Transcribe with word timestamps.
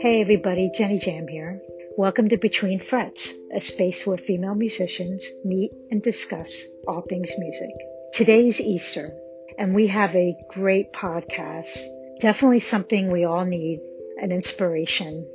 Hey 0.00 0.20
everybody, 0.20 0.70
Jenny 0.72 1.00
Jam 1.00 1.26
here. 1.26 1.60
Welcome 1.96 2.28
to 2.28 2.36
Between 2.36 2.78
Frets, 2.78 3.32
a 3.52 3.60
space 3.60 4.06
where 4.06 4.16
female 4.16 4.54
musicians 4.54 5.26
meet 5.44 5.72
and 5.90 6.00
discuss 6.00 6.66
all 6.86 7.00
things 7.00 7.32
music. 7.36 7.70
Today's 8.12 8.60
Easter, 8.60 9.12
and 9.58 9.74
we 9.74 9.88
have 9.88 10.14
a 10.14 10.36
great 10.50 10.92
podcast. 10.92 11.84
Definitely 12.20 12.60
something 12.60 13.10
we 13.10 13.24
all 13.24 13.44
need, 13.44 13.80
an 14.22 14.30
inspiration. 14.30 15.28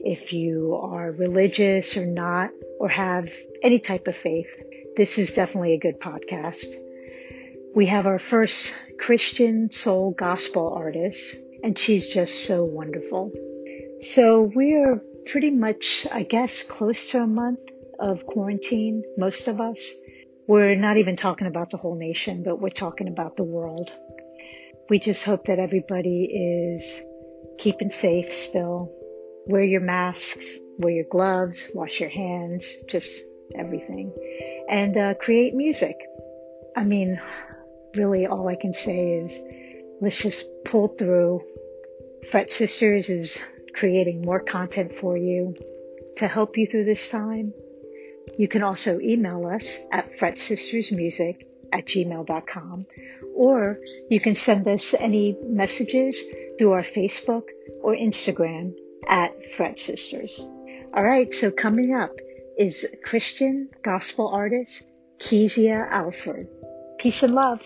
If 0.00 0.32
you 0.32 0.74
are 0.74 1.12
religious 1.12 1.96
or 1.96 2.04
not, 2.04 2.50
or 2.80 2.88
have 2.88 3.30
any 3.62 3.78
type 3.78 4.08
of 4.08 4.16
faith, 4.16 4.48
this 4.96 5.18
is 5.18 5.34
definitely 5.34 5.74
a 5.74 5.78
good 5.78 6.00
podcast. 6.00 6.66
We 7.76 7.86
have 7.86 8.08
our 8.08 8.18
first 8.18 8.74
Christian 8.98 9.70
soul 9.70 10.10
gospel 10.10 10.72
artist, 10.74 11.36
and 11.62 11.78
she's 11.78 12.08
just 12.08 12.44
so 12.44 12.64
wonderful. 12.64 13.30
So 14.00 14.40
we 14.42 14.76
are 14.76 15.02
pretty 15.26 15.50
much, 15.50 16.06
I 16.10 16.22
guess, 16.22 16.62
close 16.62 17.10
to 17.10 17.22
a 17.22 17.26
month 17.26 17.60
of 17.98 18.24
quarantine, 18.24 19.02
most 19.18 19.46
of 19.46 19.60
us. 19.60 19.90
We're 20.46 20.74
not 20.74 20.96
even 20.96 21.16
talking 21.16 21.46
about 21.46 21.68
the 21.68 21.76
whole 21.76 21.96
nation, 21.96 22.42
but 22.42 22.60
we're 22.60 22.70
talking 22.70 23.08
about 23.08 23.36
the 23.36 23.44
world. 23.44 23.92
We 24.88 25.00
just 25.00 25.22
hope 25.22 25.44
that 25.44 25.58
everybody 25.58 26.24
is 26.24 27.02
keeping 27.58 27.90
safe 27.90 28.32
still. 28.32 28.90
Wear 29.46 29.64
your 29.64 29.82
masks, 29.82 30.48
wear 30.78 30.94
your 30.94 31.04
gloves, 31.10 31.68
wash 31.74 32.00
your 32.00 32.08
hands, 32.08 32.74
just 32.88 33.22
everything. 33.54 34.14
And 34.68 34.96
uh, 34.96 35.14
create 35.14 35.54
music. 35.54 35.96
I 36.74 36.84
mean, 36.84 37.20
really 37.94 38.26
all 38.26 38.48
I 38.48 38.56
can 38.56 38.72
say 38.72 39.20
is 39.24 39.38
let's 40.00 40.22
just 40.22 40.46
pull 40.64 40.88
through. 40.88 41.42
Fret 42.30 42.50
Sisters 42.50 43.10
is 43.10 43.42
creating 43.74 44.22
more 44.22 44.40
content 44.40 44.98
for 44.98 45.16
you 45.16 45.54
to 46.16 46.28
help 46.28 46.56
you 46.56 46.66
through 46.66 46.84
this 46.84 47.08
time. 47.08 47.52
You 48.38 48.48
can 48.48 48.62
also 48.62 49.00
email 49.00 49.46
us 49.46 49.78
at 49.92 50.18
fretsistersmusic 50.18 51.46
at 51.72 51.86
gmail.com 51.86 52.86
or 53.34 53.78
you 54.08 54.20
can 54.20 54.36
send 54.36 54.66
us 54.68 54.94
any 54.94 55.36
messages 55.42 56.22
through 56.58 56.72
our 56.72 56.82
Facebook 56.82 57.44
or 57.82 57.94
Instagram 57.94 58.74
at 59.08 59.32
Fret 59.54 59.80
Sisters. 59.80 60.38
All 60.92 61.02
right, 61.02 61.32
so 61.32 61.50
coming 61.50 61.94
up 61.94 62.12
is 62.58 62.86
Christian 63.04 63.68
gospel 63.82 64.28
artist 64.28 64.82
Kezia 65.18 65.86
Alford. 65.90 66.48
Peace 66.98 67.22
and 67.22 67.34
love. 67.34 67.62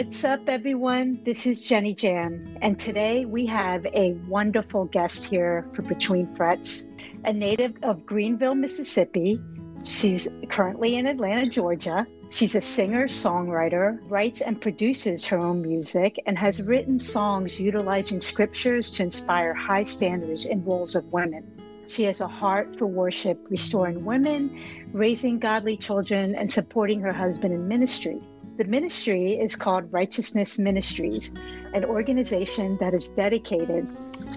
What's 0.00 0.24
up, 0.24 0.48
everyone? 0.48 1.20
This 1.26 1.46
is 1.46 1.60
Jenny 1.60 1.94
Jam, 1.94 2.56
and 2.62 2.78
today 2.78 3.26
we 3.26 3.44
have 3.44 3.84
a 3.84 4.12
wonderful 4.26 4.86
guest 4.86 5.26
here 5.26 5.68
for 5.74 5.82
Between 5.82 6.34
Frets, 6.36 6.86
a 7.26 7.34
native 7.34 7.74
of 7.82 8.06
Greenville, 8.06 8.54
Mississippi. 8.54 9.38
She's 9.84 10.26
currently 10.48 10.96
in 10.96 11.06
Atlanta, 11.06 11.50
Georgia. 11.50 12.06
She's 12.30 12.54
a 12.54 12.62
singer, 12.62 13.08
songwriter, 13.08 13.98
writes 14.08 14.40
and 14.40 14.58
produces 14.58 15.26
her 15.26 15.36
own 15.36 15.60
music, 15.60 16.18
and 16.24 16.38
has 16.38 16.62
written 16.62 16.98
songs 16.98 17.60
utilizing 17.60 18.22
scriptures 18.22 18.94
to 18.94 19.02
inspire 19.02 19.52
high 19.52 19.84
standards 19.84 20.46
in 20.46 20.64
roles 20.64 20.94
of 20.94 21.04
women. 21.12 21.44
She 21.88 22.04
has 22.04 22.22
a 22.22 22.26
heart 22.26 22.74
for 22.78 22.86
worship, 22.86 23.46
restoring 23.50 24.06
women, 24.06 24.88
raising 24.94 25.38
godly 25.38 25.76
children, 25.76 26.34
and 26.36 26.50
supporting 26.50 27.02
her 27.02 27.12
husband 27.12 27.52
in 27.52 27.68
ministry. 27.68 28.18
The 28.60 28.66
ministry 28.66 29.40
is 29.40 29.56
called 29.56 29.90
Righteousness 29.90 30.58
Ministries, 30.58 31.32
an 31.72 31.82
organization 31.82 32.76
that 32.78 32.92
is 32.92 33.08
dedicated 33.08 33.88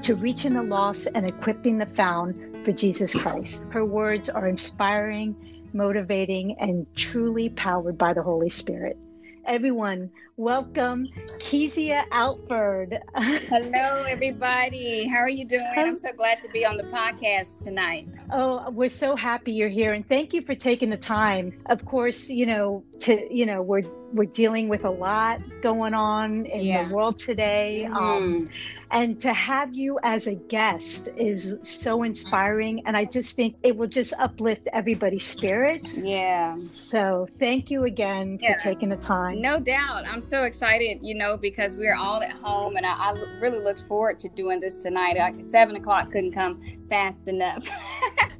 to 0.01 0.15
reaching 0.15 0.53
the 0.53 0.63
lost 0.63 1.09
and 1.13 1.27
equipping 1.27 1.77
the 1.77 1.87
found 1.87 2.63
for 2.63 2.71
Jesus 2.71 3.13
Christ. 3.13 3.63
Her 3.71 3.83
words 3.83 4.29
are 4.29 4.47
inspiring, 4.47 5.35
motivating, 5.73 6.57
and 6.57 6.87
truly 6.95 7.49
powered 7.49 7.97
by 7.97 8.13
the 8.13 8.23
Holy 8.23 8.49
Spirit. 8.49 8.97
Everyone, 9.45 10.09
welcome 10.37 11.07
Kezia 11.39 12.05
Alford. 12.11 12.99
Hello, 13.15 14.03
everybody. 14.03 15.07
How 15.07 15.17
are 15.17 15.29
you 15.29 15.45
doing? 15.45 15.67
I'm 15.75 15.95
so 15.95 16.11
glad 16.13 16.41
to 16.41 16.49
be 16.49 16.65
on 16.65 16.77
the 16.77 16.83
podcast 16.83 17.59
tonight. 17.59 18.07
Oh, 18.31 18.69
we're 18.71 18.89
so 18.89 19.15
happy 19.15 19.51
you're 19.51 19.69
here, 19.69 19.93
and 19.93 20.07
thank 20.07 20.33
you 20.33 20.41
for 20.41 20.55
taking 20.55 20.89
the 20.89 20.97
time. 20.97 21.53
Of 21.67 21.85
course, 21.85 22.29
you 22.29 22.45
know 22.45 22.83
to 23.01 23.33
you 23.33 23.45
know 23.45 23.61
we're 23.61 23.83
we're 24.13 24.25
dealing 24.25 24.69
with 24.69 24.85
a 24.85 24.89
lot 24.89 25.41
going 25.61 25.93
on 25.93 26.45
in 26.45 26.61
yeah. 26.61 26.87
the 26.87 26.93
world 26.93 27.19
today. 27.19 27.85
Mm-hmm. 27.87 27.95
Um, 27.95 28.49
and 28.91 29.19
to 29.21 29.33
have 29.33 29.73
you 29.73 29.99
as 30.03 30.27
a 30.27 30.35
guest 30.35 31.09
is 31.17 31.57
so 31.63 32.03
inspiring. 32.03 32.83
And 32.85 32.95
I 32.95 33.05
just 33.05 33.35
think 33.35 33.55
it 33.63 33.75
will 33.75 33.87
just 33.87 34.13
uplift 34.19 34.67
everybody's 34.71 35.25
spirits. 35.25 36.05
Yeah. 36.05 36.59
So 36.59 37.27
thank 37.39 37.71
you 37.71 37.85
again 37.85 38.37
yeah. 38.39 38.53
for 38.53 38.63
taking 38.63 38.89
the 38.89 38.97
time. 38.97 39.41
No 39.41 39.59
doubt. 39.59 40.07
I'm 40.07 40.21
so 40.27 40.43
excited, 40.43 40.99
you 41.01 41.15
know, 41.15 41.37
because 41.37 41.77
we're 41.77 41.95
all 41.95 42.21
at 42.21 42.31
home 42.31 42.75
and 42.75 42.85
I, 42.85 42.93
I 42.93 43.11
really 43.39 43.59
look 43.59 43.79
forward 43.87 44.19
to 44.21 44.29
doing 44.29 44.59
this 44.59 44.77
tonight. 44.77 45.17
I, 45.17 45.41
Seven 45.41 45.75
o'clock 45.75 46.11
couldn't 46.11 46.31
come 46.31 46.61
fast 46.89 47.27
enough. 47.27 47.67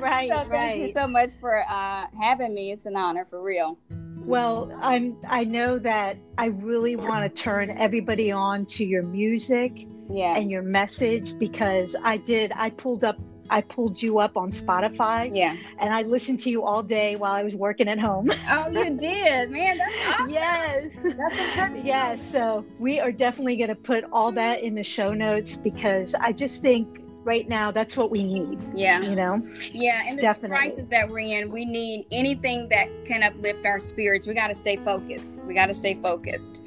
right. 0.00 0.28
So 0.28 0.36
thank 0.36 0.50
right. 0.50 0.78
you 0.78 0.92
so 0.92 1.06
much 1.06 1.30
for 1.40 1.64
uh, 1.68 2.06
having 2.20 2.54
me. 2.54 2.72
It's 2.72 2.86
an 2.86 2.96
honor 2.96 3.26
for 3.28 3.42
real. 3.42 3.78
Well, 4.24 4.72
I'm 4.82 5.16
I 5.28 5.44
know 5.44 5.78
that 5.80 6.16
I 6.38 6.46
really 6.46 6.96
want 6.96 7.34
to 7.34 7.42
turn 7.42 7.70
everybody 7.70 8.32
on 8.32 8.64
to 8.66 8.84
your 8.84 9.02
music 9.02 9.86
yeah. 10.10 10.36
and 10.36 10.50
your 10.50 10.62
message 10.62 11.38
because 11.38 11.94
I 12.02 12.16
did 12.16 12.52
I 12.56 12.70
pulled 12.70 13.04
up 13.04 13.18
I 13.50 13.60
pulled 13.60 14.00
you 14.00 14.18
up 14.18 14.36
on 14.36 14.50
Spotify. 14.52 15.30
Yeah. 15.32 15.56
And 15.78 15.94
I 15.94 16.02
listened 16.02 16.40
to 16.40 16.50
you 16.50 16.64
all 16.64 16.82
day 16.82 17.16
while 17.16 17.32
I 17.32 17.42
was 17.42 17.54
working 17.54 17.88
at 17.88 17.98
home. 17.98 18.30
Oh, 18.46 18.68
you 18.68 18.90
did, 18.96 19.50
man. 19.50 19.78
That's 19.78 20.20
awesome. 20.20 20.28
Yes. 20.28 20.88
That's 21.02 21.70
a 21.70 21.72
good. 21.72 21.84
Yes. 21.84 22.22
So 22.30 22.64
we 22.78 23.00
are 23.00 23.10
definitely 23.10 23.56
going 23.56 23.68
to 23.68 23.74
put 23.74 24.04
all 24.12 24.30
that 24.32 24.60
in 24.62 24.74
the 24.74 24.84
show 24.84 25.12
notes 25.12 25.56
because 25.56 26.14
I 26.14 26.32
just 26.32 26.62
think 26.62 27.00
right 27.24 27.48
now 27.48 27.70
that's 27.70 27.96
what 27.96 28.10
we 28.10 28.22
need 28.22 28.58
yeah 28.74 29.00
you 29.00 29.16
know 29.16 29.42
yeah 29.72 30.02
and 30.06 30.18
the 30.18 30.22
Definitely. 30.22 30.58
crisis 30.58 30.86
that 30.88 31.08
we're 31.08 31.20
in 31.20 31.50
we 31.50 31.64
need 31.64 32.06
anything 32.10 32.68
that 32.68 32.86
can 33.06 33.22
uplift 33.22 33.64
our 33.64 33.80
spirits 33.80 34.26
we 34.26 34.34
got 34.34 34.48
to 34.48 34.54
stay 34.54 34.76
focused 34.76 35.40
we 35.46 35.54
got 35.54 35.66
to 35.66 35.74
stay 35.74 35.94
focused 35.94 36.60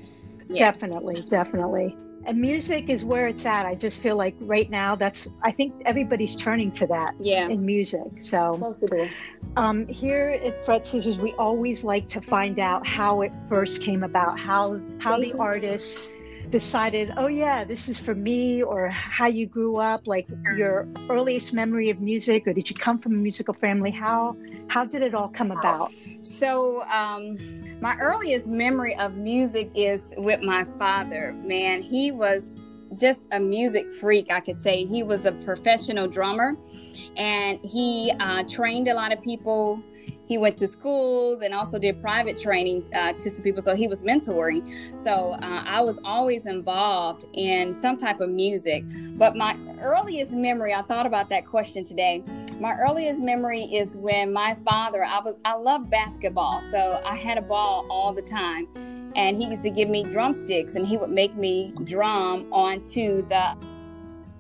yeah. 0.50 0.72
definitely 0.72 1.22
definitely 1.30 1.96
and 2.28 2.40
music 2.40 2.90
is 2.90 3.06
where 3.06 3.28
it's 3.28 3.46
at. 3.46 3.66
I 3.66 3.76
just 3.76 4.00
feel 4.00 4.18
like 4.18 4.36
right 4.42 4.70
now 4.70 4.96
that's 4.96 5.28
i 5.44 5.52
think 5.52 5.74
everybody's 5.86 6.36
turning 6.38 6.72
to 6.72 6.88
that 6.88 7.14
yeah. 7.20 7.48
in 7.48 7.66
music 7.66 8.08
so. 8.20 8.60
Um, 9.56 9.88
here 9.88 10.40
at 10.44 10.66
fret 10.66 10.86
sisters 10.86 11.18
we 11.18 11.34
always 11.34 11.84
like 11.84 12.08
to 12.10 12.22
find 12.22 12.60
out 12.60 12.86
how 12.86 13.22
it 13.22 13.32
first 13.50 13.82
came 13.82 14.04
about 14.04 14.38
how 14.38 14.80
how 15.00 15.20
the 15.20 15.34
artist 15.34 16.08
decided, 16.50 17.14
oh 17.18 17.28
yeah, 17.28 17.64
this 17.64 17.90
is 17.90 17.98
for 17.98 18.16
me, 18.16 18.64
or 18.64 18.90
how 18.90 19.28
you 19.28 19.46
grew 19.48 19.78
up, 19.78 20.08
like 20.08 20.28
your 20.56 20.88
earliest 21.10 21.54
memory 21.54 21.90
of 21.90 22.00
music, 22.00 22.48
or 22.48 22.54
did 22.54 22.70
you 22.70 22.76
come 22.76 23.00
from 23.00 23.14
a 23.14 23.18
musical 23.18 23.54
family? 23.54 23.92
How 23.92 24.36
how 24.68 24.86
did 24.86 25.02
it 25.02 25.14
all 25.14 25.30
come 25.30 25.52
about? 25.52 25.92
So 26.22 26.84
um, 26.84 27.36
my 27.82 27.96
earliest 28.00 28.48
memory 28.48 28.96
of 28.96 29.16
music 29.16 29.70
is 29.76 30.14
with 30.18 30.42
my 30.42 30.66
father. 30.78 31.34
Man, 31.44 31.82
he 31.82 32.12
was 32.12 32.62
just 32.96 33.26
a 33.32 33.40
music 33.40 33.94
freak, 33.94 34.32
I 34.32 34.40
could 34.40 34.58
say. 34.58 34.86
He 34.86 35.04
was 35.04 35.26
a 35.26 35.32
professional 35.32 36.08
drummer, 36.08 36.58
and 37.16 37.60
he 37.64 38.12
uh, 38.20 38.44
trained 38.44 38.88
a 38.88 38.94
lot 38.94 39.14
of 39.14 39.22
people 39.22 39.82
he 40.28 40.38
went 40.38 40.58
to 40.58 40.68
schools 40.68 41.42
and 41.42 41.54
also 41.54 41.80
did 41.80 42.02
private 42.02 42.38
training 42.38 42.88
uh, 42.94 43.14
to 43.14 43.32
some 43.32 43.44
people. 43.44 43.62
So 43.62 43.76
he 43.76 43.88
was 43.88 44.04
mentoring. 44.04 44.70
So 45.02 45.32
uh, 45.42 45.64
I 45.66 45.82
was 45.82 46.00
always 46.04 46.46
involved 46.46 47.26
in 47.34 47.74
some 47.74 47.98
type 47.98 48.20
of 48.20 48.30
music. 48.30 48.84
But 49.18 49.36
my 49.36 49.58
earliest 49.82 50.34
memory, 50.34 50.74
I 50.74 50.82
thought 50.82 51.06
about 51.06 51.30
that 51.30 51.46
question 51.46 51.84
today. 51.84 52.24
My 52.60 52.76
earliest 52.78 53.22
memory 53.22 53.64
is 53.64 53.96
when 53.96 54.34
my 54.34 54.58
father, 54.66 55.04
I 55.04 55.20
was, 55.20 55.36
I 55.46 55.56
love 55.56 55.90
basketball. 55.90 56.62
So 56.62 57.00
I 57.06 57.16
had 57.16 57.38
a 57.38 57.44
ball 57.44 57.88
all 57.90 58.12
the 58.12 58.22
time. 58.22 58.68
And 59.16 59.38
he 59.38 59.46
used 59.46 59.64
to 59.64 59.72
give 59.72 59.90
me 59.90 60.04
drumsticks 60.04 60.76
and 60.76 60.86
he 60.86 60.98
would 60.98 61.10
make 61.10 61.36
me 61.36 61.74
drum 61.86 62.52
onto 62.52 63.28
the 63.28 63.58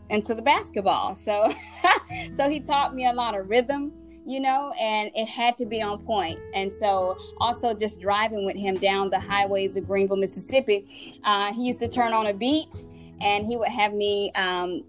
into 0.10 0.34
the 0.34 0.42
basketball. 0.42 1.16
So 1.16 1.54
so 2.34 2.50
he 2.50 2.60
taught 2.60 2.94
me 2.94 3.07
a 3.07 3.13
lot 3.13 3.38
of 3.38 3.50
rhythm 3.50 3.92
you 4.27 4.41
know, 4.41 4.74
and 4.79 5.09
it 5.15 5.25
had 5.25 5.57
to 5.57 5.65
be 5.65 5.81
on 5.81 6.00
point. 6.00 6.38
And 6.53 6.71
so, 6.71 7.18
also 7.39 7.74
just 7.74 8.01
driving 8.01 8.45
with 8.45 8.57
him 8.57 8.75
down 8.75 9.09
the 9.09 9.19
highways 9.19 9.77
of 9.77 9.88
Greenville, 9.88 10.18
Mississippi, 10.18 11.19
uh, 11.24 11.53
he 11.53 11.68
used 11.68 11.79
to 11.79 11.88
turn 11.88 12.13
on 12.13 12.27
a 12.27 12.33
beat 12.33 12.83
and 13.21 13.45
he 13.45 13.56
would 13.56 13.69
have 13.69 13.94
me 13.94 14.31
um, 14.35 14.83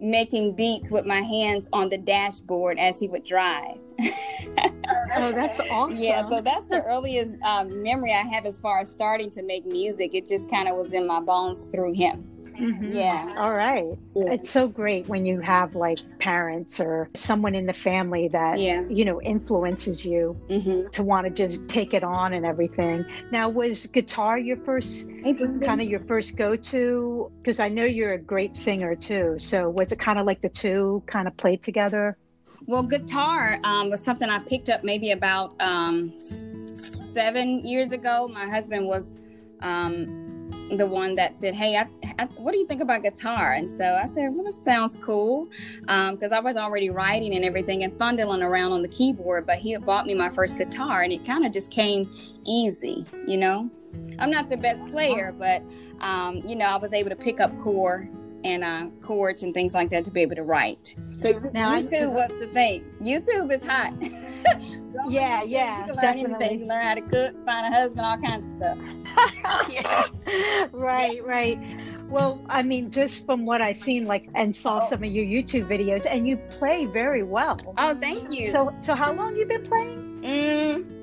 making 0.00 0.54
beats 0.54 0.90
with 0.90 1.04
my 1.04 1.20
hands 1.20 1.68
on 1.72 1.90
the 1.90 1.98
dashboard 1.98 2.78
as 2.78 2.98
he 2.98 3.06
would 3.06 3.24
drive. 3.24 3.76
oh, 4.00 4.10
that's 5.32 5.60
awesome. 5.70 5.96
Yeah, 5.96 6.22
so 6.22 6.40
that's 6.40 6.64
the 6.64 6.82
earliest 6.84 7.34
um, 7.42 7.82
memory 7.82 8.14
I 8.14 8.22
have 8.22 8.46
as 8.46 8.58
far 8.58 8.80
as 8.80 8.90
starting 8.90 9.30
to 9.32 9.42
make 9.42 9.66
music. 9.66 10.14
It 10.14 10.26
just 10.26 10.50
kind 10.50 10.68
of 10.68 10.76
was 10.76 10.94
in 10.94 11.06
my 11.06 11.20
bones 11.20 11.66
through 11.66 11.92
him. 11.92 12.26
Mm-hmm. 12.58 12.92
Yeah. 12.92 13.34
All 13.38 13.54
right. 13.54 13.86
Yeah. 14.14 14.32
It's 14.32 14.50
so 14.50 14.68
great 14.68 15.08
when 15.08 15.24
you 15.24 15.40
have 15.40 15.74
like 15.74 15.98
parents 16.18 16.80
or 16.80 17.08
someone 17.14 17.54
in 17.54 17.66
the 17.66 17.72
family 17.72 18.28
that, 18.28 18.58
yeah. 18.58 18.82
you 18.88 19.04
know, 19.04 19.20
influences 19.22 20.04
you 20.04 20.40
mm-hmm. 20.48 20.88
to 20.90 21.02
want 21.02 21.26
to 21.26 21.30
just 21.30 21.68
take 21.68 21.94
it 21.94 22.04
on 22.04 22.32
and 22.32 22.44
everything. 22.44 23.04
Now, 23.30 23.48
was 23.48 23.86
guitar 23.86 24.38
your 24.38 24.58
first 24.58 25.08
kind 25.24 25.80
of 25.80 25.88
your 25.88 26.00
first 26.00 26.36
go 26.36 26.56
to? 26.56 27.30
Because 27.42 27.60
I 27.60 27.68
know 27.68 27.84
you're 27.84 28.14
a 28.14 28.18
great 28.18 28.56
singer 28.56 28.94
too. 28.94 29.36
So 29.38 29.68
was 29.68 29.92
it 29.92 29.98
kind 29.98 30.18
of 30.18 30.26
like 30.26 30.40
the 30.40 30.48
two 30.48 31.02
kind 31.06 31.26
of 31.26 31.36
played 31.36 31.62
together? 31.62 32.16
Well, 32.66 32.82
guitar 32.82 33.58
um, 33.64 33.90
was 33.90 34.04
something 34.04 34.28
I 34.28 34.38
picked 34.38 34.68
up 34.68 34.84
maybe 34.84 35.12
about 35.12 35.54
um, 35.60 36.20
seven 36.20 37.64
years 37.64 37.90
ago. 37.90 38.28
My 38.28 38.46
husband 38.46 38.86
was 38.86 39.18
um, 39.60 40.29
the 40.76 40.86
one 40.86 41.14
that 41.16 41.36
said, 41.36 41.54
"Hey, 41.54 41.76
I, 41.76 41.86
I, 42.18 42.24
what 42.36 42.52
do 42.52 42.58
you 42.58 42.66
think 42.66 42.80
about 42.80 43.02
guitar?" 43.02 43.52
And 43.52 43.70
so 43.70 43.98
I 44.02 44.06
said, 44.06 44.34
"Well, 44.34 44.44
this 44.44 44.62
sounds 44.62 44.96
cool," 44.96 45.48
because 45.82 46.32
um, 46.32 46.38
I 46.38 46.40
was 46.40 46.56
already 46.56 46.90
writing 46.90 47.34
and 47.34 47.44
everything 47.44 47.84
and 47.84 47.96
fondling 47.98 48.42
around 48.42 48.72
on 48.72 48.82
the 48.82 48.88
keyboard. 48.88 49.46
But 49.46 49.58
he 49.58 49.72
had 49.72 49.84
bought 49.84 50.06
me 50.06 50.14
my 50.14 50.28
first 50.28 50.58
guitar, 50.58 51.02
and 51.02 51.12
it 51.12 51.24
kind 51.24 51.44
of 51.44 51.52
just 51.52 51.70
came 51.70 52.10
easy, 52.44 53.04
you 53.26 53.36
know. 53.36 53.70
I'm 54.18 54.30
not 54.30 54.50
the 54.50 54.56
best 54.56 54.86
player, 54.88 55.34
but 55.36 55.62
um, 56.00 56.36
you 56.46 56.56
know, 56.56 56.66
I 56.66 56.76
was 56.76 56.92
able 56.92 57.10
to 57.10 57.16
pick 57.16 57.40
up 57.40 57.50
chords 57.62 58.34
and 58.44 58.64
uh, 58.64 58.86
chords 59.02 59.42
and 59.42 59.52
things 59.52 59.74
like 59.74 59.90
that 59.90 60.04
to 60.04 60.10
be 60.10 60.22
able 60.22 60.36
to 60.36 60.42
write. 60.42 60.94
So 61.16 61.32
now, 61.52 61.78
YouTube 61.78 62.14
was 62.14 62.30
the 62.38 62.46
thing. 62.48 62.84
YouTube 63.02 63.52
is 63.52 63.66
hot. 63.66 63.92
yeah, 65.08 65.42
yeah. 65.42 65.80
You 65.80 65.86
can 65.86 65.96
learn 65.96 65.96
definitely. 65.96 66.34
anything. 66.34 66.52
You 66.52 66.58
can 66.60 66.68
learn 66.68 66.82
how 66.82 66.94
to 66.94 67.00
cook, 67.02 67.44
find 67.44 67.66
a 67.66 67.70
husband, 67.70 68.00
all 68.00 68.18
kinds 68.18 68.50
of 68.50 68.56
stuff. 68.56 68.78
yeah. 69.70 70.06
Right, 70.72 71.24
right. 71.24 71.58
Well, 72.08 72.44
I 72.48 72.62
mean, 72.62 72.90
just 72.90 73.24
from 73.24 73.44
what 73.44 73.62
I've 73.62 73.76
seen, 73.76 74.06
like, 74.06 74.28
and 74.34 74.54
saw 74.54 74.80
some 74.80 75.04
of 75.04 75.10
your 75.10 75.24
YouTube 75.24 75.68
videos, 75.68 76.06
and 76.10 76.26
you 76.26 76.36
play 76.36 76.86
very 76.86 77.22
well. 77.22 77.58
Oh, 77.78 77.94
thank 77.94 78.32
you. 78.32 78.48
So, 78.48 78.74
so 78.80 78.94
how 78.94 79.12
long 79.12 79.36
you 79.36 79.46
been 79.46 79.62
playing? 79.62 80.20
Mm, 80.22 80.99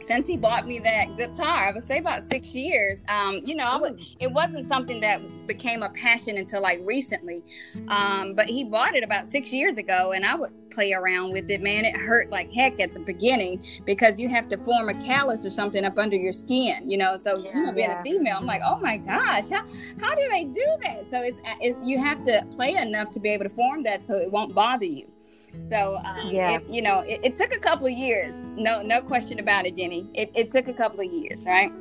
since 0.00 0.26
he 0.26 0.36
bought 0.36 0.66
me 0.66 0.78
that 0.80 1.16
guitar, 1.16 1.68
I 1.68 1.72
would 1.72 1.82
say 1.82 1.98
about 1.98 2.24
six 2.24 2.54
years. 2.54 3.04
Um, 3.08 3.40
you 3.44 3.54
know, 3.54 3.64
I 3.64 3.76
would, 3.76 4.00
it 4.18 4.30
wasn't 4.30 4.66
something 4.68 5.00
that 5.00 5.20
became 5.46 5.82
a 5.82 5.90
passion 5.90 6.38
until 6.38 6.62
like 6.62 6.80
recently. 6.84 7.44
Um, 7.88 8.34
but 8.34 8.46
he 8.46 8.64
bought 8.64 8.94
it 8.94 9.04
about 9.04 9.28
six 9.28 9.52
years 9.52 9.78
ago, 9.78 10.12
and 10.12 10.24
I 10.24 10.34
would 10.34 10.52
play 10.70 10.92
around 10.92 11.32
with 11.32 11.50
it. 11.50 11.60
Man, 11.60 11.84
it 11.84 11.96
hurt 11.96 12.30
like 12.30 12.52
heck 12.52 12.80
at 12.80 12.92
the 12.92 13.00
beginning 13.00 13.64
because 13.84 14.18
you 14.18 14.28
have 14.28 14.48
to 14.48 14.56
form 14.56 14.88
a 14.88 14.94
callus 14.94 15.44
or 15.44 15.50
something 15.50 15.84
up 15.84 15.98
under 15.98 16.16
your 16.16 16.32
skin. 16.32 16.88
You 16.88 16.98
know, 16.98 17.16
so 17.16 17.36
yeah, 17.36 17.50
you 17.54 17.62
know, 17.62 17.72
being 17.72 17.90
yeah. 17.90 18.00
a 18.00 18.02
female, 18.02 18.36
I'm 18.38 18.46
like, 18.46 18.62
oh 18.64 18.78
my 18.78 18.96
gosh, 18.96 19.48
how 19.48 19.64
how 20.00 20.14
do 20.14 20.28
they 20.30 20.44
do 20.44 20.64
that? 20.82 21.08
So 21.08 21.20
it's, 21.20 21.40
it's 21.60 21.78
you 21.86 21.98
have 21.98 22.22
to 22.22 22.46
play 22.54 22.74
enough 22.74 23.10
to 23.12 23.20
be 23.20 23.30
able 23.30 23.44
to 23.44 23.50
form 23.50 23.82
that 23.82 24.06
so 24.06 24.14
it 24.14 24.30
won't 24.30 24.54
bother 24.54 24.86
you. 24.86 25.10
So 25.58 26.00
um, 26.04 26.30
yeah, 26.30 26.56
it, 26.56 26.68
you 26.68 26.82
know, 26.82 27.00
it, 27.00 27.20
it, 27.22 27.36
took 27.36 27.52
a 27.52 27.58
couple 27.58 27.86
of 27.86 27.92
years. 27.92 28.34
No, 28.56 28.82
no 28.82 29.02
question 29.02 29.38
about 29.38 29.66
it, 29.66 29.76
Jenny. 29.76 30.06
It, 30.14 30.30
it 30.34 30.50
took 30.50 30.68
a 30.68 30.72
couple 30.72 31.00
of 31.00 31.12
years, 31.12 31.44
right? 31.44 31.72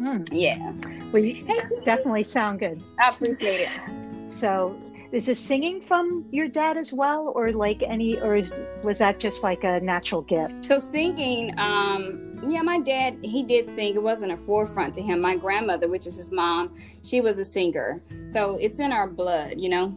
Mm. 0.00 0.28
Yeah. 0.30 0.72
Well, 1.12 1.24
you 1.24 1.44
definitely 1.84 2.24
sound 2.24 2.60
good. 2.60 2.80
I 3.00 3.10
appreciate 3.10 3.68
it. 3.68 4.30
So, 4.30 4.80
is 5.10 5.26
this 5.26 5.40
singing 5.40 5.80
from 5.80 6.26
your 6.30 6.48
dad 6.48 6.76
as 6.76 6.92
well, 6.92 7.32
or 7.34 7.50
like 7.52 7.82
any, 7.82 8.20
or 8.20 8.36
is, 8.36 8.60
was 8.84 8.98
that 8.98 9.18
just 9.18 9.42
like 9.42 9.64
a 9.64 9.80
natural 9.80 10.22
gift? 10.22 10.66
So 10.66 10.78
singing, 10.78 11.58
um, 11.58 12.28
yeah, 12.46 12.62
my 12.62 12.78
dad 12.78 13.18
he 13.22 13.42
did 13.42 13.66
sing. 13.66 13.94
It 13.94 14.02
wasn't 14.02 14.32
a 14.32 14.36
forefront 14.36 14.94
to 14.94 15.02
him. 15.02 15.20
My 15.20 15.34
grandmother, 15.34 15.88
which 15.88 16.06
is 16.06 16.16
his 16.16 16.30
mom, 16.30 16.76
she 17.02 17.20
was 17.20 17.38
a 17.38 17.44
singer. 17.44 18.02
So 18.30 18.58
it's 18.60 18.80
in 18.80 18.92
our 18.92 19.08
blood, 19.08 19.54
you 19.56 19.70
know. 19.70 19.96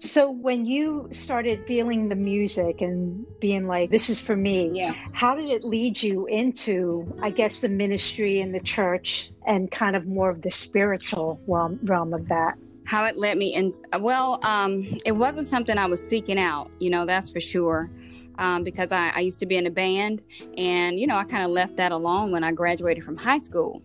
So 0.00 0.30
when 0.30 0.64
you 0.64 1.08
started 1.10 1.66
feeling 1.66 2.08
the 2.08 2.14
music 2.14 2.80
and 2.80 3.26
being 3.38 3.66
like, 3.66 3.90
this 3.90 4.08
is 4.08 4.18
for 4.18 4.34
me, 4.34 4.70
yeah. 4.72 4.94
how 5.12 5.34
did 5.34 5.50
it 5.50 5.62
lead 5.62 6.02
you 6.02 6.26
into, 6.26 7.14
I 7.22 7.28
guess, 7.28 7.60
the 7.60 7.68
ministry 7.68 8.40
and 8.40 8.54
the 8.54 8.60
church 8.60 9.30
and 9.46 9.70
kind 9.70 9.94
of 9.94 10.06
more 10.06 10.30
of 10.30 10.40
the 10.40 10.50
spiritual 10.50 11.38
realm, 11.46 11.78
realm 11.82 12.14
of 12.14 12.28
that? 12.28 12.56
How 12.86 13.04
it 13.04 13.18
led 13.18 13.36
me 13.36 13.54
in, 13.54 13.74
well, 14.00 14.40
um, 14.42 14.88
it 15.04 15.12
wasn't 15.12 15.46
something 15.46 15.76
I 15.76 15.84
was 15.84 16.02
seeking 16.06 16.38
out, 16.38 16.70
you 16.78 16.88
know, 16.88 17.04
that's 17.04 17.28
for 17.28 17.40
sure. 17.40 17.90
Um, 18.38 18.64
because 18.64 18.92
I, 18.92 19.10
I 19.14 19.20
used 19.20 19.38
to 19.40 19.46
be 19.46 19.58
in 19.58 19.66
a 19.66 19.70
band 19.70 20.22
and, 20.56 20.98
you 20.98 21.06
know, 21.06 21.16
I 21.16 21.24
kind 21.24 21.44
of 21.44 21.50
left 21.50 21.76
that 21.76 21.92
alone 21.92 22.32
when 22.32 22.42
I 22.42 22.52
graduated 22.52 23.04
from 23.04 23.18
high 23.18 23.36
school. 23.36 23.82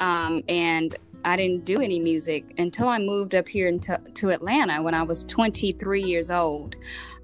Um, 0.00 0.42
and 0.48 0.96
I 1.24 1.36
didn't 1.36 1.64
do 1.64 1.80
any 1.80 1.98
music 1.98 2.54
until 2.58 2.88
I 2.88 2.98
moved 2.98 3.34
up 3.34 3.48
here 3.48 3.68
into, 3.68 3.98
to 4.14 4.30
Atlanta 4.30 4.82
when 4.82 4.94
I 4.94 5.02
was 5.02 5.24
23 5.24 6.02
years 6.02 6.30
old. 6.30 6.76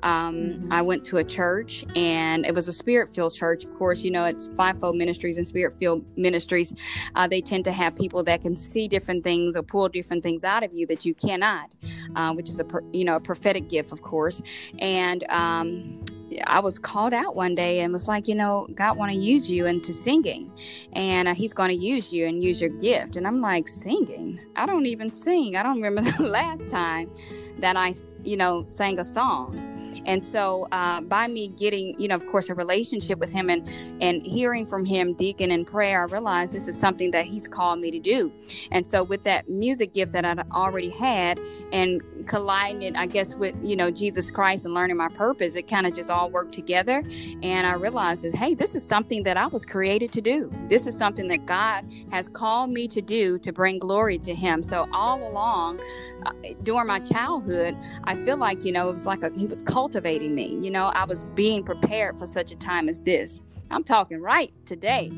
Um, 0.02 0.36
mm-hmm. 0.36 0.72
I 0.72 0.82
went 0.82 1.04
to 1.06 1.18
a 1.18 1.24
church 1.24 1.84
and 1.96 2.46
it 2.46 2.54
was 2.54 2.68
a 2.68 2.72
spirit 2.72 3.14
filled 3.14 3.34
church. 3.34 3.64
Of 3.64 3.74
course, 3.76 4.02
you 4.02 4.10
know, 4.10 4.24
it's 4.24 4.48
fivefold 4.56 4.96
ministries 4.96 5.36
and 5.38 5.46
spirit 5.46 5.76
filled 5.78 6.04
ministries. 6.16 6.72
Uh, 7.14 7.26
they 7.26 7.40
tend 7.40 7.64
to 7.64 7.72
have 7.72 7.96
people 7.96 8.22
that 8.24 8.42
can 8.42 8.56
see 8.56 8.86
different 8.88 9.24
things 9.24 9.56
or 9.56 9.62
pull 9.62 9.88
different 9.88 10.22
things 10.22 10.44
out 10.44 10.62
of 10.62 10.72
you 10.72 10.86
that 10.86 11.04
you 11.04 11.14
cannot, 11.14 11.70
uh, 12.14 12.32
which 12.32 12.48
is 12.48 12.60
a, 12.60 12.66
you 12.92 13.04
know, 13.04 13.16
a 13.16 13.20
prophetic 13.20 13.68
gift, 13.68 13.92
of 13.92 14.02
course. 14.02 14.40
And, 14.78 15.24
um, 15.30 16.04
I 16.46 16.60
was 16.60 16.78
called 16.78 17.14
out 17.14 17.34
one 17.34 17.54
day 17.54 17.80
and 17.80 17.92
was 17.92 18.08
like, 18.08 18.28
you 18.28 18.34
know, 18.34 18.66
God 18.74 18.96
want 18.96 19.12
to 19.12 19.18
use 19.18 19.50
you 19.50 19.66
into 19.66 19.94
singing, 19.94 20.50
and 20.92 21.28
uh, 21.28 21.34
He's 21.34 21.52
going 21.52 21.70
to 21.70 21.76
use 21.76 22.12
you 22.12 22.26
and 22.26 22.42
use 22.42 22.60
your 22.60 22.70
gift. 22.70 23.16
And 23.16 23.26
I'm 23.26 23.40
like, 23.40 23.68
singing? 23.68 24.40
I 24.56 24.66
don't 24.66 24.86
even 24.86 25.10
sing. 25.10 25.56
I 25.56 25.62
don't 25.62 25.80
remember 25.80 26.10
the 26.18 26.28
last 26.28 26.68
time 26.70 27.10
that 27.58 27.76
I, 27.76 27.94
you 28.24 28.36
know, 28.36 28.64
sang 28.66 28.98
a 28.98 29.04
song. 29.04 29.77
And 30.08 30.24
so, 30.24 30.66
uh, 30.72 31.02
by 31.02 31.28
me 31.28 31.48
getting, 31.48 31.94
you 31.98 32.08
know, 32.08 32.14
of 32.14 32.26
course, 32.28 32.48
a 32.48 32.54
relationship 32.54 33.18
with 33.18 33.30
him 33.30 33.50
and 33.50 33.68
and 34.00 34.24
hearing 34.24 34.64
from 34.64 34.86
him, 34.86 35.12
deacon 35.12 35.50
in 35.50 35.66
prayer, 35.66 36.00
I 36.00 36.04
realized 36.06 36.54
this 36.54 36.66
is 36.66 36.78
something 36.78 37.10
that 37.10 37.26
he's 37.26 37.46
called 37.46 37.78
me 37.78 37.90
to 37.90 37.98
do. 37.98 38.32
And 38.72 38.86
so, 38.86 39.02
with 39.02 39.24
that 39.24 39.50
music 39.50 39.92
gift 39.92 40.12
that 40.12 40.24
I 40.24 40.34
already 40.52 40.88
had, 40.88 41.38
and 41.72 42.00
colliding 42.26 42.82
it, 42.82 42.96
I 42.96 43.04
guess, 43.04 43.34
with 43.34 43.54
you 43.62 43.76
know 43.76 43.90
Jesus 43.90 44.30
Christ 44.30 44.64
and 44.64 44.72
learning 44.72 44.96
my 44.96 45.08
purpose, 45.08 45.56
it 45.56 45.68
kind 45.68 45.86
of 45.86 45.92
just 45.92 46.08
all 46.08 46.30
worked 46.30 46.52
together. 46.54 47.04
And 47.42 47.66
I 47.66 47.74
realized 47.74 48.22
that 48.22 48.34
hey, 48.34 48.54
this 48.54 48.74
is 48.74 48.82
something 48.82 49.24
that 49.24 49.36
I 49.36 49.46
was 49.46 49.66
created 49.66 50.10
to 50.12 50.22
do. 50.22 50.50
This 50.68 50.86
is 50.86 50.96
something 50.96 51.28
that 51.28 51.44
God 51.44 51.84
has 52.10 52.30
called 52.30 52.70
me 52.70 52.88
to 52.88 53.02
do 53.02 53.38
to 53.40 53.52
bring 53.52 53.78
glory 53.78 54.18
to 54.20 54.34
Him. 54.34 54.62
So 54.62 54.88
all 54.90 55.28
along, 55.28 55.80
uh, 56.24 56.32
during 56.62 56.86
my 56.86 57.00
childhood, 57.00 57.76
I 58.04 58.16
feel 58.24 58.38
like 58.38 58.64
you 58.64 58.72
know 58.72 58.88
it 58.88 58.92
was 58.92 59.04
like 59.04 59.22
a, 59.22 59.30
He 59.36 59.46
was 59.46 59.60
cultivating 59.60 59.97
me. 60.00 60.58
You 60.60 60.70
know, 60.70 60.86
I 60.86 61.04
was 61.04 61.24
being 61.34 61.62
prepared 61.62 62.18
for 62.18 62.26
such 62.26 62.52
a 62.52 62.56
time 62.56 62.88
as 62.88 63.02
this. 63.02 63.42
I'm 63.70 63.84
talking 63.84 64.20
right 64.20 64.52
today. 64.66 65.10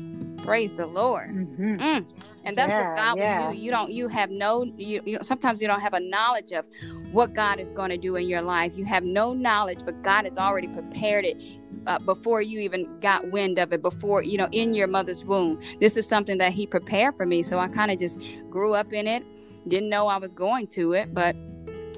Praise 0.43 0.73
the 0.73 0.87
Lord. 0.87 1.29
Mm-hmm. 1.29 1.75
Mm. 1.75 2.05
And 2.43 2.57
that's 2.57 2.71
yeah, 2.71 2.89
what 2.89 2.97
God 2.97 3.17
yeah. 3.17 3.39
will 3.39 3.53
do. 3.53 3.59
You 3.59 3.71
don't. 3.71 3.91
You 3.91 4.07
have 4.07 4.31
no. 4.31 4.63
You, 4.77 5.01
you. 5.05 5.19
Sometimes 5.21 5.61
you 5.61 5.67
don't 5.67 5.79
have 5.79 5.93
a 5.93 5.99
knowledge 5.99 6.51
of 6.51 6.65
what 7.11 7.33
God 7.33 7.59
is 7.59 7.71
going 7.71 7.91
to 7.91 7.97
do 7.97 8.15
in 8.15 8.27
your 8.27 8.41
life. 8.41 8.75
You 8.75 8.85
have 8.85 9.03
no 9.03 9.33
knowledge, 9.33 9.79
but 9.85 10.01
God 10.01 10.25
has 10.25 10.37
already 10.37 10.67
prepared 10.67 11.25
it 11.25 11.37
uh, 11.85 11.99
before 11.99 12.41
you 12.41 12.59
even 12.59 12.99
got 12.99 13.29
wind 13.29 13.59
of 13.59 13.71
it. 13.71 13.81
Before 13.81 14.23
you 14.23 14.37
know, 14.37 14.49
in 14.51 14.73
your 14.73 14.87
mother's 14.87 15.23
womb, 15.23 15.59
this 15.79 15.95
is 15.95 16.07
something 16.07 16.39
that 16.39 16.51
He 16.51 16.65
prepared 16.65 17.15
for 17.15 17.25
me. 17.25 17.43
So 17.43 17.59
I 17.59 17.67
kind 17.67 17.91
of 17.91 17.99
just 17.99 18.19
grew 18.49 18.73
up 18.73 18.91
in 18.91 19.07
it. 19.07 19.23
Didn't 19.67 19.89
know 19.89 20.07
I 20.07 20.17
was 20.17 20.33
going 20.33 20.67
to 20.69 20.93
it, 20.93 21.13
but 21.13 21.35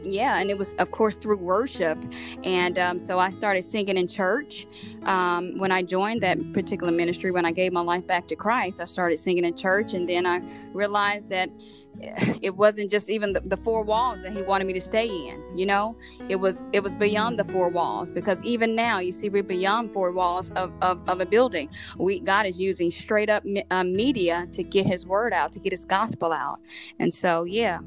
yeah 0.03 0.39
and 0.39 0.49
it 0.49 0.57
was 0.57 0.73
of 0.75 0.91
course 0.91 1.15
through 1.15 1.37
worship. 1.37 1.97
And 2.43 2.77
um, 2.79 2.99
so 2.99 3.19
i 3.19 3.29
started 3.29 3.63
singing 3.63 3.97
in 3.97 4.07
church. 4.07 4.67
Um, 5.03 5.57
when 5.57 5.71
i 5.71 5.81
joined 5.81 6.21
that 6.21 6.37
particular 6.53 6.91
ministry 6.91 7.31
when 7.31 7.45
i 7.45 7.51
gave 7.51 7.73
my 7.73 7.81
life 7.81 8.05
back 8.07 8.27
to 8.27 8.35
christ 8.35 8.79
i 8.79 8.85
started 8.85 9.19
singing 9.19 9.45
in 9.45 9.55
church. 9.55 9.93
And 9.93 10.07
then 10.07 10.25
i 10.25 10.41
realized 10.73 11.29
that 11.29 11.49
it 12.41 12.55
wasn't 12.55 12.89
just 12.89 13.09
even 13.09 13.33
the, 13.33 13.41
the, 13.41 13.57
four 13.57 13.83
walls 13.83 14.21
that 14.23 14.33
he 14.33 14.41
wanted 14.41 14.65
me 14.65 14.73
to 14.73 14.81
stay 14.81 15.07
in 15.07 15.43
you 15.55 15.65
know? 15.65 15.95
It 16.29 16.37
was 16.37 16.61
it 16.73 16.81
was 16.81 16.95
beyond 16.95 17.39
the 17.39 17.43
four 17.43 17.69
walls. 17.69 18.11
Because 18.11 18.41
even 18.41 18.75
now 18.75 18.99
you 18.99 19.11
see 19.11 19.29
we're 19.29 19.43
beyond 19.43 19.93
four 19.93 20.11
walls 20.11 20.51
of, 20.51 20.73
of, 20.81 21.07
of 21.07 21.21
a 21.21 21.25
building. 21.25 21.69
We 21.97 22.19
god 22.19 22.45
is 22.45 22.59
using 22.59 22.91
straight 22.91 23.29
up 23.29 23.43
uh, 23.71 23.83
media 23.83 24.47
to 24.53 24.63
get 24.63 24.85
his 24.85 25.05
word 25.05 25.33
out 25.33 25.51
to 25.53 25.59
get 25.59 25.71
his 25.71 25.85
gospel 25.85 26.31
out. 26.31 26.59
And 26.99 27.13
so 27.13 27.43
yeah 27.43 27.79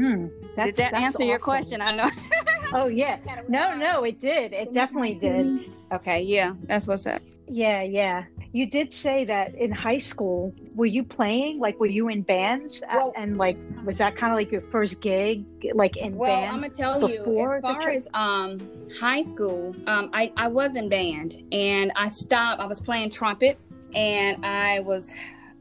Hmm. 0.00 0.28
That's, 0.56 0.78
did 0.78 0.84
that 0.86 0.94
answer 0.94 1.16
awesome. 1.16 1.28
your 1.28 1.38
question? 1.38 1.82
I 1.82 1.94
know. 1.94 2.10
oh 2.72 2.86
yeah. 2.86 3.18
No, 3.48 3.76
no, 3.76 4.04
it 4.04 4.20
did. 4.20 4.52
It 4.52 4.72
definitely 4.72 5.14
did. 5.14 5.72
Okay, 5.92 6.22
yeah, 6.22 6.54
that's 6.64 6.86
what's 6.86 7.04
up. 7.04 7.20
Yeah, 7.48 7.82
yeah. 7.82 8.24
You 8.52 8.66
did 8.66 8.94
say 8.94 9.24
that 9.24 9.54
in 9.56 9.72
high 9.72 9.98
school 9.98 10.54
were 10.74 10.86
you 10.86 11.04
playing? 11.04 11.58
Like, 11.58 11.78
were 11.78 11.86
you 11.86 12.08
in 12.08 12.22
bands? 12.22 12.82
Well, 12.92 13.12
and 13.16 13.36
like, 13.36 13.58
was 13.84 13.98
that 13.98 14.16
kind 14.16 14.32
of 14.32 14.36
like 14.36 14.50
your 14.50 14.62
first 14.70 15.00
gig, 15.00 15.44
like 15.74 15.96
in 15.96 16.16
well, 16.16 16.30
bands? 16.30 16.46
Well, 16.46 16.54
I'm 16.54 16.60
gonna 16.60 17.00
tell 17.00 17.10
you, 17.10 17.54
as 17.54 17.60
far 17.60 17.90
as 17.90 18.08
um 18.14 18.58
high 18.98 19.22
school, 19.22 19.74
um, 19.86 20.08
I 20.12 20.32
I 20.36 20.48
was 20.48 20.76
in 20.76 20.88
band, 20.88 21.42
and 21.52 21.92
I 21.96 22.08
stopped. 22.08 22.62
I 22.62 22.66
was 22.66 22.80
playing 22.80 23.10
trumpet, 23.10 23.58
and 23.94 24.44
I 24.46 24.80
was. 24.80 25.14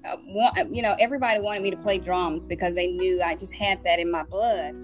Uh, 0.10 0.66
you 0.72 0.82
know, 0.82 0.96
everybody 1.00 1.40
wanted 1.40 1.64
me 1.64 1.72
to 1.72 1.78
play 1.78 2.00
drums 2.00 2.46
because 2.46 2.76
they 2.76 2.88
knew 2.88 3.22
I 3.22 3.36
just 3.36 3.54
had 3.54 3.84
that 3.84 4.00
in 4.00 4.10
my 4.12 4.24
blood 4.24 4.76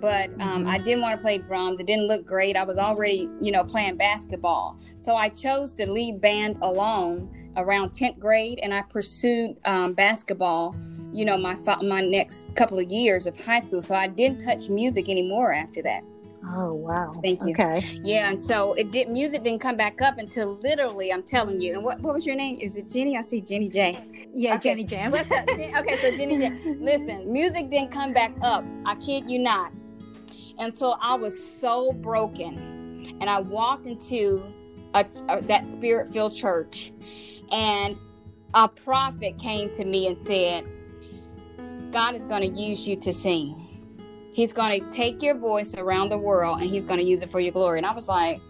but 0.00 0.30
um, 0.40 0.62
mm-hmm. 0.62 0.68
I 0.68 0.78
didn't 0.78 1.02
want 1.02 1.18
to 1.18 1.22
play 1.22 1.38
drums. 1.38 1.80
It 1.80 1.86
didn't 1.86 2.06
look 2.06 2.24
great. 2.24 2.56
I 2.56 2.64
was 2.64 2.78
already, 2.78 3.28
you 3.40 3.50
know, 3.50 3.64
playing 3.64 3.96
basketball. 3.96 4.76
So 4.98 5.16
I 5.16 5.28
chose 5.28 5.72
to 5.74 5.90
leave 5.90 6.20
band 6.20 6.58
alone 6.62 7.30
around 7.56 7.90
10th 7.90 8.18
grade 8.18 8.60
and 8.62 8.72
I 8.72 8.82
pursued 8.82 9.56
um, 9.64 9.94
basketball, 9.94 10.76
you 11.12 11.24
know, 11.24 11.36
my, 11.36 11.56
my 11.82 12.00
next 12.00 12.46
couple 12.54 12.78
of 12.78 12.88
years 12.88 13.26
of 13.26 13.38
high 13.40 13.60
school. 13.60 13.82
So 13.82 13.94
I 13.94 14.06
didn't 14.06 14.38
touch 14.38 14.68
music 14.68 15.08
anymore 15.08 15.52
after 15.52 15.82
that. 15.82 16.02
Oh 16.50 16.72
wow! 16.72 17.20
Thank 17.22 17.42
you. 17.42 17.50
Okay. 17.50 18.00
Yeah, 18.02 18.30
and 18.30 18.40
so 18.40 18.72
it 18.74 18.90
did. 18.90 19.10
Music 19.10 19.42
didn't 19.42 19.60
come 19.60 19.76
back 19.76 20.00
up 20.00 20.18
until 20.18 20.58
literally. 20.58 21.12
I'm 21.12 21.22
telling 21.22 21.60
you. 21.60 21.74
And 21.74 21.84
what, 21.84 22.00
what 22.00 22.14
was 22.14 22.26
your 22.26 22.36
name? 22.36 22.58
Is 22.60 22.76
it 22.76 22.88
Jenny? 22.88 23.16
I 23.16 23.20
see 23.20 23.40
Jenny 23.40 23.68
J. 23.68 23.98
Yeah, 24.34 24.54
okay. 24.54 24.70
Jenny 24.70 24.84
Jam. 24.84 25.10
Listen, 25.10 25.44
okay, 25.50 25.98
so 26.00 26.16
Jenny 26.16 26.38
J. 26.38 26.76
Listen, 26.80 27.30
music 27.30 27.70
didn't 27.70 27.90
come 27.90 28.12
back 28.12 28.32
up. 28.40 28.64
I 28.86 28.94
kid 28.94 29.28
you 29.28 29.38
not 29.38 29.72
until 30.58 30.98
I 31.00 31.14
was 31.14 31.38
so 31.42 31.92
broken. 31.92 33.16
And 33.20 33.28
I 33.28 33.40
walked 33.40 33.86
into 33.86 34.42
a, 34.94 35.04
a, 35.28 35.40
that 35.42 35.66
spirit 35.66 36.12
filled 36.12 36.34
church, 36.34 36.92
and 37.50 37.96
a 38.54 38.68
prophet 38.68 39.38
came 39.38 39.70
to 39.70 39.84
me 39.84 40.06
and 40.06 40.18
said, 40.18 40.64
God 41.90 42.14
is 42.14 42.24
going 42.24 42.42
to 42.42 42.60
use 42.60 42.86
you 42.86 42.96
to 42.96 43.12
sing. 43.12 43.67
He's 44.38 44.52
going 44.52 44.80
to 44.80 44.88
take 44.90 45.20
your 45.20 45.34
voice 45.34 45.74
around 45.74 46.10
the 46.10 46.16
world 46.16 46.60
and 46.60 46.70
he's 46.70 46.86
going 46.86 47.00
to 47.00 47.04
use 47.04 47.24
it 47.24 47.28
for 47.28 47.40
your 47.40 47.50
glory. 47.50 47.78
And 47.78 47.84
I 47.84 47.92
was 47.92 48.06
like, 48.06 48.40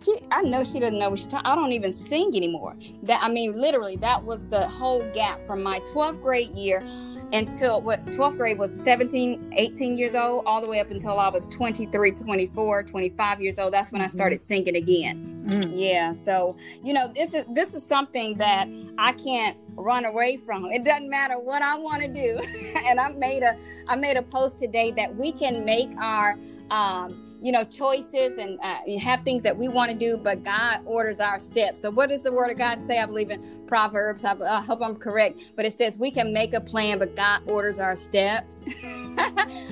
she, 0.00 0.20
I 0.30 0.42
know 0.42 0.62
she 0.62 0.78
doesn't 0.78 0.96
know 1.00 1.10
what 1.10 1.18
she's 1.18 1.26
talking. 1.26 1.50
I 1.50 1.56
don't 1.56 1.72
even 1.72 1.92
sing 1.92 2.30
anymore. 2.36 2.76
That 3.02 3.20
I 3.20 3.28
mean, 3.28 3.60
literally, 3.60 3.96
that 3.96 4.22
was 4.22 4.46
the 4.46 4.68
whole 4.68 5.02
gap 5.12 5.44
from 5.44 5.60
my 5.60 5.80
12th 5.80 6.22
grade 6.22 6.54
year 6.54 6.84
until 7.32 7.80
what 7.80 8.04
12th 8.06 8.36
grade 8.36 8.58
was 8.58 8.72
17 8.72 9.54
18 9.56 9.96
years 9.96 10.14
old 10.14 10.44
all 10.46 10.60
the 10.60 10.66
way 10.66 10.80
up 10.80 10.90
until 10.90 11.18
i 11.18 11.28
was 11.28 11.48
23 11.48 12.12
24 12.12 12.82
25 12.82 13.40
years 13.40 13.58
old 13.58 13.72
that's 13.72 13.90
when 13.90 14.02
i 14.02 14.06
mm-hmm. 14.06 14.16
started 14.16 14.44
singing 14.44 14.76
again 14.76 15.46
mm. 15.48 15.72
yeah 15.74 16.12
so 16.12 16.56
you 16.82 16.92
know 16.92 17.08
this 17.08 17.34
is 17.34 17.44
this 17.50 17.74
is 17.74 17.84
something 17.84 18.36
that 18.36 18.68
i 18.98 19.12
can't 19.12 19.56
run 19.74 20.04
away 20.04 20.36
from 20.36 20.66
it 20.66 20.84
doesn't 20.84 21.08
matter 21.08 21.38
what 21.38 21.62
i 21.62 21.76
want 21.76 22.02
to 22.02 22.08
do 22.08 22.38
and 22.84 23.00
i 23.00 23.10
made 23.12 23.42
a 23.42 23.56
i 23.88 23.96
made 23.96 24.16
a 24.16 24.22
post 24.22 24.58
today 24.58 24.90
that 24.90 25.14
we 25.16 25.32
can 25.32 25.64
make 25.64 25.90
our 25.98 26.38
um 26.70 27.31
you 27.42 27.50
know, 27.50 27.64
choices 27.64 28.38
and 28.38 28.58
uh, 28.62 28.76
have 29.00 29.22
things 29.24 29.42
that 29.42 29.56
we 29.56 29.68
want 29.68 29.90
to 29.90 29.96
do, 29.96 30.16
but 30.16 30.44
God 30.44 30.80
orders 30.84 31.20
our 31.20 31.38
steps. 31.38 31.80
So, 31.80 31.90
what 31.90 32.08
does 32.08 32.22
the 32.22 32.30
Word 32.30 32.50
of 32.50 32.58
God 32.58 32.80
say? 32.80 32.98
I 32.98 33.06
believe 33.06 33.30
in 33.30 33.66
Proverbs. 33.66 34.24
I, 34.24 34.36
I 34.38 34.60
hope 34.60 34.80
I'm 34.80 34.96
correct, 34.96 35.52
but 35.56 35.64
it 35.64 35.72
says 35.72 35.98
we 35.98 36.10
can 36.10 36.32
make 36.32 36.54
a 36.54 36.60
plan, 36.60 36.98
but 36.98 37.16
God 37.16 37.42
orders 37.46 37.80
our 37.80 37.96
steps. 37.96 38.64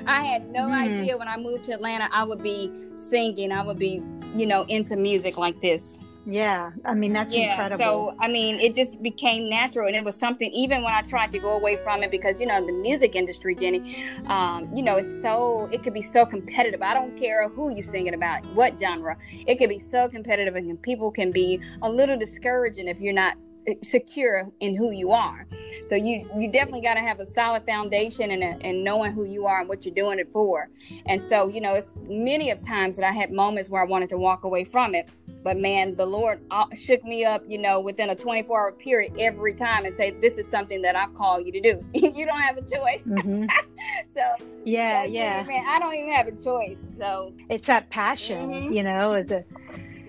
I 0.05 0.23
had 0.23 0.51
no 0.51 0.67
mm. 0.67 0.73
idea 0.73 1.17
when 1.17 1.27
I 1.27 1.37
moved 1.37 1.65
to 1.65 1.73
Atlanta 1.73 2.09
I 2.11 2.23
would 2.23 2.43
be 2.43 2.71
singing. 2.97 3.51
I 3.51 3.63
would 3.63 3.79
be, 3.79 4.01
you 4.35 4.45
know, 4.45 4.63
into 4.63 4.97
music 4.97 5.37
like 5.37 5.59
this. 5.61 5.97
Yeah, 6.25 6.71
I 6.85 6.93
mean 6.93 7.13
that's 7.13 7.33
yeah, 7.33 7.51
incredible. 7.51 8.13
So 8.13 8.15
I 8.19 8.27
mean, 8.27 8.59
it 8.59 8.75
just 8.75 9.01
became 9.01 9.49
natural, 9.49 9.87
and 9.87 9.95
it 9.95 10.03
was 10.03 10.15
something. 10.15 10.51
Even 10.51 10.83
when 10.83 10.93
I 10.93 11.01
tried 11.01 11.31
to 11.31 11.39
go 11.39 11.51
away 11.51 11.77
from 11.77 12.03
it, 12.03 12.11
because 12.11 12.39
you 12.39 12.45
know 12.45 12.63
the 12.63 12.71
music 12.71 13.15
industry, 13.15 13.55
Jenny, 13.55 14.05
um, 14.27 14.69
you 14.75 14.83
know, 14.83 14.97
it's 14.97 15.21
so 15.21 15.67
it 15.71 15.81
could 15.81 15.93
be 15.93 16.01
so 16.03 16.25
competitive. 16.25 16.81
I 16.83 16.93
don't 16.93 17.17
care 17.17 17.49
who 17.49 17.73
you're 17.73 17.83
singing 17.83 18.13
about, 18.13 18.45
what 18.53 18.79
genre. 18.79 19.17
It 19.47 19.55
could 19.57 19.69
be 19.69 19.79
so 19.79 20.09
competitive, 20.09 20.55
and 20.55 20.79
people 20.81 21.09
can 21.11 21.31
be 21.31 21.59
a 21.81 21.89
little 21.89 22.17
discouraging 22.17 22.87
if 22.87 22.99
you're 22.99 23.13
not 23.13 23.35
secure 23.83 24.49
in 24.59 24.75
who 24.75 24.91
you 24.91 25.11
are. 25.11 25.47
So 25.85 25.95
you 25.95 26.29
you 26.37 26.51
definitely 26.51 26.81
got 26.81 26.95
to 26.95 27.01
have 27.01 27.19
a 27.19 27.25
solid 27.25 27.65
foundation 27.65 28.31
and, 28.31 28.43
a, 28.43 28.65
and 28.65 28.83
knowing 28.83 29.11
who 29.13 29.25
you 29.25 29.45
are 29.45 29.59
and 29.59 29.69
what 29.69 29.85
you're 29.85 29.95
doing 29.95 30.19
it 30.19 30.31
for. 30.31 30.69
And 31.05 31.23
so 31.23 31.47
you 31.47 31.61
know, 31.61 31.75
it's 31.75 31.91
many 32.07 32.49
of 32.49 32.61
times 32.61 32.95
that 32.97 33.05
I 33.05 33.11
had 33.11 33.31
moments 33.31 33.69
where 33.69 33.81
I 33.81 33.85
wanted 33.85 34.09
to 34.09 34.17
walk 34.17 34.43
away 34.43 34.63
from 34.63 34.95
it, 34.95 35.09
but 35.43 35.57
man, 35.57 35.95
the 35.95 36.05
Lord 36.05 36.41
uh, 36.51 36.65
shook 36.75 37.03
me 37.03 37.25
up, 37.25 37.43
you 37.47 37.57
know, 37.57 37.79
within 37.79 38.09
a 38.09 38.15
24 38.15 38.59
hour 38.59 38.71
period 38.71 39.13
every 39.19 39.53
time 39.53 39.85
and 39.85 39.93
say, 39.93 40.11
"This 40.11 40.37
is 40.37 40.47
something 40.47 40.81
that 40.83 40.95
I've 40.95 41.13
called 41.15 41.45
you 41.45 41.51
to 41.53 41.61
do. 41.61 41.85
you 41.93 42.25
don't 42.25 42.41
have 42.41 42.57
a 42.57 42.61
choice." 42.61 43.03
Mm-hmm. 43.03 43.45
so 44.13 44.21
yeah, 44.63 45.03
yeah, 45.03 45.43
man, 45.43 45.65
I 45.67 45.79
don't 45.79 45.93
even 45.95 46.11
have 46.11 46.27
a 46.27 46.31
choice. 46.31 46.89
So 46.97 47.33
it's 47.49 47.67
that 47.67 47.89
passion, 47.89 48.51
mm-hmm. 48.51 48.73
you 48.73 48.83
know, 48.83 49.23
the 49.23 49.43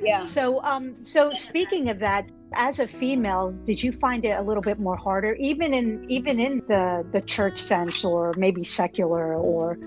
yeah. 0.03 0.25
So 0.25 0.63
um, 0.63 1.01
so 1.03 1.31
speaking 1.31 1.89
of 1.89 1.99
that 2.01 2.29
as 2.55 2.79
a 2.79 2.87
female, 2.87 3.53
did 3.65 3.83
you 3.83 3.93
find 3.93 4.25
it 4.25 4.37
a 4.37 4.43
little 4.43 4.63
bit 4.63 4.79
more 4.79 4.97
harder, 4.97 5.35
even 5.35 5.73
in 5.73 6.11
even 6.11 6.41
in 6.41 6.63
the 6.69 7.07
the 7.13 7.21
church 7.23 7.59
sense, 7.59 8.05
or 8.05 8.35
maybe 8.37 8.65
secular, 8.65 9.35
or 9.35 9.79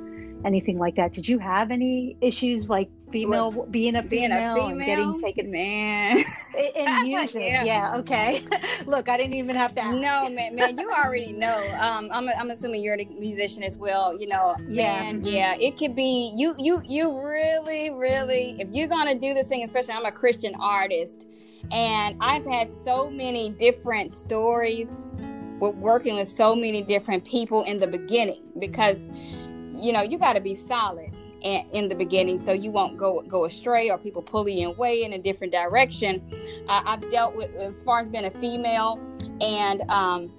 anything 0.43 0.79
like 0.79 0.95
that? 0.95 1.13
Did 1.13 1.27
you 1.27 1.39
have 1.39 1.71
any 1.71 2.17
issues 2.21 2.69
like 2.69 2.89
female 3.11 3.65
being 3.69 3.95
a 3.95 4.03
female, 4.03 4.53
a 4.53 4.55
female 4.55 4.69
and 4.69 4.85
getting 4.85 5.21
taken 5.21 5.51
man 5.51 6.23
in 6.75 7.03
music? 7.03 7.41
yeah. 7.41 7.63
yeah. 7.63 7.95
okay. 7.97 8.43
Look, 8.85 9.09
I 9.09 9.17
didn't 9.17 9.33
even 9.33 9.55
have 9.55 9.73
to. 9.75 9.81
Ask. 9.81 9.97
No, 9.97 10.29
man, 10.29 10.55
man, 10.55 10.77
you 10.77 10.91
already 10.91 11.31
know. 11.31 11.57
Um, 11.79 12.09
I'm 12.11 12.29
I'm 12.29 12.49
assuming 12.51 12.83
you're 12.83 12.95
a 12.99 13.05
musician 13.19 13.63
as 13.63 13.77
well. 13.77 14.19
You 14.19 14.27
know, 14.27 14.55
yeah. 14.67 15.01
man, 15.01 15.23
yeah, 15.23 15.55
it 15.59 15.77
could 15.77 15.95
be 15.95 16.33
you 16.35 16.55
you 16.57 16.81
you 16.87 17.19
really 17.19 17.91
really 17.91 18.57
if 18.59 18.67
you're 18.71 18.87
gonna 18.87 19.15
do 19.15 19.33
this 19.33 19.47
thing, 19.47 19.63
especially 19.63 19.93
I'm 19.93 20.05
a 20.05 20.11
Christian 20.11 20.55
artist 20.55 21.27
and 21.71 22.15
I've 22.19 22.45
had 22.45 22.71
so 22.71 23.09
many 23.09 23.49
different 23.49 24.13
stories 24.13 25.05
with 25.59 25.75
working 25.75 26.15
with 26.15 26.27
so 26.27 26.55
many 26.55 26.81
different 26.81 27.25
people 27.25 27.63
in 27.63 27.79
the 27.79 27.87
beginning 27.87 28.43
because, 28.59 29.09
you 29.75 29.91
know, 29.93 30.01
you 30.01 30.17
got 30.17 30.33
to 30.33 30.41
be 30.41 30.53
solid 30.53 31.15
in 31.45 31.87
the 31.87 31.95
beginning 31.95 32.39
so 32.39 32.51
you 32.51 32.71
won't 32.71 32.97
go 32.97 33.21
go 33.21 33.45
astray 33.45 33.89
or 33.89 33.97
people 33.97 34.21
pull 34.21 34.49
you 34.49 34.67
away 34.67 35.03
in 35.03 35.13
a 35.13 35.17
different 35.17 35.53
direction. 35.53 36.21
Uh, 36.67 36.81
I've 36.85 37.11
dealt 37.11 37.35
with 37.35 37.53
as 37.55 37.83
far 37.83 37.99
as 37.99 38.07
being 38.09 38.25
a 38.25 38.31
female 38.31 38.99
and 39.41 39.81
um, 39.89 40.31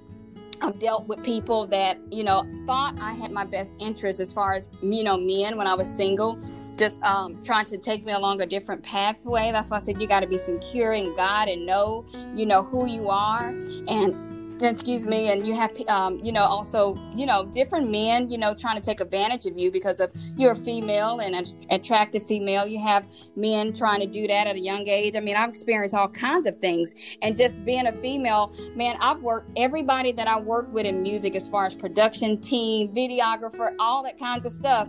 I've 0.63 0.79
dealt 0.79 1.07
with 1.07 1.23
people 1.23 1.67
that, 1.69 1.99
you 2.11 2.25
know, 2.25 2.47
thought 2.67 2.99
I 3.01 3.13
had 3.13 3.31
my 3.31 3.45
best 3.45 3.77
interest 3.79 4.21
as 4.21 4.33
far 4.33 4.55
as, 4.55 4.69
you 4.83 5.05
know, 5.05 5.17
men 5.17 5.57
when 5.57 5.67
I 5.67 5.75
was 5.75 5.89
single, 5.89 6.41
just 6.77 7.03
um, 7.03 7.43
trying 7.43 7.67
to 7.67 7.79
take 7.79 8.05
me 8.05 8.13
along 8.13 8.41
a 8.41 8.47
different 8.47 8.83
pathway. 8.83 9.53
That's 9.53 9.69
why 9.69 9.77
I 9.77 9.81
said 9.81 10.01
you 10.01 10.09
got 10.09 10.21
to 10.21 10.27
be 10.27 10.39
secure 10.39 10.95
in 10.95 11.15
God 11.15 11.49
and 11.49 11.67
know, 11.67 12.07
you 12.35 12.47
know, 12.47 12.63
who 12.63 12.87
you 12.87 13.11
are. 13.11 13.49
And 13.87 14.36
excuse 14.61 15.07
me 15.07 15.31
and 15.31 15.47
you 15.47 15.55
have 15.55 15.71
um, 15.89 16.19
you 16.23 16.33
know 16.33 16.45
also 16.45 16.99
you 17.15 17.27
know 17.27 17.45
different 17.47 17.91
men 17.91 18.29
you 18.31 18.39
know 18.39 18.55
trying 18.55 18.77
to 18.77 18.83
take 18.83 19.01
advantage 19.01 19.47
of 19.47 19.59
you 19.59 19.71
because 19.71 20.01
of 20.01 20.11
you're 20.37 20.53
a 20.53 20.57
female 20.57 21.21
and 21.21 21.35
an 21.35 21.45
attractive 21.71 22.27
female. 22.27 22.67
You 22.67 22.81
have 22.81 23.07
men 23.37 23.73
trying 23.73 24.01
to 24.01 24.07
do 24.07 24.27
that 24.27 24.47
at 24.47 24.57
a 24.57 24.61
young 24.61 24.89
age. 24.89 25.17
I 25.17 25.21
mean 25.21 25.37
i've 25.37 25.49
experienced 25.49 25.95
all 25.95 26.09
kinds 26.09 26.47
of 26.47 26.59
things. 26.61 26.95
And 27.23 27.37
just 27.37 27.65
being 27.65 27.87
a 27.87 27.93
female 27.93 28.53
man 28.75 28.97
i've 29.01 29.21
worked 29.21 29.51
everybody 29.57 30.13
that 30.13 30.29
i 30.29 30.39
work 30.39 30.73
with 30.73 30.87
in 30.87 31.03
music 31.03 31.35
as 31.35 31.49
far 31.49 31.67
as 31.67 31.75
production 31.75 32.41
team 32.41 32.93
videographer 32.95 33.75
all 33.79 34.03
that 34.03 34.19
kinds 34.19 34.47
of 34.47 34.53
stuff 34.53 34.89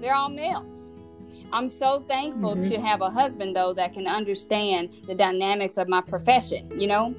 they're 0.00 0.14
all 0.14 0.28
males 0.28 0.85
I'm 1.56 1.68
so 1.68 2.04
thankful 2.06 2.54
mm-hmm. 2.54 2.68
to 2.68 2.80
have 2.82 3.00
a 3.00 3.08
husband 3.08 3.56
though 3.56 3.72
that 3.72 3.94
can 3.94 4.06
understand 4.06 4.90
the 5.06 5.14
dynamics 5.14 5.78
of 5.78 5.88
my 5.88 6.02
profession, 6.02 6.70
you 6.78 6.86
know. 6.86 7.14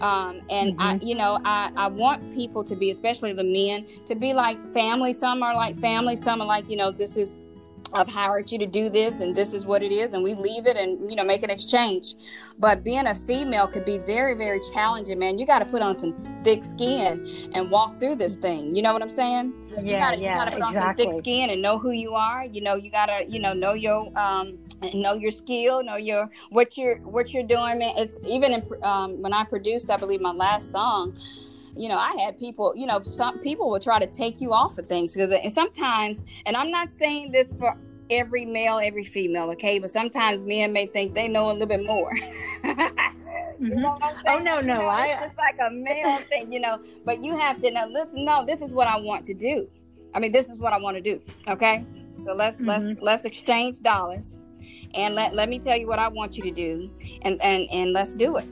Um, 0.00 0.40
and 0.48 0.72
mm-hmm. 0.72 0.80
I, 0.80 0.98
you 1.02 1.14
know, 1.14 1.38
I, 1.44 1.70
I 1.76 1.88
want 1.88 2.34
people 2.34 2.64
to 2.64 2.74
be, 2.74 2.90
especially 2.90 3.34
the 3.34 3.44
men, 3.44 3.84
to 4.06 4.14
be 4.14 4.32
like 4.32 4.56
family. 4.72 5.12
Some 5.12 5.42
are 5.42 5.54
like 5.54 5.76
family. 5.76 6.16
Some 6.16 6.40
are 6.40 6.46
like, 6.46 6.70
you 6.70 6.76
know, 6.76 6.90
this 6.90 7.18
is 7.18 7.36
I've 7.94 8.08
hired 8.08 8.50
you 8.50 8.58
to 8.58 8.66
do 8.66 8.88
this 8.88 9.20
and 9.20 9.34
this 9.34 9.52
is 9.52 9.66
what 9.66 9.82
it 9.82 9.92
is 9.92 10.14
and 10.14 10.22
we 10.22 10.34
leave 10.34 10.66
it 10.66 10.76
and 10.76 11.10
you 11.10 11.16
know 11.16 11.24
make 11.24 11.42
an 11.42 11.50
exchange. 11.50 12.14
But 12.58 12.84
being 12.84 13.06
a 13.06 13.14
female 13.14 13.66
could 13.66 13.84
be 13.84 13.98
very 13.98 14.34
very 14.34 14.60
challenging 14.72 15.18
man. 15.18 15.38
You 15.38 15.46
got 15.46 15.60
to 15.60 15.64
put 15.64 15.82
on 15.82 15.94
some 15.94 16.14
thick 16.42 16.64
skin 16.64 17.26
and 17.54 17.70
walk 17.70 17.98
through 18.00 18.16
this 18.16 18.34
thing. 18.34 18.74
You 18.74 18.82
know 18.82 18.92
what 18.92 19.02
i'm 19.02 19.08
saying? 19.08 19.54
Yeah, 19.70 19.80
you 19.80 19.96
gotta, 19.96 20.18
yeah, 20.18 20.32
you 20.32 20.38
gotta 20.38 20.50
put 20.52 20.66
exactly. 20.66 21.06
on 21.06 21.12
some 21.12 21.12
thick 21.12 21.24
skin 21.24 21.50
and 21.50 21.62
know 21.62 21.78
who 21.78 21.90
you 21.90 22.14
are. 22.14 22.44
You 22.44 22.60
know 22.60 22.74
you 22.74 22.90
gotta 22.90 23.24
you 23.28 23.38
know 23.38 23.52
know 23.52 23.74
your 23.74 24.16
um 24.18 24.58
know 24.94 25.14
your 25.14 25.30
skill 25.30 25.82
know 25.82 25.96
your 25.96 26.30
what 26.50 26.76
you're 26.76 26.96
what 26.98 27.32
you're 27.32 27.42
doing 27.42 27.78
man. 27.78 27.94
It's 27.96 28.18
even 28.26 28.52
in 28.52 28.62
um, 28.82 29.22
when 29.22 29.32
i 29.32 29.44
produced 29.44 29.90
i 29.90 29.96
believe 29.96 30.20
my 30.20 30.32
last 30.32 30.72
song 30.72 31.16
you 31.74 31.88
know, 31.88 31.96
I 31.96 32.14
had 32.24 32.38
people, 32.38 32.72
you 32.76 32.86
know, 32.86 33.02
some 33.02 33.38
people 33.38 33.70
will 33.70 33.80
try 33.80 33.98
to 33.98 34.06
take 34.06 34.40
you 34.40 34.52
off 34.52 34.78
of 34.78 34.86
things 34.86 35.14
because 35.14 35.32
and 35.32 35.52
sometimes, 35.52 36.24
and 36.46 36.56
I'm 36.56 36.70
not 36.70 36.92
saying 36.92 37.32
this 37.32 37.52
for 37.58 37.76
every 38.10 38.44
male, 38.44 38.78
every 38.78 39.04
female, 39.04 39.50
okay, 39.50 39.78
but 39.78 39.90
sometimes 39.90 40.44
men 40.44 40.72
may 40.72 40.86
think 40.86 41.14
they 41.14 41.28
know 41.28 41.50
a 41.50 41.52
little 41.52 41.66
bit 41.66 41.84
more. 41.84 42.12
Mm-hmm. 42.64 42.98
You 43.62 43.76
know 43.76 43.96
oh 44.26 44.38
no, 44.38 44.40
no, 44.40 44.56
you 44.58 44.66
know, 44.66 44.86
I. 44.86 45.06
It's 45.06 45.22
just 45.22 45.36
like 45.38 45.56
a 45.64 45.72
male 45.72 46.18
thing, 46.28 46.52
you 46.52 46.58
know. 46.58 46.80
But 47.04 47.22
you 47.22 47.36
have 47.36 47.60
to 47.60 47.70
know. 47.70 47.86
Listen, 47.86 48.24
no, 48.24 48.44
this 48.44 48.60
is 48.60 48.72
what 48.72 48.88
I 48.88 48.96
want 48.96 49.24
to 49.26 49.34
do. 49.34 49.68
I 50.14 50.18
mean, 50.18 50.32
this 50.32 50.48
is 50.48 50.58
what 50.58 50.72
I 50.72 50.78
want 50.78 50.96
to 50.96 51.00
do. 51.00 51.20
Okay, 51.46 51.84
so 52.24 52.34
let's 52.34 52.56
mm-hmm. 52.56 52.66
let's 52.66 53.00
let's 53.00 53.24
exchange 53.24 53.80
dollars, 53.80 54.36
and 54.94 55.14
let 55.14 55.36
let 55.36 55.48
me 55.48 55.60
tell 55.60 55.76
you 55.76 55.86
what 55.86 56.00
I 56.00 56.08
want 56.08 56.36
you 56.36 56.42
to 56.42 56.50
do, 56.50 56.90
and 57.22 57.40
and 57.40 57.68
and 57.70 57.92
let's 57.92 58.16
do 58.16 58.36
it. 58.36 58.48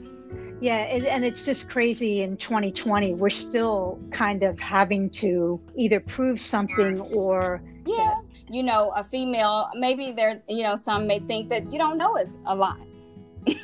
Yeah, 0.61 0.83
it, 0.83 1.05
and 1.05 1.25
it's 1.25 1.43
just 1.43 1.69
crazy 1.69 2.21
in 2.21 2.37
2020. 2.37 3.15
We're 3.15 3.31
still 3.31 3.99
kind 4.11 4.43
of 4.43 4.59
having 4.59 5.09
to 5.09 5.59
either 5.75 5.99
prove 5.99 6.39
something 6.39 7.01
or. 7.01 7.63
Yeah, 7.87 7.95
that, 7.95 8.53
you 8.53 8.61
know, 8.61 8.91
a 8.95 9.03
female, 9.03 9.71
maybe 9.73 10.11
there, 10.11 10.43
you 10.47 10.61
know, 10.61 10.75
some 10.75 11.07
may 11.07 11.17
think 11.17 11.49
that 11.49 11.71
you 11.73 11.79
don't 11.79 11.97
know 11.97 12.15
is 12.15 12.37
a 12.45 12.55
lot. 12.55 12.77
you, 13.47 13.57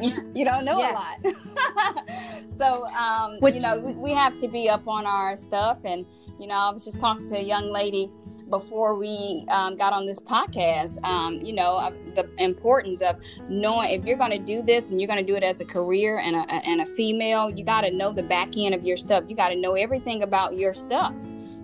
you, 0.00 0.32
you, 0.34 0.44
don't 0.44 0.64
know 0.64 0.78
yeah. 0.78 0.92
a 0.92 1.28
lot. 1.28 2.48
so, 2.58 2.86
um, 2.86 3.38
Which, 3.40 3.56
you 3.56 3.60
know, 3.60 3.78
we, 3.78 3.92
we 3.92 4.12
have 4.12 4.38
to 4.38 4.48
be 4.48 4.70
up 4.70 4.88
on 4.88 5.04
our 5.04 5.36
stuff. 5.36 5.78
And, 5.84 6.06
you 6.38 6.46
know, 6.46 6.54
I 6.54 6.70
was 6.70 6.82
just 6.82 6.98
talking 6.98 7.28
to 7.28 7.36
a 7.36 7.42
young 7.42 7.70
lady 7.70 8.10
before 8.50 8.94
we 8.94 9.46
um, 9.48 9.76
got 9.76 9.92
on 9.92 10.04
this 10.04 10.18
podcast, 10.18 11.02
um, 11.04 11.40
you 11.40 11.52
know, 11.52 11.76
uh, 11.76 11.92
the 12.14 12.28
importance 12.38 13.00
of 13.00 13.16
knowing 13.48 13.90
if 13.90 14.04
you're 14.04 14.18
going 14.18 14.32
to 14.32 14.38
do 14.38 14.60
this 14.60 14.90
and 14.90 15.00
you're 15.00 15.08
going 15.08 15.24
to 15.24 15.32
do 15.32 15.36
it 15.36 15.42
as 15.42 15.60
a 15.60 15.64
career 15.64 16.18
and 16.18 16.36
a, 16.36 16.54
and 16.66 16.80
a 16.80 16.86
female, 16.86 17.48
you 17.48 17.64
got 17.64 17.82
to 17.82 17.90
know 17.90 18.12
the 18.12 18.22
back 18.22 18.56
end 18.56 18.74
of 18.74 18.84
your 18.84 18.96
stuff. 18.96 19.24
You 19.28 19.36
got 19.36 19.48
to 19.50 19.56
know 19.56 19.74
everything 19.74 20.22
about 20.22 20.58
your 20.58 20.74
stuff, 20.74 21.14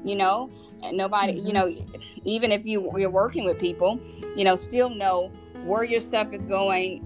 you 0.05 0.15
know, 0.15 0.51
and 0.83 0.97
nobody, 0.97 1.35
mm-hmm. 1.35 1.47
you 1.47 1.53
know, 1.53 1.73
even 2.25 2.53
if 2.53 2.65
you, 2.65 2.91
you're 2.97 3.11
working 3.11 3.45
with 3.45 3.59
people, 3.59 4.01
you 4.37 4.45
know, 4.45 4.57
still 4.57 4.89
know 4.89 5.31
where 5.65 5.85
your 5.85 6.01
stuff 6.01 6.33
is 6.33 6.45
going, 6.45 7.01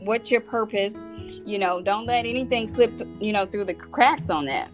what's 0.00 0.30
your 0.30 0.40
purpose, 0.40 1.06
you 1.44 1.58
know, 1.58 1.82
don't 1.82 2.06
let 2.06 2.24
anything 2.24 2.68
slip, 2.68 2.92
you 3.20 3.32
know, 3.32 3.44
through 3.44 3.64
the 3.64 3.74
cracks 3.74 4.30
on 4.30 4.46
that. 4.46 4.70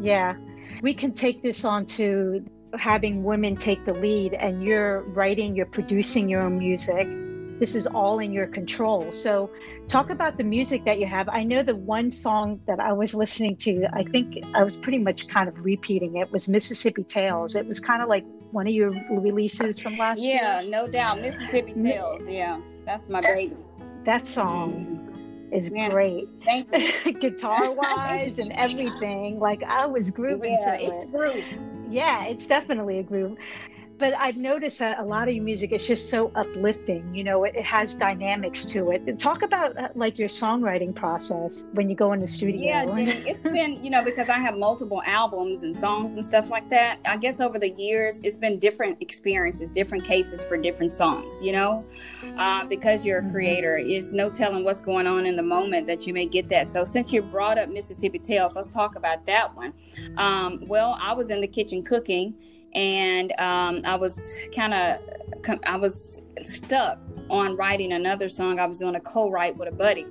yeah. 0.00 0.36
We 0.82 0.94
can 0.94 1.12
take 1.12 1.42
this 1.42 1.64
on 1.64 1.86
to 1.86 2.44
having 2.76 3.22
women 3.24 3.56
take 3.56 3.84
the 3.84 3.94
lead 3.94 4.34
and 4.34 4.62
you're 4.62 5.02
writing, 5.02 5.54
you're 5.54 5.66
producing 5.66 6.28
your 6.28 6.42
own 6.42 6.58
music. 6.58 7.08
This 7.58 7.74
is 7.74 7.86
all 7.86 8.20
in 8.20 8.32
your 8.32 8.46
control. 8.46 9.12
So, 9.12 9.50
talk 9.88 10.10
about 10.10 10.36
the 10.36 10.44
music 10.44 10.84
that 10.84 11.00
you 11.00 11.06
have. 11.06 11.28
I 11.28 11.42
know 11.42 11.62
the 11.62 11.74
one 11.74 12.12
song 12.12 12.60
that 12.66 12.78
I 12.78 12.92
was 12.92 13.14
listening 13.14 13.56
to, 13.56 13.88
I 13.92 14.04
think 14.04 14.44
I 14.54 14.62
was 14.62 14.76
pretty 14.76 14.98
much 14.98 15.26
kind 15.28 15.48
of 15.48 15.64
repeating 15.64 16.16
it, 16.16 16.30
was 16.30 16.48
Mississippi 16.48 17.02
Tales. 17.02 17.56
It 17.56 17.66
was 17.66 17.80
kind 17.80 18.00
of 18.00 18.08
like 18.08 18.24
one 18.52 18.68
of 18.68 18.74
your 18.74 18.90
releases 19.10 19.80
from 19.80 19.96
last 19.96 20.20
yeah, 20.20 20.60
year. 20.60 20.70
Yeah, 20.70 20.70
no 20.70 20.86
doubt. 20.86 21.20
Mississippi 21.20 21.74
Tales. 21.74 22.22
Yeah, 22.28 22.60
that's 22.84 23.08
my 23.08 23.20
baby. 23.20 23.56
That 24.04 24.24
song 24.24 24.72
mm-hmm. 24.72 25.54
is 25.54 25.68
yeah. 25.68 25.90
great. 25.90 26.28
Thank 26.44 26.68
you. 26.72 27.12
Guitar 27.20 27.72
wise 27.74 28.38
and 28.38 28.52
everything. 28.52 29.40
Like 29.40 29.62
I 29.64 29.86
was 29.86 30.10
grooving 30.10 30.58
yeah, 30.60 30.76
to 30.76 30.82
it's 30.82 31.12
it. 31.12 31.58
Yeah, 31.90 32.24
it's 32.26 32.46
definitely 32.46 32.98
a 32.98 33.02
groove 33.02 33.36
but 33.98 34.14
I've 34.16 34.36
noticed 34.36 34.78
that 34.78 35.00
a 35.00 35.02
lot 35.02 35.28
of 35.28 35.34
your 35.34 35.44
music 35.44 35.72
is 35.72 35.86
just 35.86 36.08
so 36.08 36.30
uplifting. 36.36 37.14
You 37.14 37.24
know, 37.24 37.44
it, 37.44 37.56
it 37.56 37.64
has 37.64 37.94
dynamics 37.94 38.64
to 38.66 38.90
it. 38.92 39.18
Talk 39.18 39.42
about 39.42 39.76
uh, 39.76 39.88
like 39.94 40.18
your 40.18 40.28
songwriting 40.28 40.94
process 40.94 41.66
when 41.72 41.88
you 41.88 41.96
go 41.96 42.12
in 42.12 42.20
the 42.20 42.26
studio. 42.26 42.60
Yeah, 42.60 42.86
Jenny, 42.86 43.12
it's 43.12 43.42
been 43.42 43.82
you 43.82 43.90
know 43.90 44.04
because 44.04 44.28
I 44.28 44.38
have 44.38 44.56
multiple 44.56 45.02
albums 45.04 45.62
and 45.62 45.74
songs 45.74 46.16
and 46.16 46.24
stuff 46.24 46.50
like 46.50 46.70
that. 46.70 47.00
I 47.06 47.16
guess 47.16 47.40
over 47.40 47.58
the 47.58 47.70
years, 47.70 48.20
it's 48.22 48.36
been 48.36 48.58
different 48.58 49.02
experiences, 49.02 49.70
different 49.70 50.04
cases 50.04 50.44
for 50.44 50.56
different 50.56 50.92
songs. 50.92 51.40
You 51.42 51.52
know, 51.52 51.84
uh, 52.36 52.64
because 52.66 53.04
you're 53.04 53.18
a 53.18 53.22
mm-hmm. 53.22 53.32
creator, 53.32 53.78
it's 53.78 54.12
no 54.12 54.30
telling 54.30 54.64
what's 54.64 54.82
going 54.82 55.06
on 55.06 55.26
in 55.26 55.34
the 55.34 55.42
moment 55.42 55.86
that 55.88 56.06
you 56.06 56.14
may 56.14 56.26
get 56.26 56.48
that. 56.50 56.70
So 56.70 56.84
since 56.84 57.12
you 57.12 57.22
brought 57.22 57.58
up 57.58 57.68
Mississippi 57.68 58.20
Tales, 58.20 58.54
let's 58.54 58.68
talk 58.68 58.94
about 58.94 59.24
that 59.24 59.54
one. 59.56 59.72
Um, 60.16 60.62
well, 60.66 60.96
I 61.00 61.14
was 61.14 61.30
in 61.30 61.40
the 61.40 61.48
kitchen 61.48 61.82
cooking 61.82 62.34
and 62.74 63.32
um, 63.38 63.82
I 63.84 63.96
was 63.96 64.36
kind 64.54 64.74
of 64.74 65.00
I 65.66 65.76
was 65.76 66.22
stuck 66.42 66.98
on 67.30 67.56
writing 67.56 67.92
another 67.92 68.28
song. 68.28 68.58
I 68.58 68.66
was 68.66 68.78
doing 68.78 68.94
a 68.94 69.00
co-write 69.00 69.56
with 69.56 69.68
a 69.68 69.72
buddy, 69.72 70.06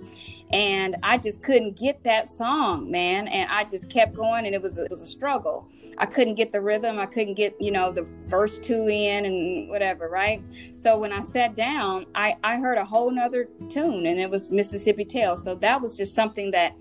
and 0.52 0.96
I 1.04 1.18
just 1.18 1.42
couldn't 1.42 1.78
get 1.78 2.04
that 2.04 2.32
song, 2.32 2.90
man. 2.92 3.28
And 3.28 3.50
I 3.52 3.64
just 3.64 3.90
kept 3.90 4.16
going, 4.16 4.46
and 4.46 4.54
it 4.56 4.62
was 4.62 4.78
a, 4.78 4.86
it 4.86 4.92
was 4.92 5.02
a 5.02 5.08
struggle. 5.08 5.68
I 5.98 6.06
couldn't 6.06 6.36
get 6.36 6.52
the 6.52 6.62
rhythm. 6.62 7.00
I 7.00 7.06
couldn't 7.06 7.36
get 7.36 7.56
you 7.60 7.72
know 7.72 7.92
the 7.92 8.04
verse 8.28 8.60
two 8.60 8.88
in 8.88 9.26
and 9.26 9.70
whatever, 9.70 10.10
right? 10.10 10.42
So 10.76 10.98
when 10.98 11.12
I 11.12 11.22
sat 11.22 11.56
down, 11.56 12.06
I 12.16 12.36
I 12.44 12.58
heard 12.58 12.78
a 12.78 12.86
whole 12.86 13.12
nother 13.12 13.50
tune, 13.70 14.06
and 14.06 14.20
it 14.20 14.30
was 14.30 14.52
Mississippi 14.52 15.06
Tales. 15.06 15.44
So 15.44 15.56
that 15.56 15.82
was 15.82 15.98
just 15.98 16.16
something 16.16 16.52
that 16.52 16.76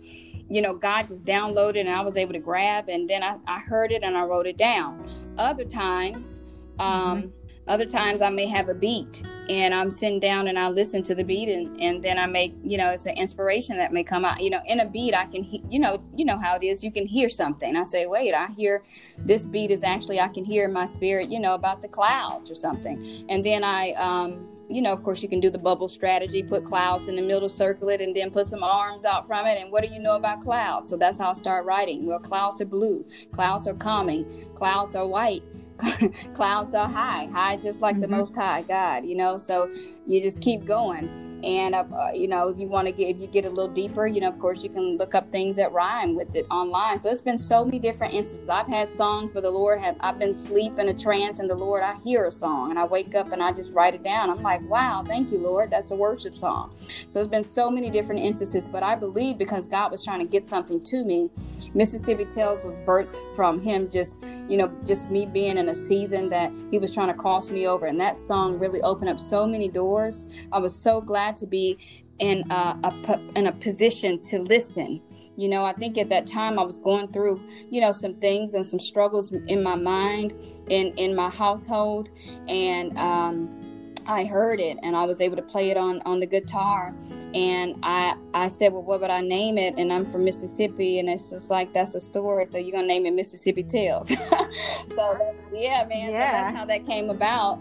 you 0.49 0.63
know, 0.63 0.75
God 0.75 1.09
just 1.09 1.25
downloaded 1.25 1.81
and 1.81 1.89
I 1.89 2.01
was 2.01 2.17
able 2.17 2.33
to 2.33 2.39
grab 2.39 2.89
and 2.89 3.09
then 3.09 3.23
I, 3.23 3.39
I 3.47 3.61
heard 3.61 3.93
it 3.93 4.03
and 4.03 4.17
I 4.17 4.23
wrote 4.25 4.47
it 4.47 4.57
down. 4.57 5.05
Other 5.39 5.65
times, 5.65 6.41
um, 6.79 7.23
mm-hmm. 7.23 7.29
other 7.67 7.87
times 7.87 8.23
I 8.23 8.31
may 8.31 8.47
have 8.47 8.69
a 8.69 8.75
beat 8.75 9.23
and 9.49 9.75
I'm 9.75 9.91
sitting 9.91 10.21
down 10.21 10.49
and 10.49 10.59
I 10.59 10.69
listen 10.69 11.03
to 11.05 11.15
the 11.15 11.25
beat 11.25 11.49
and, 11.49 11.81
and 11.81 12.03
then 12.03 12.19
I 12.19 12.27
make, 12.27 12.55
you 12.63 12.79
know, 12.79 12.91
it's 12.91 13.07
an 13.07 13.17
inspiration 13.17 13.77
that 13.77 13.93
may 13.93 14.05
come 14.05 14.25
out, 14.25 14.41
you 14.41 14.51
know, 14.51 14.61
in 14.67 14.81
a 14.81 14.87
beat, 14.87 15.15
I 15.15 15.27
can, 15.27 15.43
he- 15.43 15.65
you 15.69 15.81
know, 15.81 16.03
you 16.15 16.25
know 16.25 16.39
how 16.39 16.57
it 16.57 16.65
is. 16.65 16.85
You 16.85 16.93
can 16.93 17.07
hear 17.07 17.29
something. 17.29 17.77
I 17.77 17.83
say, 17.83 18.07
wait, 18.07 18.33
I 18.33 18.49
hear 18.57 18.85
this 19.19 19.47
beat 19.47 19.71
is 19.71 19.83
actually, 19.83 20.21
I 20.21 20.29
can 20.29 20.45
hear 20.45 20.67
in 20.67 20.73
my 20.73 20.87
spirit, 20.87 21.29
you 21.29 21.41
know, 21.41 21.55
about 21.55 21.83
the 21.83 21.89
clouds 21.89 22.51
or 22.51 22.55
something. 22.55 23.25
And 23.29 23.45
then 23.45 23.65
I, 23.65 23.93
um, 23.93 24.56
you 24.69 24.83
know, 24.83 24.93
of 24.93 25.03
course, 25.03 25.23
you 25.23 25.29
can 25.29 25.41
do 25.41 25.51
the 25.51 25.59
bubble 25.59 25.89
strategy, 25.89 26.43
put 26.43 26.65
clouds 26.65 27.09
in 27.09 27.17
the 27.17 27.23
middle, 27.23 27.49
circle 27.49 27.89
it, 27.89 28.01
and 28.01 28.15
then 28.15 28.31
put 28.31 28.47
some 28.47 28.63
arms 28.63 29.05
out 29.05 29.27
from 29.27 29.47
it. 29.47 29.61
And 29.61 29.71
what 29.71 29.85
do 29.85 29.93
you 29.93 30.01
know 30.01 30.17
about 30.17 30.41
clouds? 30.41 30.91
So 30.91 30.97
that's 30.97 31.19
how 31.19 31.31
I 31.31 31.33
start 31.35 31.65
writing. 31.65 32.07
Well, 32.07 32.19
clouds 32.19 32.61
are 32.61 32.67
blue, 32.67 33.05
clouds 33.33 33.67
are 33.67 33.75
calming, 33.75 34.27
clouds 34.55 34.95
are 34.95 35.07
white. 35.07 35.43
clouds 36.33 36.75
are 36.75 36.89
high, 36.89 37.27
high 37.27 37.57
just 37.57 37.83
like 37.83 37.97
mm-hmm. 37.97 38.03
the 38.03 38.09
most 38.09 38.35
high 38.35 38.63
God, 38.63 39.05
you 39.05 39.15
know. 39.15 39.37
So 39.37 39.71
you 40.07 40.23
just 40.23 40.41
keep 40.41 40.65
going 40.65 41.26
and 41.47 41.77
uh, 41.77 41.85
uh, 41.93 42.11
you 42.13 42.27
know, 42.27 42.49
if 42.49 42.59
you 42.59 42.69
want 42.69 42.89
to 42.89 42.93
get, 42.93 43.15
if 43.15 43.21
you 43.21 43.29
get 43.29 43.45
a 43.45 43.49
little 43.49 43.73
deeper, 43.73 44.07
you 44.07 44.21
know, 44.21 44.29
of 44.29 44.39
course, 44.41 44.65
you 44.65 44.69
can 44.69 44.99
look 44.99 45.15
up 45.15 45.31
things 45.31 45.57
that 45.57 45.73
rhyme 45.73 46.17
with 46.17 46.35
it 46.35 46.45
online. 46.51 47.01
So 47.01 47.09
it's 47.09 47.23
been 47.23 47.39
so 47.39 47.65
many 47.65 47.79
different 47.79 48.15
instances. 48.15 48.49
I've 48.49 48.67
had 48.67 48.91
songs 48.91 49.31
for 49.31 49.41
the 49.41 49.51
Lord. 49.51 49.79
Have 49.79 49.97
I've 50.01 50.19
been 50.19 50.35
sleep 50.35 50.79
in 50.79 50.89
a 50.89 50.95
trance, 50.95 51.39
and 51.39 51.49
the 51.49 51.55
Lord, 51.55 51.85
I 51.85 51.97
hear 52.03 52.27
a 52.27 52.33
song, 52.33 52.71
and 52.71 52.81
I 52.81 52.85
wake 52.85 53.15
up 53.15 53.31
and 53.31 53.43
I 53.43 53.53
just 53.53 53.73
write 53.73 53.95
it 53.95 54.03
down. 54.03 54.29
I'm 54.29 54.43
like, 54.43 54.69
wow, 54.69 55.05
thank 55.07 55.31
you, 55.31 55.39
Lord. 55.39 55.71
That's 55.71 55.93
a 55.93 55.97
worship 55.97 56.37
song. 56.37 56.75
So 57.11 57.21
it's 57.21 57.29
been 57.29 57.45
so 57.45 57.71
many 57.71 57.91
different 57.91 58.23
instances. 58.23 58.67
But 58.69 58.83
I 58.83 58.97
believe 58.97 59.39
because 59.39 59.67
God 59.67 59.93
was 59.93 60.05
trying 60.05 60.19
to 60.19 60.27
get 60.27 60.49
something 60.49 60.83
to 60.83 61.05
me, 61.05 61.31
Mississippi 61.75 62.25
Tales 62.25 62.65
was 62.65 62.81
birthed 62.81 63.37
from 63.37 63.61
Him. 63.61 63.89
Just 63.89 64.19
you 64.49 64.57
know, 64.57 64.73
just 64.85 65.11
me 65.11 65.27
being 65.27 65.59
in 65.59 65.69
a 65.69 65.75
season 65.75 66.29
that 66.31 66.53
He 66.73 66.79
was 66.79 66.93
trying 66.93 67.09
to 67.09 67.15
cross 67.15 67.51
me 67.51 67.69
over, 67.69 67.87
and 67.87 68.01
that 68.01 68.19
song 68.19 68.59
really 68.59 68.83
opened 68.83 69.11
up 69.11 69.21
so 69.21 69.47
many 69.47 69.69
doors. 69.69 70.27
I 70.51 70.59
was 70.59 70.75
so 70.75 71.01
glad 71.01 71.36
to 71.37 71.47
be 71.47 71.79
in 72.19 72.45
a, 72.51 72.79
a 72.85 73.21
in 73.37 73.47
a 73.47 73.53
position 73.53 74.23
to 74.25 74.41
listen. 74.41 75.01
You 75.37 75.49
know, 75.49 75.65
I 75.65 75.73
think 75.73 75.99
at 75.99 76.09
that 76.09 76.27
time 76.27 76.59
I 76.59 76.63
was 76.63 76.79
going 76.79 77.09
through, 77.09 77.41
you 77.71 77.81
know, 77.81 77.93
some 77.93 78.15
things 78.15 78.55
and 78.55 78.65
some 78.65 78.81
struggles 78.81 79.33
in 79.33 79.63
my 79.63 79.75
mind, 79.75 80.33
in 80.69 80.93
in 80.97 81.15
my 81.15 81.29
household, 81.29 82.09
and 82.49 82.97
um, 82.99 83.61
I 84.07 84.25
heard 84.25 84.61
it, 84.61 84.79
and 84.83 84.97
I 84.97 85.05
was 85.05 85.21
able 85.21 85.37
to 85.37 85.43
play 85.43 85.71
it 85.71 85.77
on 85.77 86.01
on 86.07 86.21
the 86.21 86.27
guitar. 86.27 86.95
And 87.35 87.77
I 87.83 88.17
I 88.33 88.49
said, 88.49 88.73
well, 88.73 88.83
what 88.83 89.03
would 89.03 89.11
I 89.11 89.21
name 89.21 89.59
it? 89.59 89.75
And 89.77 89.93
I'm 89.93 90.07
from 90.07 90.25
Mississippi, 90.25 91.01
and 91.01 91.09
it's 91.09 91.31
just 91.31 91.51
like 91.51 91.75
that's 91.75 91.95
a 91.95 92.01
story. 92.01 92.47
So 92.47 92.57
you're 92.57 92.73
gonna 92.73 92.87
name 92.87 93.05
it 93.05 93.13
Mississippi 93.13 93.63
Tales. 93.63 94.09
so 94.89 95.35
yeah, 95.53 95.85
man. 95.87 96.13
Yeah. 96.13 96.31
So 96.31 96.33
that's 96.33 96.57
how 96.57 96.65
that 96.65 96.87
came 96.87 97.11
about 97.11 97.61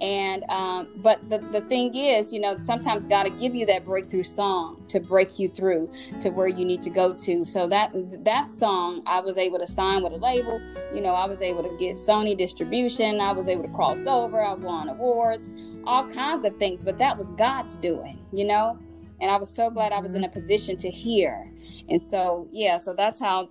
and 0.00 0.44
um, 0.50 0.88
but 0.96 1.26
the, 1.28 1.38
the 1.52 1.60
thing 1.62 1.94
is 1.94 2.32
you 2.32 2.40
know 2.40 2.58
sometimes 2.58 3.06
god 3.06 3.28
will 3.28 3.38
give 3.38 3.54
you 3.54 3.64
that 3.64 3.84
breakthrough 3.84 4.22
song 4.22 4.82
to 4.88 5.00
break 5.00 5.38
you 5.38 5.48
through 5.48 5.90
to 6.20 6.30
where 6.30 6.48
you 6.48 6.64
need 6.64 6.82
to 6.82 6.90
go 6.90 7.14
to. 7.14 7.44
So 7.44 7.66
that 7.68 7.92
that 8.24 8.50
song 8.50 9.02
i 9.06 9.20
was 9.20 9.38
able 9.38 9.58
to 9.58 9.66
sign 9.66 10.02
with 10.02 10.12
a 10.12 10.16
label. 10.16 10.60
You 10.94 11.00
know 11.00 11.14
i 11.14 11.26
was 11.26 11.42
able 11.42 11.62
to 11.62 11.76
get 11.78 11.96
sony 11.96 12.36
distribution. 12.36 13.20
I 13.20 13.32
was 13.32 13.48
able 13.48 13.62
to 13.62 13.70
cross 13.70 14.06
over. 14.06 14.42
I 14.42 14.52
won 14.54 14.88
awards. 14.88 15.52
All 15.86 16.06
kinds 16.10 16.44
of 16.44 16.56
things. 16.56 16.82
But 16.82 16.98
that 16.98 17.16
was 17.16 17.32
god's 17.32 17.78
doing 17.78 18.18
you 18.32 18.44
know? 18.44 18.78
And 19.20 19.30
i 19.30 19.36
was 19.36 19.48
so 19.48 19.70
glad 19.70 19.92
i 19.92 20.00
was 20.00 20.14
in 20.14 20.24
a 20.24 20.28
position 20.28 20.76
to 20.78 20.90
hear. 20.90 21.50
And 21.88 22.02
so 22.02 22.48
yeah 22.52 22.78
so 22.78 22.92
that's 22.92 23.20
how 23.20 23.48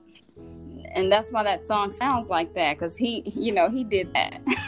and 0.94 1.12
that's 1.12 1.32
why 1.32 1.44
that 1.44 1.64
song 1.64 1.92
sounds 1.92 2.30
like 2.30 2.54
that 2.54 2.78
because 2.78 2.96
he 2.96 3.24
you 3.36 3.54
know 3.54 3.70
he 3.70 3.84
did 3.84 4.12
that 4.14 4.42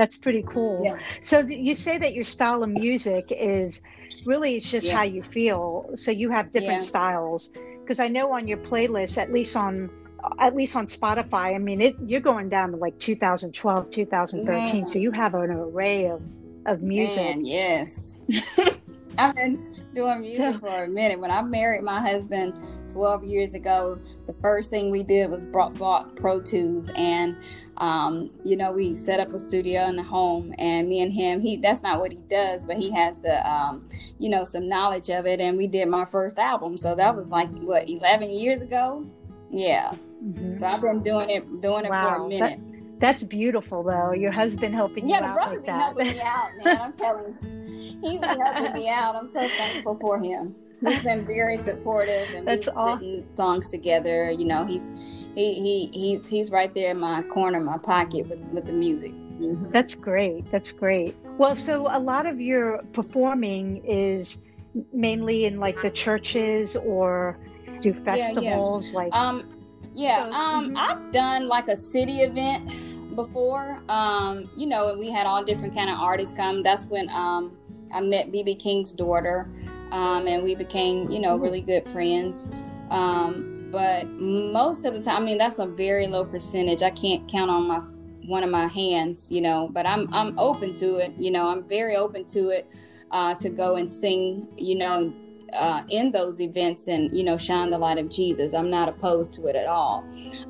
That's 0.00 0.16
pretty 0.16 0.42
cool. 0.44 0.80
Yeah. 0.82 0.98
So 1.20 1.46
th- 1.46 1.60
you 1.60 1.74
say 1.74 1.98
that 1.98 2.14
your 2.14 2.24
style 2.24 2.62
of 2.62 2.70
music 2.70 3.26
is 3.30 3.82
really 4.24 4.56
it's 4.56 4.70
just 4.70 4.86
yeah. 4.86 4.96
how 4.96 5.02
you 5.02 5.22
feel. 5.22 5.90
So 5.94 6.10
you 6.10 6.30
have 6.30 6.50
different 6.50 6.84
yeah. 6.84 6.88
styles 6.88 7.50
because 7.82 8.00
I 8.00 8.08
know 8.08 8.32
on 8.32 8.48
your 8.48 8.56
playlist, 8.56 9.18
at 9.18 9.30
least 9.30 9.56
on 9.56 9.90
at 10.38 10.56
least 10.56 10.74
on 10.74 10.86
Spotify, 10.86 11.54
I 11.54 11.58
mean, 11.58 11.82
it 11.82 11.96
you're 12.06 12.22
going 12.22 12.48
down 12.48 12.70
to 12.70 12.78
like 12.78 12.98
2012, 12.98 13.90
2013. 13.90 14.56
Mm-hmm. 14.56 14.86
So 14.86 14.98
you 14.98 15.10
have 15.10 15.34
an 15.34 15.50
array 15.50 16.06
of 16.06 16.22
of 16.64 16.80
music. 16.80 17.18
Man, 17.18 17.44
yes. 17.44 18.16
I've 19.28 19.34
been 19.34 19.62
doing 19.94 20.22
music 20.22 20.60
for 20.60 20.84
a 20.84 20.88
minute. 20.88 21.20
When 21.20 21.30
I 21.30 21.42
married 21.42 21.82
my 21.82 22.00
husband 22.00 22.54
12 22.90 23.24
years 23.24 23.54
ago, 23.54 23.98
the 24.26 24.32
first 24.40 24.70
thing 24.70 24.90
we 24.90 25.02
did 25.02 25.30
was 25.30 25.44
brought, 25.44 25.74
bought 25.74 26.16
Pro 26.16 26.40
Tools, 26.40 26.90
and 26.96 27.36
um, 27.76 28.30
you 28.44 28.56
know 28.56 28.72
we 28.72 28.96
set 28.96 29.20
up 29.20 29.32
a 29.34 29.38
studio 29.38 29.86
in 29.88 29.96
the 29.96 30.02
home. 30.02 30.54
And 30.58 30.88
me 30.88 31.02
and 31.02 31.12
him, 31.12 31.40
he 31.40 31.56
that's 31.56 31.82
not 31.82 32.00
what 32.00 32.12
he 32.12 32.18
does, 32.28 32.64
but 32.64 32.78
he 32.78 32.90
has 32.92 33.18
the 33.18 33.46
um, 33.48 33.86
you 34.18 34.30
know 34.30 34.44
some 34.44 34.68
knowledge 34.68 35.10
of 35.10 35.26
it. 35.26 35.40
And 35.40 35.58
we 35.58 35.66
did 35.66 35.88
my 35.88 36.06
first 36.06 36.38
album, 36.38 36.78
so 36.78 36.94
that 36.94 37.14
was 37.14 37.28
like 37.28 37.50
what 37.58 37.90
11 37.90 38.30
years 38.30 38.62
ago. 38.62 39.06
Yeah. 39.50 39.90
Mm-hmm. 40.24 40.58
So 40.58 40.66
I've 40.66 40.80
been 40.80 41.02
doing 41.02 41.28
it 41.28 41.60
doing 41.60 41.84
it 41.84 41.90
wow. 41.90 42.16
for 42.16 42.24
a 42.24 42.28
minute. 42.28 42.60
That- 42.60 42.69
that's 43.00 43.22
beautiful, 43.22 43.82
though. 43.82 44.12
Your 44.12 44.30
husband 44.30 44.74
helping 44.74 45.08
yeah, 45.08 45.20
you 45.20 45.24
out. 45.24 45.28
Yeah, 45.28 45.34
brother 45.34 45.56
like 45.56 45.64
be 45.64 45.70
helping 45.70 46.06
me 46.06 46.20
out, 46.20 46.50
man. 46.64 46.80
I'm 46.80 46.92
telling 46.96 47.38
you, 47.42 48.10
he's 48.10 48.20
been 48.20 48.40
helping 48.40 48.72
me 48.74 48.88
out. 48.88 49.16
I'm 49.16 49.26
so 49.26 49.48
thankful 49.48 49.98
for 49.98 50.18
him. 50.18 50.54
He's 50.86 51.02
been 51.02 51.26
very 51.26 51.58
supportive, 51.58 52.28
and 52.34 52.46
That's 52.46 52.66
we've 52.66 52.76
awesome. 52.76 53.00
written 53.00 53.36
songs 53.36 53.70
together. 53.70 54.30
You 54.30 54.44
know, 54.44 54.64
he's 54.64 54.90
he 55.34 55.54
he 55.54 55.90
he's 55.92 56.26
he's 56.26 56.50
right 56.50 56.72
there 56.72 56.92
in 56.92 57.00
my 57.00 57.22
corner, 57.22 57.60
my 57.60 57.78
pocket 57.78 58.28
with 58.28 58.40
with 58.52 58.66
the 58.66 58.72
music. 58.72 59.12
Mm-hmm. 59.12 59.70
That's 59.70 59.94
great. 59.94 60.50
That's 60.50 60.72
great. 60.72 61.16
Well, 61.38 61.56
so 61.56 61.88
a 61.90 61.98
lot 61.98 62.26
of 62.26 62.40
your 62.40 62.82
performing 62.92 63.82
is 63.84 64.44
mainly 64.92 65.46
in 65.46 65.58
like 65.58 65.80
the 65.82 65.90
churches 65.90 66.76
or 66.76 67.38
do 67.80 67.92
festivals 67.92 68.92
yeah, 68.92 69.00
yeah. 69.00 69.04
like 69.04 69.14
um 69.14 69.48
yeah 69.92 70.22
um 70.32 70.66
mm-hmm. 70.66 70.76
i've 70.76 71.12
done 71.12 71.48
like 71.48 71.66
a 71.68 71.76
city 71.76 72.20
event 72.20 72.70
before. 73.14 73.80
Um, 73.88 74.50
you 74.56 74.66
know, 74.66 74.90
and 74.90 74.98
we 74.98 75.10
had 75.10 75.26
all 75.26 75.44
different 75.44 75.74
kind 75.74 75.90
of 75.90 75.98
artists 75.98 76.34
come. 76.34 76.62
That's 76.62 76.86
when 76.86 77.08
um, 77.10 77.56
I 77.92 78.00
met 78.00 78.32
BB 78.32 78.58
King's 78.58 78.92
daughter, 78.92 79.48
um, 79.92 80.26
and 80.26 80.42
we 80.42 80.54
became, 80.54 81.10
you 81.10 81.20
know, 81.20 81.36
really 81.36 81.60
good 81.60 81.88
friends. 81.88 82.48
Um, 82.90 83.68
but 83.70 84.08
most 84.08 84.84
of 84.84 84.94
the 84.94 85.02
time, 85.02 85.22
I 85.22 85.24
mean, 85.24 85.38
that's 85.38 85.58
a 85.58 85.66
very 85.66 86.06
low 86.06 86.24
percentage. 86.24 86.82
I 86.82 86.90
can't 86.90 87.28
count 87.28 87.50
on 87.50 87.66
my 87.66 87.78
one 88.26 88.42
of 88.42 88.50
my 88.50 88.66
hands, 88.66 89.30
you 89.30 89.40
know. 89.40 89.68
But 89.72 89.86
I'm 89.86 90.12
I'm 90.12 90.38
open 90.38 90.74
to 90.76 90.96
it. 90.96 91.12
You 91.16 91.30
know, 91.30 91.48
I'm 91.48 91.62
very 91.62 91.96
open 91.96 92.24
to 92.26 92.50
it 92.50 92.70
uh, 93.10 93.34
to 93.36 93.48
go 93.48 93.76
and 93.76 93.90
sing. 93.90 94.48
You 94.56 94.76
know, 94.76 95.12
uh, 95.54 95.82
in 95.88 96.12
those 96.12 96.40
events 96.40 96.88
and 96.88 97.14
you 97.16 97.24
know 97.24 97.36
shine 97.36 97.70
the 97.70 97.78
light 97.78 97.98
of 97.98 98.08
jesus. 98.08 98.54
I'm 98.54 98.70
not 98.70 98.88
opposed 98.88 99.34
to 99.34 99.46
it 99.46 99.56
at 99.56 99.66
all. 99.66 100.04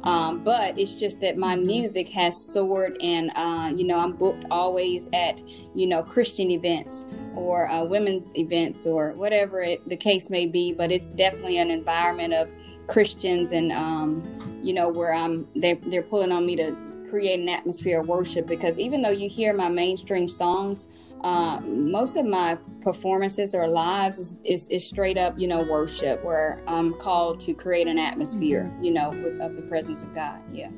Um, 0.04 0.42
but 0.44 0.78
it's 0.78 0.94
just 0.94 1.20
that 1.20 1.36
my 1.36 1.56
music 1.56 2.08
has 2.10 2.40
soared 2.40 2.96
and 3.00 3.30
uh, 3.34 3.70
you 3.74 3.84
know 3.84 3.98
i'm 3.98 4.12
booked 4.12 4.44
always 4.50 5.08
at 5.12 5.42
you 5.74 5.86
know 5.86 6.02
christian 6.02 6.50
events 6.50 7.06
or 7.34 7.70
uh, 7.70 7.84
women's 7.84 8.36
events 8.36 8.86
or 8.86 9.12
whatever 9.12 9.62
it, 9.62 9.88
the 9.88 9.96
case 9.96 10.30
may 10.30 10.46
be. 10.46 10.72
But 10.72 10.90
it's 10.90 11.12
definitely 11.12 11.58
an 11.58 11.70
environment 11.70 12.34
of 12.34 12.48
christians 12.86 13.52
and 13.52 13.70
um, 13.72 14.22
you 14.62 14.72
know 14.72 14.88
where 14.88 15.14
i'm 15.14 15.46
they're, 15.56 15.76
they're 15.76 16.02
pulling 16.02 16.32
on 16.32 16.44
me 16.44 16.56
to 16.56 16.76
create 17.10 17.40
an 17.40 17.48
atmosphere 17.48 18.00
of 18.00 18.08
worship 18.08 18.46
because 18.46 18.78
even 18.78 19.02
though 19.02 19.10
you 19.10 19.28
hear 19.28 19.52
my 19.52 19.68
mainstream 19.68 20.28
songs 20.28 20.86
uh, 21.22 21.60
most 21.60 22.16
of 22.16 22.24
my 22.24 22.56
performances 22.80 23.54
or 23.54 23.68
lives 23.68 24.18
is, 24.18 24.36
is, 24.44 24.68
is, 24.68 24.86
straight 24.86 25.18
up, 25.18 25.38
you 25.38 25.46
know, 25.46 25.62
worship 25.62 26.24
where 26.24 26.62
I'm 26.66 26.94
called 26.94 27.40
to 27.40 27.52
create 27.52 27.86
an 27.86 27.98
atmosphere, 27.98 28.70
mm-hmm. 28.72 28.84
you 28.84 28.92
know, 28.92 29.10
with, 29.10 29.40
of 29.40 29.54
the 29.54 29.62
presence 29.62 30.02
of 30.02 30.14
God. 30.14 30.40
Yeah. 30.52 30.70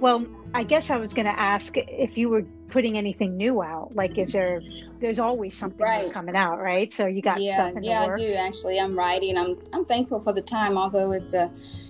Well, 0.00 0.26
I 0.52 0.64
guess 0.64 0.90
I 0.90 0.96
was 0.96 1.14
going 1.14 1.26
to 1.26 1.38
ask 1.38 1.76
if 1.76 2.18
you 2.18 2.28
were 2.28 2.42
putting 2.70 2.98
anything 2.98 3.36
new 3.36 3.62
out. 3.62 3.94
Like, 3.94 4.18
is 4.18 4.32
there? 4.32 4.60
There's 4.98 5.20
always 5.20 5.56
something 5.56 5.78
right. 5.78 6.12
coming 6.12 6.34
out, 6.34 6.58
right? 6.58 6.92
So 6.92 7.06
you 7.06 7.22
got 7.22 7.40
yeah, 7.40 7.54
stuff 7.54 7.76
in 7.76 7.84
yeah, 7.84 8.02
the 8.02 8.08
works. 8.08 8.22
I 8.22 8.26
do 8.26 8.34
actually. 8.34 8.80
I'm 8.80 8.98
writing. 8.98 9.38
I'm 9.38 9.58
I'm 9.72 9.84
thankful 9.84 10.18
for 10.18 10.32
the 10.32 10.42
time, 10.42 10.76
although 10.76 11.12
it's 11.12 11.34
a, 11.34 11.48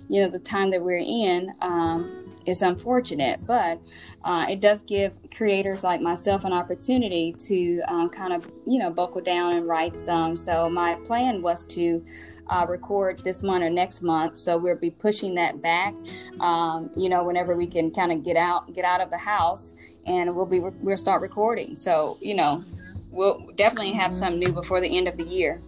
you 0.09 0.21
know, 0.21 0.27
the 0.27 0.37
time 0.37 0.69
that 0.69 0.83
we're 0.83 0.97
in. 0.97 1.51
Um, 1.61 2.22
is 2.45 2.61
unfortunate, 2.61 3.45
but 3.45 3.79
uh, 4.23 4.45
it 4.49 4.59
does 4.59 4.81
give 4.83 5.17
creators 5.35 5.83
like 5.83 6.01
myself 6.01 6.43
an 6.43 6.53
opportunity 6.53 7.33
to 7.33 7.81
um, 7.87 8.09
kind 8.09 8.33
of, 8.33 8.49
you 8.65 8.79
know, 8.79 8.89
buckle 8.89 9.21
down 9.21 9.55
and 9.55 9.67
write 9.67 9.97
some. 9.97 10.35
So 10.35 10.69
my 10.69 10.95
plan 11.03 11.41
was 11.41 11.65
to 11.67 12.03
uh, 12.47 12.65
record 12.67 13.19
this 13.19 13.43
month 13.43 13.63
or 13.63 13.69
next 13.69 14.01
month. 14.01 14.37
So 14.37 14.57
we'll 14.57 14.77
be 14.77 14.91
pushing 14.91 15.35
that 15.35 15.61
back, 15.61 15.93
um, 16.39 16.91
you 16.95 17.09
know, 17.09 17.23
whenever 17.23 17.55
we 17.55 17.67
can 17.67 17.91
kind 17.91 18.11
of 18.11 18.23
get 18.23 18.37
out, 18.37 18.73
get 18.73 18.85
out 18.85 19.01
of 19.01 19.09
the 19.09 19.17
house, 19.17 19.73
and 20.05 20.35
we'll 20.35 20.45
be 20.45 20.59
we'll 20.59 20.97
start 20.97 21.21
recording. 21.21 21.75
So 21.75 22.17
you 22.21 22.35
know, 22.35 22.63
we'll 23.09 23.47
definitely 23.55 23.93
have 23.93 24.13
some 24.13 24.39
new 24.39 24.51
before 24.51 24.81
the 24.81 24.97
end 24.97 25.07
of 25.07 25.17
the 25.17 25.23
year. 25.23 25.61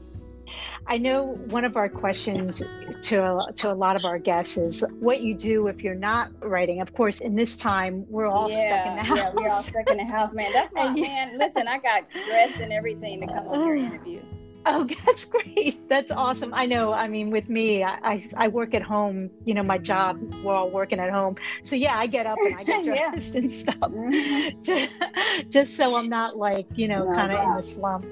I 0.88 0.98
know 0.98 1.34
one 1.50 1.66
of 1.66 1.78
our 1.78 1.90
questions 1.90 2.62
to 3.02 3.52
to 3.56 3.72
a 3.72 3.74
lot 3.74 3.96
of 3.96 4.06
our 4.06 4.20
guests 4.20 4.58
is 4.58 4.84
what 5.00 5.22
you 5.22 5.34
do 5.34 5.68
if 5.68 5.82
you're 5.82 5.96
not 5.96 6.32
writing. 6.42 6.80
Of 6.80 6.94
course, 6.94 7.22
in 7.22 7.36
this 7.36 7.58
time, 7.58 8.06
we're 8.08 8.28
all 8.28 8.50
yeah, 8.50 8.84
stuck 8.84 8.88
in 8.88 8.96
the 8.96 9.04
house. 9.04 9.18
Yeah, 9.18 9.32
we're 9.34 9.50
all 9.50 9.64
stuck 9.64 9.90
in 9.90 9.98
the 9.98 10.06
house, 10.06 10.34
man. 10.34 10.54
That's 10.54 10.72
why, 10.74 10.94
man. 10.94 11.38
Listen, 11.38 11.68
I 11.68 11.80
got 11.80 12.04
dressed 12.28 12.56
and 12.56 12.72
everything 12.72 13.22
to 13.22 13.28
come 13.28 13.48
on 13.48 13.56
oh, 13.56 13.66
your 13.66 13.76
interview. 13.78 14.22
Oh, 14.66 14.88
that's 15.06 15.26
great. 15.26 15.88
That's 15.90 16.12
awesome. 16.12 16.54
I 16.54 16.66
know. 16.66 16.92
I 16.92 17.08
mean, 17.08 17.30
with 17.30 17.50
me, 17.50 17.84
I, 17.84 17.98
I, 18.04 18.24
I, 18.38 18.48
work 18.48 18.74
at 18.74 18.82
home. 18.82 19.30
You 19.46 19.54
know, 19.54 19.64
my 19.64 19.78
job, 19.78 20.20
we're 20.44 20.56
all 20.56 20.70
working 20.70 21.00
at 21.00 21.12
home. 21.12 21.36
So, 21.64 21.76
yeah, 21.76 21.98
I 21.98 22.08
get 22.08 22.26
up 22.26 22.38
and 22.40 22.58
I 22.58 22.64
get 22.64 22.84
dressed 22.84 23.36
yeah. 23.36 23.40
and 23.42 23.52
stuff 23.52 23.76
mm-hmm. 23.78 24.62
just, 24.64 24.92
just, 25.50 25.76
so 25.76 25.96
I'm 25.96 26.10
not 26.10 26.38
like, 26.38 26.68
you 26.76 26.88
know, 26.88 27.06
no, 27.10 27.16
kind 27.16 27.32
of 27.32 27.44
in 27.44 27.56
the 27.56 27.64
slump. 27.64 28.06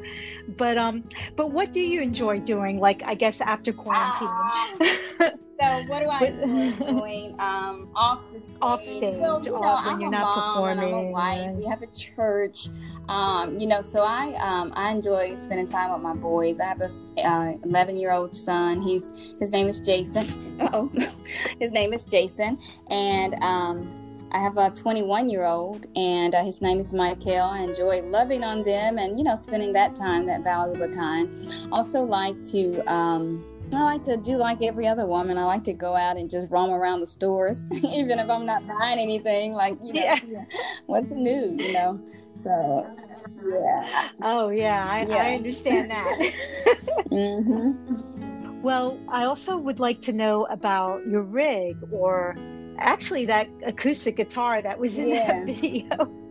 But, 0.58 0.78
um, 0.78 1.04
but 1.36 1.52
what 1.52 1.72
do 1.72 1.80
you 1.80 2.02
enjoy 2.02 2.40
doing? 2.40 2.80
Like, 2.80 3.02
I 3.04 3.16
guess 3.16 3.42
after 3.42 3.74
quarantine? 3.74 4.28
Ah. 4.30 5.32
So 5.64 5.84
what 5.88 6.00
do 6.02 6.10
I 6.10 6.20
enjoy 6.26 6.86
doing 6.92 7.36
um, 7.40 7.90
off 7.96 8.32
the 8.34 8.40
stage? 8.40 8.58
Off 8.62 8.84
stage, 8.84 9.16
well, 9.18 9.42
you 9.44 9.52
know, 9.52 9.64
off 9.64 9.86
I'm 9.86 10.00
you're 10.00 10.10
a 10.10 10.12
not 10.12 10.22
mom 10.22 10.54
performing. 10.56 10.86
And 10.86 10.96
I'm 10.96 11.06
a 11.06 11.10
wife. 11.10 11.56
We 11.56 11.66
have 11.66 11.82
a 11.82 11.88
church. 11.88 12.68
Um, 13.08 13.58
you 13.58 13.68
know, 13.68 13.82
so 13.82 14.02
I 14.02 14.36
um, 14.40 14.74
I 14.76 14.92
enjoy 14.92 15.36
spending 15.38 15.68
time 15.68 15.94
with 15.94 16.02
my 16.02 16.14
boys. 16.14 16.60
I 16.60 16.66
have 16.66 16.82
a 16.82 16.92
uh, 17.26 17.54
11 17.64 17.98
year 17.98 18.12
old 18.12 18.36
son. 18.36 18.82
He's 18.82 19.14
his 19.40 19.52
name 19.52 19.70
is 19.70 19.80
Jason. 19.80 20.58
oh, 20.74 20.92
his 21.60 21.72
name 21.72 21.94
is 21.94 22.06
Jason, 22.06 22.60
and 22.90 23.36
um, 23.42 24.18
I 24.34 24.40
have 24.40 24.58
a 24.58 24.70
21 24.70 25.30
year 25.30 25.46
old, 25.46 25.86
and 25.96 26.36
uh, 26.36 26.44
his 26.44 26.62
name 26.62 26.82
is 26.82 26.92
Michael. 26.92 27.42
I 27.42 27.60
enjoy 27.60 28.02
loving 28.02 28.44
on 28.44 28.64
them 28.64 28.98
and 28.98 29.18
you 29.18 29.24
know 29.24 29.36
spending 29.36 29.72
that 29.74 29.96
time, 29.96 30.26
that 30.26 30.44
valuable 30.44 30.90
time. 30.90 31.48
Also 31.72 32.02
like 32.02 32.42
to. 32.52 32.84
I 33.76 33.84
like 33.84 34.04
to 34.04 34.18
do 34.18 34.38
like 34.38 34.62
every 34.62 34.88
other 34.88 35.06
woman. 35.06 35.38
I 35.38 35.46
like 35.46 35.64
to 35.66 35.74
go 35.74 35.96
out 35.96 36.18
and 36.18 36.30
just 36.30 36.50
roam 36.52 36.72
around 36.72 37.02
the 37.02 37.08
stores, 37.08 37.66
even 37.84 38.20
if 38.20 38.30
I'm 38.30 38.46
not 38.46 38.66
buying 38.68 39.00
anything. 39.00 39.54
Like, 39.54 39.78
you 39.84 39.94
know, 39.94 40.02
yeah. 40.02 40.20
what's 40.86 41.12
new, 41.12 41.58
you 41.60 41.74
know? 41.74 42.00
So, 42.36 42.96
yeah. 43.46 44.10
Oh, 44.22 44.50
yeah, 44.50 44.88
I, 44.90 45.06
yeah. 45.06 45.16
I 45.16 45.36
understand 45.36 45.92
that. 45.92 46.06
mm-hmm. 47.12 48.62
Well, 48.62 48.98
I 49.10 49.26
also 49.26 49.58
would 49.58 49.80
like 49.80 50.02
to 50.02 50.14
know 50.14 50.46
about 50.46 51.06
your 51.06 51.22
rig 51.22 51.78
or 51.92 52.36
actually 52.80 53.26
that 53.26 53.48
acoustic 53.66 54.18
guitar 54.18 54.62
that 54.62 54.80
was 54.80 54.98
in 54.98 55.10
yeah. 55.10 55.28
that 55.28 55.46
video 55.46 56.23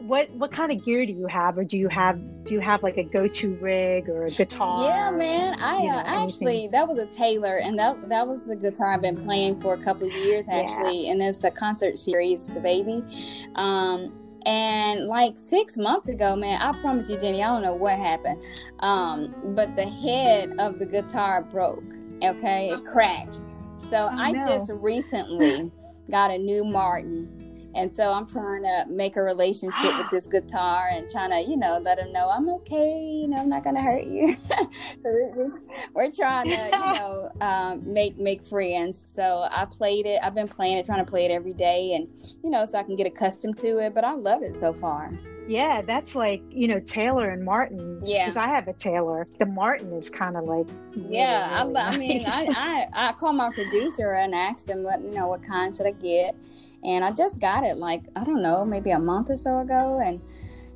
what 0.00 0.30
what 0.30 0.50
kind 0.50 0.70
of 0.70 0.84
gear 0.84 1.06
do 1.06 1.12
you 1.12 1.26
have, 1.26 1.56
or 1.58 1.64
do 1.64 1.78
you 1.78 1.88
have 1.88 2.18
do 2.44 2.54
you 2.54 2.60
have 2.60 2.82
like 2.82 2.96
a 2.96 3.04
go 3.04 3.26
to 3.26 3.54
rig 3.56 4.08
or 4.08 4.24
a 4.24 4.30
guitar? 4.30 4.84
Yeah, 4.84 5.10
man. 5.10 5.58
I 5.60 5.82
you 5.82 5.90
know, 5.90 5.96
uh, 5.96 6.02
actually 6.06 6.68
that 6.68 6.86
was 6.86 6.98
a 6.98 7.06
Taylor, 7.06 7.58
and 7.58 7.78
that 7.78 8.08
that 8.08 8.26
was 8.26 8.44
the 8.44 8.56
guitar 8.56 8.92
I've 8.92 9.02
been 9.02 9.16
playing 9.16 9.60
for 9.60 9.74
a 9.74 9.78
couple 9.78 10.06
of 10.06 10.12
years 10.12 10.48
actually, 10.48 11.06
yeah. 11.06 11.12
and 11.12 11.22
it's 11.22 11.44
a 11.44 11.50
concert 11.50 11.98
series, 11.98 12.56
baby. 12.58 13.02
Um, 13.54 14.12
and 14.46 15.06
like 15.06 15.38
six 15.38 15.78
months 15.78 16.08
ago, 16.08 16.36
man, 16.36 16.60
I 16.60 16.78
promise 16.80 17.08
you, 17.08 17.18
Jenny, 17.18 17.42
I 17.42 17.46
don't 17.46 17.62
know 17.62 17.74
what 17.74 17.98
happened, 17.98 18.44
um, 18.80 19.34
but 19.54 19.74
the 19.74 19.88
head 19.88 20.54
of 20.58 20.78
the 20.78 20.86
guitar 20.86 21.42
broke. 21.42 21.84
Okay, 22.22 22.70
it 22.70 22.84
cracked. 22.84 23.40
So 23.78 23.96
oh, 23.96 24.16
I 24.16 24.32
no. 24.32 24.46
just 24.46 24.70
recently 24.70 25.70
got 26.10 26.30
a 26.30 26.38
new 26.38 26.64
Martin 26.64 27.43
and 27.74 27.90
so 27.90 28.12
I'm 28.12 28.26
trying 28.26 28.62
to 28.62 28.86
make 28.88 29.16
a 29.16 29.22
relationship 29.22 29.96
with 29.98 30.10
this 30.10 30.26
guitar 30.30 30.88
and 30.92 31.10
trying 31.10 31.30
to, 31.30 31.40
you 31.40 31.56
know, 31.56 31.78
let 31.78 31.98
him 31.98 32.12
know 32.12 32.28
I'm 32.28 32.48
okay. 32.50 33.20
You 33.22 33.28
know, 33.28 33.38
I'm 33.38 33.48
not 33.48 33.64
gonna 33.64 33.82
hurt 33.82 34.04
you. 34.04 34.36
so 34.46 35.04
we're, 35.04 35.60
we're, 35.94 36.10
trying 36.10 36.50
to, 36.50 36.56
you 36.56 36.70
know, 36.70 37.30
um, 37.40 37.82
make 37.84 38.18
make 38.18 38.44
friends. 38.44 39.04
So 39.08 39.46
I 39.50 39.64
played 39.64 40.06
it. 40.06 40.20
I've 40.22 40.34
been 40.34 40.48
playing 40.48 40.78
it, 40.78 40.86
trying 40.86 41.04
to 41.04 41.10
play 41.10 41.24
it 41.24 41.30
every 41.30 41.54
day, 41.54 41.94
and 41.94 42.12
you 42.42 42.50
know, 42.50 42.64
so 42.64 42.78
I 42.78 42.82
can 42.82 42.96
get 42.96 43.06
accustomed 43.06 43.58
to 43.58 43.78
it. 43.78 43.94
But 43.94 44.04
I 44.04 44.14
love 44.14 44.42
it 44.42 44.54
so 44.54 44.72
far. 44.72 45.10
Yeah, 45.46 45.82
that's 45.82 46.14
like 46.14 46.42
you 46.48 46.68
know 46.68 46.80
Taylor 46.80 47.30
and 47.30 47.44
Martin. 47.44 48.00
Yeah, 48.02 48.24
because 48.24 48.36
I 48.36 48.48
have 48.48 48.68
a 48.68 48.72
Taylor. 48.72 49.26
The 49.38 49.46
Martin 49.46 49.92
is 49.92 50.08
kind 50.08 50.36
of 50.36 50.44
like. 50.44 50.66
Really, 50.96 51.16
yeah, 51.16 51.62
really 51.64 51.76
I, 51.76 51.90
nice. 51.90 51.94
I 51.94 51.98
mean, 51.98 52.24
I, 52.56 52.88
I 52.94 53.08
I 53.08 53.12
called 53.12 53.36
my 53.36 53.52
producer 53.52 54.12
and 54.12 54.34
asked 54.34 54.68
him 54.68 54.82
what 54.82 55.02
you 55.02 55.10
know 55.10 55.28
what 55.28 55.42
kind 55.42 55.74
should 55.76 55.86
I 55.86 55.92
get, 55.92 56.34
and 56.84 57.04
I 57.04 57.10
just 57.12 57.40
got 57.40 57.64
it 57.64 57.76
like 57.76 58.02
I 58.14 58.24
don't 58.24 58.42
know 58.42 58.64
maybe 58.64 58.90
a 58.90 58.98
month 58.98 59.30
or 59.30 59.36
so 59.36 59.60
ago, 59.60 60.00
and 60.04 60.20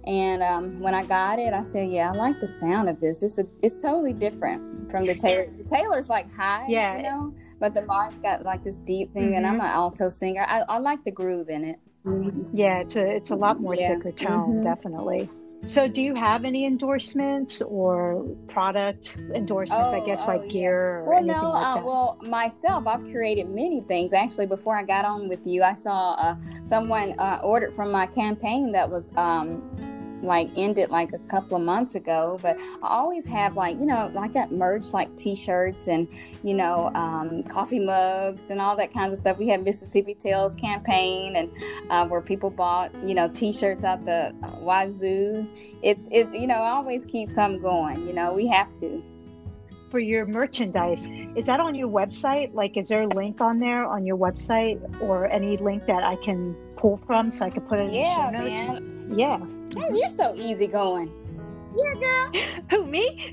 And 0.07 0.43
um, 0.43 0.81
when 0.81 0.95
I 0.95 1.05
got 1.05 1.39
it, 1.39 1.53
I 1.53 1.61
said, 1.61 1.91
"Yeah, 1.91 2.11
I 2.11 2.15
like 2.15 2.41
the 2.41 2.47
sound 2.47 2.89
of 2.89 2.99
this. 2.99 3.23
It's 3.23 3.39
a, 3.39 3.47
it's 3.63 3.75
totally 3.75 4.15
different 4.15 4.91
from 4.91 5.05
the 5.05 5.15
Taylor. 5.15 5.53
The 5.59 5.65
Taylor's 5.65 6.09
like 6.09 6.33
high, 6.33 6.65
yeah, 6.67 6.97
you 6.97 7.03
know, 7.03 7.35
but 7.61 7.75
the 7.75 7.83
Mark's 7.83 8.19
got 8.19 8.43
like 8.43 8.63
this 8.63 8.81
deep 8.81 9.13
thing, 9.13 9.25
mm-hmm. 9.25 9.35
and 9.35 9.47
I'm 9.47 9.55
mm-hmm. 9.55 9.67
an 9.67 9.71
alto 9.71 10.09
singer. 10.09 10.47
I, 10.49 10.63
I 10.67 10.79
like 10.79 11.05
the 11.05 11.11
groove 11.11 11.51
in 11.51 11.63
it. 11.65 11.79
Mm-hmm. 12.07 12.57
Yeah, 12.57 12.81
it's 12.81 12.97
a 12.97 13.17
it's 13.17 13.31
a 13.31 13.37
lot 13.37 13.61
more 13.61 13.75
yeah. 13.75 13.97
thicker 13.97 14.13
tone, 14.13 14.55
mm-hmm. 14.55 14.65
definitely. 14.65 15.29
So, 15.67 15.89
do 15.89 16.01
you 16.01 16.15
have 16.15 16.45
any 16.45 16.65
endorsements 16.65 17.61
or 17.61 18.25
product 18.49 19.17
endorsements? 19.35 19.89
Oh, 19.89 20.03
I 20.03 20.07
guess 20.07 20.23
oh, 20.25 20.37
like 20.37 20.49
gear. 20.49 21.05
Well, 21.07 21.23
no. 21.23 21.51
Like 21.51 21.79
uh, 21.79 21.83
well, 21.85 22.19
myself, 22.23 22.87
I've 22.87 23.03
created 23.11 23.49
many 23.51 23.81
things. 23.83 24.13
Actually, 24.13 24.47
before 24.47 24.79
I 24.79 24.83
got 24.83 25.05
on 25.05 25.29
with 25.29 25.47
you, 25.47 25.63
I 25.63 25.75
saw 25.75 26.13
uh, 26.13 26.37
someone 26.63 27.19
uh, 27.19 27.41
ordered 27.43 27.75
from 27.75 27.91
my 27.91 28.07
campaign 28.07 28.73
that 28.73 28.89
was 28.89 29.11
um, 29.17 29.63
like 30.23 30.49
ended 30.57 30.91
like 30.91 31.13
a 31.13 31.19
couple 31.31 31.57
of 31.57 31.63
months 31.63 31.95
ago 31.95 32.39
but 32.43 32.59
i 32.83 32.89
always 32.89 33.27
have 33.27 33.57
like 33.57 33.79
you 33.79 33.87
know 33.87 34.11
like 34.15 34.33
that 34.33 34.51
merch 34.51 34.93
like 34.93 35.15
t-shirts 35.17 35.89
and 35.89 36.09
you 36.43 36.55
know 36.55 36.91
um, 36.95 37.43
coffee 37.45 37.81
mugs 37.81 38.51
and 38.51 38.61
all 38.61 38.77
that 38.77 38.93
kinds 38.93 39.13
of 39.13 39.19
stuff. 39.19 39.39
We 39.39 39.49
have 39.49 39.63
mississippi 39.63 40.15
tales 40.15 40.55
campaign 40.55 41.37
and 41.37 41.51
uh, 41.91 42.07
where 42.07 42.21
people 42.21 42.51
bought 42.51 42.93
you 43.05 43.15
know 43.15 43.29
t-shirts 43.29 43.85
out 43.85 44.05
the 44.05 44.35
uh, 44.43 44.59
wazoo. 44.61 45.49
It's 45.83 46.09
it 46.11 46.33
you 46.33 46.47
know 46.47 46.55
I 46.55 46.71
always 46.71 47.05
keep 47.05 47.29
some 47.29 47.61
going 47.61 48.07
you 48.07 48.13
know 48.13 48.33
we 48.33 48.47
have 48.49 48.73
to. 48.75 49.03
For 49.91 49.99
your 49.99 50.27
merchandise 50.27 51.09
is 51.35 51.47
that 51.47 51.61
on 51.61 51.75
your 51.75 51.89
website? 51.89 52.53
Like 52.55 52.77
is 52.77 52.89
there 52.89 53.03
a 53.03 53.09
link 53.09 53.41
on 53.41 53.59
there 53.59 53.87
on 53.87 54.05
your 54.05 54.19
website 54.19 54.79
or 55.01 55.27
any 55.27 55.57
link 55.57 55.87
that 55.87 56.03
i 56.03 56.17
can 56.17 56.55
pull 56.79 56.97
from 57.07 57.31
so 57.31 57.45
i 57.45 57.51
could 57.51 57.69
put 57.69 57.79
it 57.79 57.89
in 57.89 57.95
yeah, 57.95 58.31
the 58.31 58.39
show 58.39 58.49
notes 58.49 58.81
man. 58.81 59.15
yeah 59.19 59.39
you're 59.95 60.09
so 60.09 60.35
easygoing. 60.35 61.13
Yeah, 61.77 61.95
girl. 61.95 62.43
Who 62.71 62.87
me? 62.87 63.33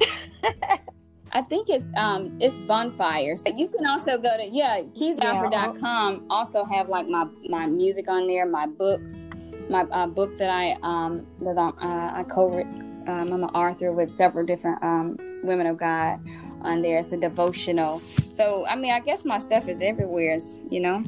I 1.32 1.42
think 1.42 1.70
it's 1.70 1.92
um 1.98 2.38
it's 2.40 2.56
bonfires. 2.68 3.44
You 3.56 3.68
can 3.68 3.86
also 3.86 4.18
go 4.18 4.38
to 4.38 4.46
yeah 4.46 4.82
keziaalford.com. 4.94 6.14
Yeah. 6.14 6.20
Also 6.30 6.64
have 6.66 6.90
like 6.90 7.08
my 7.08 7.28
my 7.50 7.66
music 7.66 8.10
on 8.10 8.28
there, 8.28 8.46
my 8.46 8.68
books, 8.68 9.26
my 9.70 9.82
uh, 9.92 10.08
book 10.08 10.38
that 10.38 10.50
I 10.50 10.78
um 10.84 11.26
that 11.42 11.58
I, 11.58 11.70
uh, 11.70 12.20
I 12.20 12.24
co 12.24 12.62
um, 12.62 13.08
I'm 13.08 13.34
an 13.34 13.44
author 13.44 13.92
with 13.92 14.10
several 14.10 14.46
different 14.46 14.84
um 14.84 15.18
women 15.44 15.68
of 15.68 15.78
God 15.78 16.20
on 16.62 16.82
there. 16.82 17.00
It's 17.00 17.12
a 17.12 17.18
devotional. 17.18 18.02
So 18.32 18.66
I 18.68 18.76
mean, 18.76 18.92
I 18.92 19.00
guess 19.00 19.26
my 19.26 19.40
stuff 19.40 19.68
is 19.68 19.82
everywhere. 19.82 20.38
You 20.70 20.80
know. 20.80 21.04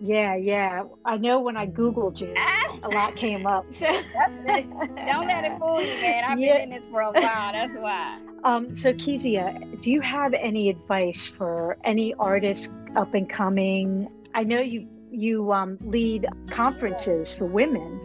Yeah, 0.00 0.34
yeah. 0.34 0.84
I 1.04 1.18
know 1.18 1.40
when 1.40 1.56
I 1.56 1.66
Googled 1.66 2.20
you, 2.20 2.34
a 2.82 2.88
lot 2.88 3.16
came 3.16 3.46
up. 3.46 3.66
Don't 3.80 5.26
let 5.26 5.44
it 5.44 5.58
fool 5.58 5.82
you, 5.82 6.00
man. 6.00 6.24
I've 6.24 6.40
yeah. 6.40 6.54
been 6.54 6.62
in 6.64 6.70
this 6.70 6.86
for 6.86 7.02
a 7.02 7.10
while. 7.10 7.52
That's 7.52 7.74
why. 7.74 8.18
Um, 8.42 8.74
so, 8.74 8.94
Kezia, 8.94 9.60
do 9.82 9.90
you 9.92 10.00
have 10.00 10.32
any 10.32 10.70
advice 10.70 11.26
for 11.26 11.76
any 11.84 12.14
artists 12.14 12.72
up 12.96 13.12
and 13.12 13.28
coming? 13.28 14.08
I 14.32 14.44
know 14.44 14.60
you 14.60 14.88
you 15.10 15.52
um, 15.52 15.76
lead 15.82 16.26
conferences 16.48 17.34
for 17.34 17.44
women. 17.44 18.00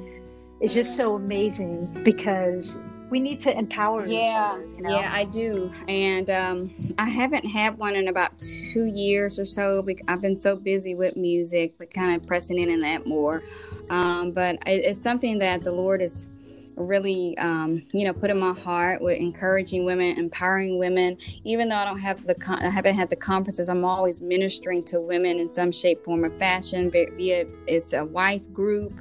It's 0.60 0.74
just 0.74 0.98
so 0.98 1.16
amazing 1.16 1.86
because 2.04 2.82
we 3.10 3.20
need 3.20 3.40
to 3.40 3.58
empower 3.58 4.06
yeah 4.06 4.54
other, 4.54 4.66
you 4.66 4.82
know? 4.82 4.90
yeah 4.90 5.12
i 5.14 5.24
do. 5.24 5.72
And 5.88 6.30
um, 6.30 6.74
i 6.98 7.08
haven't 7.08 7.46
had 7.46 7.78
one 7.78 7.96
in 7.96 8.08
about 8.08 8.38
two 8.40 8.86
years 8.86 9.40
or 9.40 9.46
so 9.46 9.82
because 9.82 10.06
i've 10.08 10.22
been 10.22 10.38
so 10.38 10.56
busy 10.56 10.96
with 10.96 11.16
music 11.16 11.78
but 11.78 11.94
kind 11.94 12.16
of 12.16 12.28
pressing 12.28 12.60
in 12.60 12.70
in 12.70 12.82
that 12.82 13.06
more. 13.06 13.42
Um, 13.90 14.32
but 14.32 14.58
it's 14.66 15.02
something 15.02 15.40
that 15.40 15.64
the 15.64 15.72
lord 15.72 16.02
is 16.02 16.28
really 16.76 17.38
um, 17.38 17.84
you 17.94 18.06
know 18.06 18.14
put 18.14 18.30
in 18.30 18.38
my 18.38 18.54
heart 18.54 19.02
with 19.02 19.18
encouraging 19.18 19.86
women 19.86 20.18
empowering 20.18 20.78
women. 20.78 21.18
Even 21.44 21.70
though 21.70 21.78
i 21.78 21.86
don't 21.86 22.00
have 22.00 22.26
the 22.26 22.36
con- 22.36 22.62
i 22.62 22.70
haven't 22.70 22.96
had 22.96 23.10
the 23.10 23.16
conferences 23.16 23.70
i'm 23.70 23.86
always 23.86 24.22
ministering 24.22 24.84
to 24.84 25.00
women 25.00 25.40
in 25.40 25.50
some 25.50 25.72
shape 25.72 26.04
form 26.04 26.26
or 26.26 26.38
fashion 26.38 26.92
via 26.92 27.46
it's 27.68 27.94
a 27.94 28.04
wife 28.04 28.52
group 28.52 29.00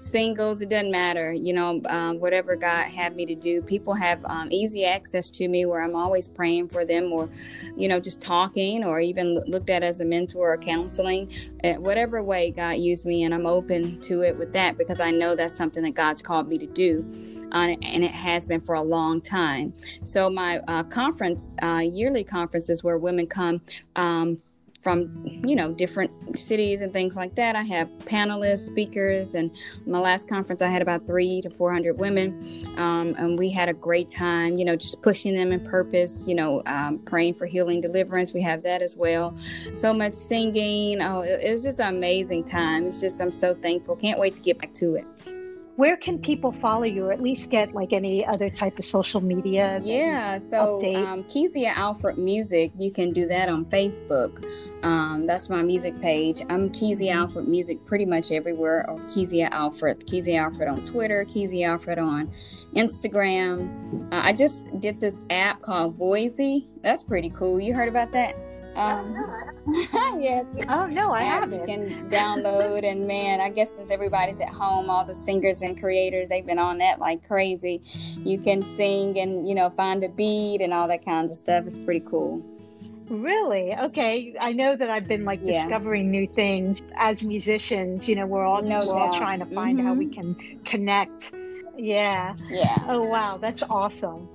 singles, 0.00 0.62
it 0.62 0.70
doesn't 0.70 0.90
matter, 0.90 1.32
you 1.32 1.52
know, 1.52 1.80
um, 1.88 2.18
whatever 2.18 2.56
God 2.56 2.86
had 2.86 3.14
me 3.14 3.26
to 3.26 3.34
do. 3.34 3.60
People 3.62 3.94
have 3.94 4.24
um, 4.24 4.48
easy 4.50 4.84
access 4.84 5.30
to 5.30 5.46
me 5.48 5.66
where 5.66 5.82
I'm 5.82 5.94
always 5.94 6.26
praying 6.26 6.68
for 6.68 6.84
them 6.84 7.12
or, 7.12 7.28
you 7.76 7.86
know, 7.86 8.00
just 8.00 8.20
talking 8.20 8.82
or 8.82 9.00
even 9.00 9.42
looked 9.46 9.70
at 9.70 9.82
as 9.82 10.00
a 10.00 10.04
mentor 10.04 10.52
or 10.52 10.56
counseling. 10.56 11.30
Uh, 11.62 11.74
whatever 11.74 12.22
way 12.22 12.50
God 12.50 12.78
used 12.78 13.04
me, 13.04 13.24
and 13.24 13.34
I'm 13.34 13.46
open 13.46 14.00
to 14.02 14.22
it 14.22 14.36
with 14.36 14.52
that 14.54 14.78
because 14.78 15.00
I 15.00 15.10
know 15.10 15.36
that's 15.36 15.56
something 15.56 15.82
that 15.82 15.94
God's 15.94 16.22
called 16.22 16.48
me 16.48 16.58
to 16.58 16.66
do. 16.66 17.04
Uh, 17.52 17.74
and 17.82 18.04
it 18.04 18.12
has 18.12 18.46
been 18.46 18.60
for 18.60 18.76
a 18.76 18.82
long 18.82 19.20
time. 19.20 19.74
So, 20.02 20.30
my 20.30 20.58
uh, 20.68 20.84
conference, 20.84 21.52
uh, 21.62 21.82
yearly 21.84 22.24
conferences 22.24 22.84
where 22.84 22.96
women 22.96 23.26
come 23.26 23.60
um, 23.96 24.38
from 24.80 25.22
you 25.24 25.54
know 25.54 25.72
different 25.72 26.38
cities 26.38 26.80
and 26.80 26.92
things 26.92 27.16
like 27.16 27.34
that. 27.36 27.56
I 27.56 27.62
have 27.62 27.88
panelists, 28.00 28.66
speakers, 28.66 29.34
and 29.34 29.50
my 29.86 29.98
last 29.98 30.28
conference 30.28 30.62
I 30.62 30.68
had 30.68 30.82
about 30.82 31.06
three 31.06 31.40
to 31.42 31.50
four 31.50 31.72
hundred 31.72 31.98
women, 31.98 32.64
um, 32.76 33.14
and 33.18 33.38
we 33.38 33.50
had 33.50 33.68
a 33.68 33.74
great 33.74 34.08
time. 34.08 34.58
You 34.58 34.64
know, 34.64 34.76
just 34.76 35.02
pushing 35.02 35.34
them 35.34 35.52
in 35.52 35.60
purpose. 35.60 36.24
You 36.26 36.34
know, 36.34 36.62
um, 36.66 36.98
praying 37.00 37.34
for 37.34 37.46
healing, 37.46 37.80
deliverance. 37.80 38.32
We 38.32 38.42
have 38.42 38.62
that 38.62 38.82
as 38.82 38.96
well. 38.96 39.36
So 39.74 39.92
much 39.92 40.14
singing. 40.14 41.00
Oh, 41.02 41.20
it, 41.20 41.40
it 41.42 41.52
was 41.52 41.62
just 41.62 41.80
an 41.80 41.94
amazing 41.94 42.44
time. 42.44 42.86
It's 42.86 43.00
just 43.00 43.20
I'm 43.20 43.32
so 43.32 43.54
thankful. 43.54 43.96
Can't 43.96 44.18
wait 44.18 44.34
to 44.34 44.40
get 44.40 44.58
back 44.58 44.72
to 44.74 44.96
it 44.96 45.39
where 45.76 45.96
can 45.96 46.18
people 46.18 46.52
follow 46.52 46.84
you 46.84 47.06
or 47.06 47.12
at 47.12 47.22
least 47.22 47.50
get 47.50 47.72
like 47.72 47.92
any 47.92 48.26
other 48.26 48.50
type 48.50 48.78
of 48.78 48.84
social 48.84 49.20
media 49.20 49.80
yeah 49.82 50.38
so 50.38 50.80
um, 50.94 51.24
kezia 51.24 51.70
alford 51.70 52.18
music 52.18 52.72
you 52.78 52.90
can 52.90 53.12
do 53.12 53.26
that 53.26 53.48
on 53.48 53.64
facebook. 53.64 54.44
Um, 54.82 55.26
that's 55.26 55.50
my 55.50 55.62
music 55.62 56.00
page. 56.00 56.40
I'm 56.48 56.70
kezia 56.70 57.12
alford 57.12 57.46
music 57.46 57.84
pretty 57.84 58.06
much 58.06 58.32
everywhere. 58.32 58.88
Or 58.88 58.98
kezia 59.12 59.48
alford 59.52 60.06
kezia 60.06 60.40
alford 60.40 60.68
on 60.68 60.84
twitter 60.84 61.24
kezia 61.24 61.68
alford 61.68 61.98
on 61.98 62.32
instagram. 62.74 64.04
Uh, 64.12 64.20
i 64.22 64.32
just 64.32 64.66
did 64.80 65.00
this 65.00 65.22
app 65.30 65.60
called 65.60 65.98
Voisey 65.98 66.66
that's 66.82 67.02
pretty 67.02 67.30
cool. 67.30 67.60
You 67.60 67.74
heard 67.74 67.88
about 67.88 68.12
that 68.12 68.34
um, 68.76 69.14
yeah. 70.20 70.42
Oh 70.68 70.86
no, 70.86 71.12
I 71.12 71.22
have 71.22 71.52
You 71.52 71.62
can 71.64 72.10
download 72.10 72.84
and 72.84 73.06
man, 73.06 73.40
I 73.40 73.50
guess 73.50 73.74
since 73.74 73.90
everybody's 73.90 74.40
at 74.40 74.48
home, 74.48 74.90
all 74.90 75.04
the 75.04 75.14
singers 75.14 75.62
and 75.62 75.78
creators 75.78 76.28
they've 76.28 76.46
been 76.46 76.58
on 76.58 76.78
that 76.78 76.98
like 76.98 77.26
crazy. 77.26 77.82
You 78.16 78.38
can 78.38 78.62
sing 78.62 79.18
and 79.18 79.48
you 79.48 79.54
know 79.54 79.70
find 79.70 80.04
a 80.04 80.08
beat 80.08 80.60
and 80.60 80.72
all 80.72 80.88
that 80.88 81.04
kinds 81.04 81.32
of 81.32 81.38
stuff. 81.38 81.66
It's 81.66 81.78
pretty 81.78 82.04
cool. 82.08 82.42
Really? 83.10 83.74
Okay. 83.74 84.36
I 84.40 84.52
know 84.52 84.76
that 84.76 84.88
I've 84.88 85.08
been 85.08 85.24
like 85.24 85.40
yeah. 85.42 85.64
discovering 85.64 86.12
new 86.12 86.28
things 86.28 86.80
as 86.94 87.24
musicians. 87.24 88.08
You 88.08 88.14
know, 88.14 88.26
we're 88.26 88.44
all 88.44 88.62
no 88.62 88.80
we're 88.86 88.94
all 88.94 89.14
trying 89.14 89.40
to 89.40 89.46
find 89.46 89.78
mm-hmm. 89.78 89.86
how 89.86 89.94
we 89.94 90.06
mm-hmm. 90.06 90.34
can 90.34 90.60
connect. 90.64 91.32
Yeah. 91.76 92.36
Yeah. 92.48 92.76
Oh 92.86 93.02
wow, 93.02 93.36
that's 93.36 93.64
awesome. 93.64 94.28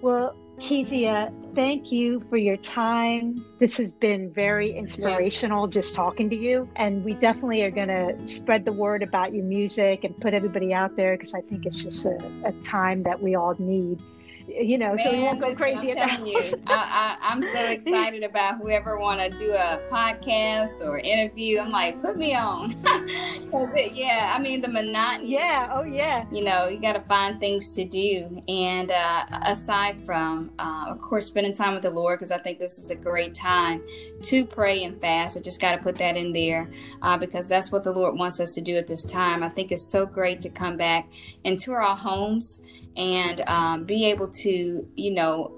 Well, 0.00 0.34
Kezia, 0.60 1.32
thank 1.54 1.90
you 1.92 2.24
for 2.30 2.36
your 2.36 2.56
time. 2.56 3.44
This 3.58 3.76
has 3.76 3.92
been 3.92 4.32
very 4.32 4.72
inspirational 4.72 5.66
yeah. 5.66 5.72
just 5.72 5.94
talking 5.94 6.30
to 6.30 6.36
you. 6.36 6.68
And 6.76 7.04
we 7.04 7.14
definitely 7.14 7.62
are 7.62 7.70
going 7.70 7.88
to 7.88 8.16
spread 8.26 8.64
the 8.64 8.72
word 8.72 9.02
about 9.02 9.34
your 9.34 9.44
music 9.44 10.04
and 10.04 10.18
put 10.20 10.32
everybody 10.32 10.72
out 10.72 10.96
there 10.96 11.16
because 11.16 11.34
I 11.34 11.40
think 11.40 11.66
it's 11.66 11.82
just 11.82 12.06
a, 12.06 12.18
a 12.44 12.52
time 12.62 13.02
that 13.02 13.22
we 13.22 13.34
all 13.34 13.54
need 13.58 14.00
you 14.46 14.78
know, 14.78 14.88
Man, 14.88 14.98
so 14.98 15.10
we 15.10 15.20
won't 15.20 15.40
go 15.40 15.48
listen, 15.48 15.62
crazy 15.62 15.92
I'm 15.92 15.98
about 15.98 16.26
you. 16.26 16.40
I, 16.66 17.16
I, 17.20 17.32
am 17.32 17.42
so 17.42 17.64
excited 17.70 18.22
about 18.22 18.58
whoever 18.58 18.98
want 18.98 19.20
to 19.20 19.30
do 19.38 19.52
a 19.52 19.80
podcast 19.90 20.84
or 20.84 20.98
interview. 20.98 21.60
I'm 21.60 21.70
like, 21.70 22.00
put 22.00 22.16
me 22.16 22.34
on. 22.34 22.74
it, 22.84 23.92
yeah, 23.92 24.32
I 24.36 24.40
mean 24.40 24.60
the 24.60 24.68
monotony. 24.68 25.32
Yeah. 25.32 25.68
Oh 25.70 25.82
yeah. 25.82 26.26
You 26.30 26.44
know, 26.44 26.68
you 26.68 26.80
got 26.80 26.92
to 26.94 27.00
find 27.02 27.40
things 27.40 27.74
to 27.74 27.84
do, 27.84 28.42
and 28.48 28.90
uh, 28.90 29.24
aside 29.46 30.04
from, 30.04 30.52
uh, 30.58 30.86
of 30.88 31.00
course, 31.00 31.26
spending 31.26 31.52
time 31.52 31.74
with 31.74 31.82
the 31.82 31.90
Lord, 31.90 32.18
because 32.18 32.32
I 32.32 32.38
think 32.38 32.58
this 32.58 32.78
is 32.78 32.90
a 32.90 32.96
great 32.96 33.34
time 33.34 33.82
to 34.22 34.44
pray 34.44 34.84
and 34.84 35.00
fast. 35.00 35.36
I 35.36 35.40
just 35.40 35.60
got 35.60 35.72
to 35.72 35.78
put 35.78 35.96
that 35.96 36.16
in 36.16 36.32
there 36.32 36.68
uh, 37.02 37.16
because 37.16 37.48
that's 37.48 37.72
what 37.72 37.84
the 37.84 37.92
Lord 37.92 38.16
wants 38.16 38.40
us 38.40 38.54
to 38.54 38.60
do 38.60 38.76
at 38.76 38.86
this 38.86 39.04
time. 39.04 39.42
I 39.42 39.48
think 39.48 39.72
it's 39.72 39.82
so 39.82 40.06
great 40.06 40.42
to 40.42 40.48
come 40.48 40.76
back 40.76 41.10
into 41.44 41.72
our 41.72 41.96
homes 41.96 42.60
and 42.96 43.40
um, 43.48 43.84
be 43.84 44.06
able 44.06 44.28
to, 44.28 44.88
you 44.96 45.10
know, 45.10 45.52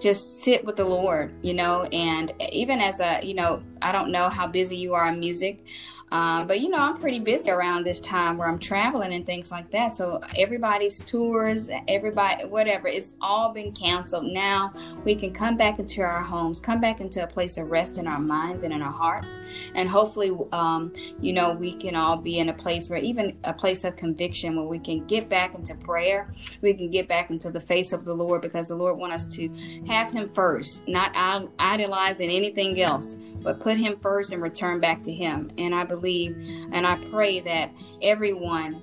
just 0.00 0.42
sit 0.42 0.64
with 0.64 0.76
the 0.76 0.84
Lord, 0.84 1.34
you 1.42 1.54
know, 1.54 1.84
and 1.84 2.32
even 2.52 2.80
as 2.80 3.00
a, 3.00 3.20
you 3.22 3.34
know, 3.34 3.62
I 3.82 3.92
don't 3.92 4.12
know 4.12 4.28
how 4.28 4.46
busy 4.46 4.76
you 4.76 4.94
are 4.94 5.08
in 5.08 5.18
music, 5.18 5.64
Um, 6.10 6.46
but 6.46 6.60
you 6.60 6.68
know, 6.68 6.78
I'm 6.78 6.96
pretty 6.96 7.20
busy 7.20 7.50
around 7.50 7.84
this 7.84 8.00
time 8.00 8.38
where 8.38 8.48
I'm 8.48 8.58
traveling 8.58 9.12
and 9.12 9.26
things 9.26 9.50
like 9.50 9.70
that. 9.72 9.94
So 9.94 10.20
everybody's 10.36 11.02
tours, 11.04 11.68
everybody, 11.86 12.44
whatever, 12.46 12.88
it's 12.88 13.14
all 13.20 13.52
been 13.52 13.72
canceled. 13.72 14.24
Now 14.24 14.72
we 15.04 15.14
can 15.14 15.32
come 15.32 15.56
back 15.56 15.78
into 15.78 16.02
our 16.02 16.22
homes, 16.22 16.60
come 16.60 16.80
back 16.80 17.00
into 17.00 17.22
a 17.22 17.26
place 17.26 17.56
of 17.56 17.70
rest 17.70 17.98
in 17.98 18.06
our 18.06 18.20
minds 18.20 18.64
and 18.64 18.72
in 18.72 18.82
our 18.82 18.92
hearts, 18.92 19.38
and 19.74 19.88
hopefully, 19.88 20.36
um, 20.52 20.92
you 21.20 21.32
know, 21.32 21.50
we 21.52 21.72
can 21.72 21.94
all 21.94 22.16
be 22.16 22.38
in 22.38 22.48
a 22.48 22.54
place 22.54 22.88
where 22.90 22.98
even 22.98 23.36
a 23.44 23.52
place 23.52 23.84
of 23.84 23.96
conviction 23.96 24.56
where 24.56 24.66
we 24.66 24.78
can 24.78 25.04
get 25.06 25.28
back 25.28 25.54
into 25.54 25.74
prayer, 25.74 26.32
we 26.62 26.74
can 26.74 26.90
get 26.90 27.08
back 27.08 27.30
into 27.30 27.50
the 27.50 27.60
face 27.60 27.92
of 27.92 28.04
the 28.04 28.14
Lord 28.14 28.42
because 28.42 28.68
the 28.68 28.76
Lord 28.76 28.96
wants 28.98 29.26
us 29.26 29.36
to 29.36 29.48
have 29.86 30.10
Him 30.10 30.28
first, 30.30 30.86
not 30.88 31.12
idolizing 31.58 32.30
anything 32.30 32.80
else, 32.80 33.16
but 33.48 33.60
put 33.60 33.78
Him 33.78 33.96
first 33.96 34.30
and 34.30 34.42
return 34.42 34.78
back 34.78 35.02
to 35.04 35.10
Him. 35.10 35.50
And 35.56 35.74
I 35.74 35.82
believe 35.82 36.36
and 36.70 36.86
I 36.86 36.96
pray 37.10 37.40
that 37.40 37.72
everyone 38.02 38.82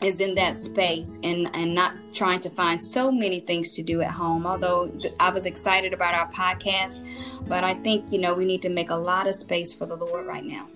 is 0.00 0.22
in 0.22 0.34
that 0.36 0.58
space 0.58 1.18
and 1.22 1.54
and 1.54 1.74
not 1.74 1.94
trying 2.14 2.40
to 2.40 2.48
find 2.48 2.80
so 2.80 3.12
many 3.12 3.38
things 3.40 3.74
to 3.74 3.82
do 3.82 4.00
at 4.00 4.10
home. 4.10 4.46
Although 4.46 4.98
i 5.20 5.28
was 5.28 5.44
excited 5.44 5.92
about 5.92 6.14
our 6.14 6.30
podcast 6.32 7.00
but 7.46 7.64
i 7.64 7.74
think 7.74 8.10
you 8.10 8.18
know 8.18 8.32
we 8.32 8.46
need 8.46 8.62
to 8.62 8.70
make 8.70 8.88
a 8.88 9.00
lot 9.10 9.26
of 9.26 9.34
space 9.34 9.74
for 9.74 9.84
the 9.84 9.96
lord 9.96 10.24
right 10.26 10.44
now. 10.44 10.66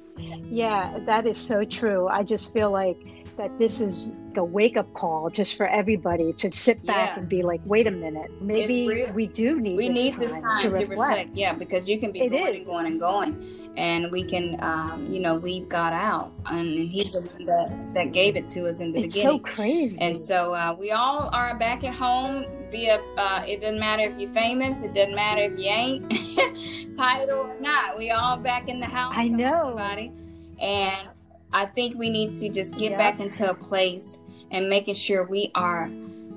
Yeah 0.44 0.98
that 1.06 1.26
is 1.26 1.38
so 1.38 1.64
true. 1.64 2.08
I 2.08 2.24
just 2.24 2.52
feel 2.52 2.70
like 2.70 2.98
that 3.38 3.56
this 3.56 3.80
is 3.80 4.14
a 4.36 4.44
wake 4.44 4.76
up 4.76 4.92
call 4.94 5.30
just 5.30 5.56
for 5.56 5.66
everybody 5.66 6.32
to 6.34 6.50
sit 6.52 6.84
back 6.84 7.10
yeah. 7.10 7.20
and 7.20 7.28
be 7.28 7.42
like, 7.42 7.60
wait 7.64 7.86
a 7.86 7.90
minute, 7.90 8.30
maybe 8.40 9.06
we 9.14 9.26
do 9.26 9.60
need 9.60 9.76
we 9.76 9.88
this 9.88 9.94
need 9.94 10.10
time 10.12 10.20
this 10.20 10.32
time 10.32 10.62
to, 10.62 10.62
to 10.62 10.86
reflect. 10.86 10.90
reflect. 10.90 11.36
Yeah, 11.36 11.52
because 11.52 11.88
you 11.88 11.98
can 11.98 12.12
be 12.12 12.22
it 12.22 12.30
going 12.30 12.54
is. 12.54 12.56
and 12.58 12.66
going 12.66 12.86
and 12.86 13.00
going, 13.00 13.46
and 13.76 14.10
we 14.10 14.22
can, 14.22 14.62
um, 14.62 15.06
you 15.12 15.20
know, 15.20 15.34
leave 15.34 15.68
God 15.68 15.92
out, 15.92 16.32
and, 16.46 16.78
and 16.78 16.88
He's 16.88 17.12
the 17.12 17.28
one 17.28 17.46
that 17.46 17.94
that 17.94 18.12
gave 18.12 18.36
it 18.36 18.48
to 18.50 18.68
us 18.68 18.80
in 18.80 18.92
the 18.92 19.04
it's 19.04 19.14
beginning. 19.14 19.38
so 19.38 19.42
crazy. 19.42 19.98
And 20.00 20.18
so 20.18 20.54
uh, 20.54 20.74
we 20.78 20.90
all 20.90 21.30
are 21.32 21.54
back 21.56 21.84
at 21.84 21.94
home 21.94 22.44
via. 22.70 23.00
Uh, 23.16 23.42
it 23.46 23.60
doesn't 23.60 23.78
matter 23.78 24.02
if 24.02 24.18
you're 24.18 24.30
famous. 24.30 24.82
It 24.82 24.94
doesn't 24.94 25.14
matter 25.14 25.42
if 25.42 25.58
you 25.58 25.66
ain't 25.66 26.96
title 26.96 27.40
or 27.40 27.60
not. 27.60 27.98
We 27.98 28.10
all 28.10 28.36
back 28.36 28.68
in 28.68 28.80
the 28.80 28.86
house. 28.86 29.14
I 29.16 29.28
know. 29.28 29.66
somebody, 29.66 30.12
and 30.60 31.08
I 31.52 31.66
think 31.66 31.98
we 31.98 32.10
need 32.10 32.32
to 32.34 32.48
just 32.48 32.78
get 32.78 32.96
back 32.96 33.20
into 33.20 33.48
a 33.50 33.54
place 33.54 34.20
and 34.50 34.68
making 34.68 34.94
sure 34.94 35.24
we 35.24 35.50
are 35.54 35.88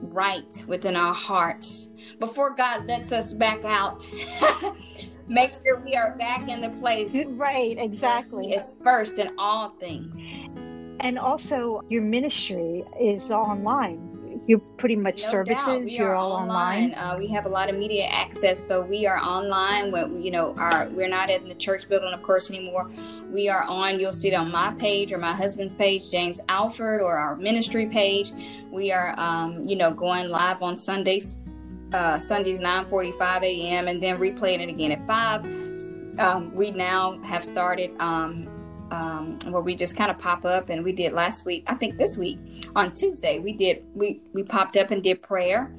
right 0.01 0.63
within 0.67 0.95
our 0.95 1.13
hearts 1.13 1.89
before 2.19 2.55
God 2.55 2.85
lets 2.87 3.11
us 3.11 3.33
back 3.33 3.63
out. 3.65 4.09
Make 5.27 5.51
sure 5.51 5.79
we 5.79 5.95
are 5.95 6.15
back 6.17 6.47
in 6.49 6.61
the 6.61 6.69
place. 6.69 7.15
right, 7.29 7.77
exactly. 7.77 8.51
It's 8.51 8.73
first 8.83 9.17
in 9.17 9.33
all 9.37 9.69
things. 9.69 10.33
And 10.99 11.17
also, 11.17 11.81
your 11.89 12.03
ministry 12.03 12.83
is 12.99 13.31
online. 13.31 14.14
You 14.47 14.59
pretty 14.77 14.95
much 14.95 15.23
No 15.23 15.29
services. 15.29 15.91
You're 15.91 16.15
all 16.15 16.31
online. 16.31 16.93
Uh, 16.93 17.15
we 17.17 17.25
have 17.27 17.47
a 17.47 17.49
lot 17.49 17.67
of 17.67 17.77
media 17.77 18.05
access, 18.05 18.59
so 18.59 18.81
we 18.81 19.07
are 19.07 19.17
online. 19.17 19.91
When 19.91 20.21
you 20.21 20.29
know, 20.29 20.53
our 20.57 20.87
we're 20.89 21.09
not 21.09 21.31
in 21.31 21.49
the 21.49 21.55
church 21.55 21.89
building, 21.89 22.13
of 22.13 22.21
course, 22.21 22.51
anymore. 22.51 22.89
We 23.31 23.49
are 23.49 23.63
on. 23.63 23.99
You'll 23.99 24.13
see 24.13 24.27
it 24.27 24.35
on 24.35 24.51
my 24.51 24.71
page 24.75 25.11
or 25.11 25.17
my 25.17 25.33
husband's 25.33 25.73
page, 25.73 26.11
James 26.11 26.41
Alford, 26.47 27.01
or 27.01 27.17
our 27.17 27.35
ministry 27.35 27.87
page. 27.87 28.33
We 28.69 28.91
are, 28.91 29.19
um, 29.19 29.67
you 29.67 29.75
know, 29.75 29.91
going 29.91 30.29
live 30.29 30.61
on 30.61 30.77
Sundays. 30.77 31.37
Uh, 31.91 32.19
Sundays 32.19 32.59
9:45 32.59 33.41
a.m. 33.43 33.87
and 33.87 34.01
then 34.01 34.19
replaying 34.19 34.59
it 34.59 34.69
again 34.69 34.91
at 34.91 35.07
five. 35.07 35.43
Um, 36.19 36.53
we 36.53 36.69
now 36.69 37.19
have 37.23 37.43
started 37.43 37.91
um, 37.99 38.47
um, 38.95 39.37
where 39.51 39.61
we 39.61 39.75
just 39.75 39.95
kind 39.97 40.09
of 40.09 40.17
pop 40.17 40.45
up, 40.45 40.69
and 40.69 40.83
we 40.83 40.91
did 40.91 41.13
last 41.13 41.45
week. 41.45 41.63
I 41.67 41.75
think 41.75 41.97
this 41.97 42.17
week 42.17 42.37
on 42.75 42.93
Tuesday 42.93 43.39
we 43.39 43.51
did 43.51 43.83
we 43.93 44.21
we 44.33 44.43
popped 44.43 44.77
up 44.77 44.91
and 44.91 45.03
did 45.03 45.21
prayer, 45.21 45.73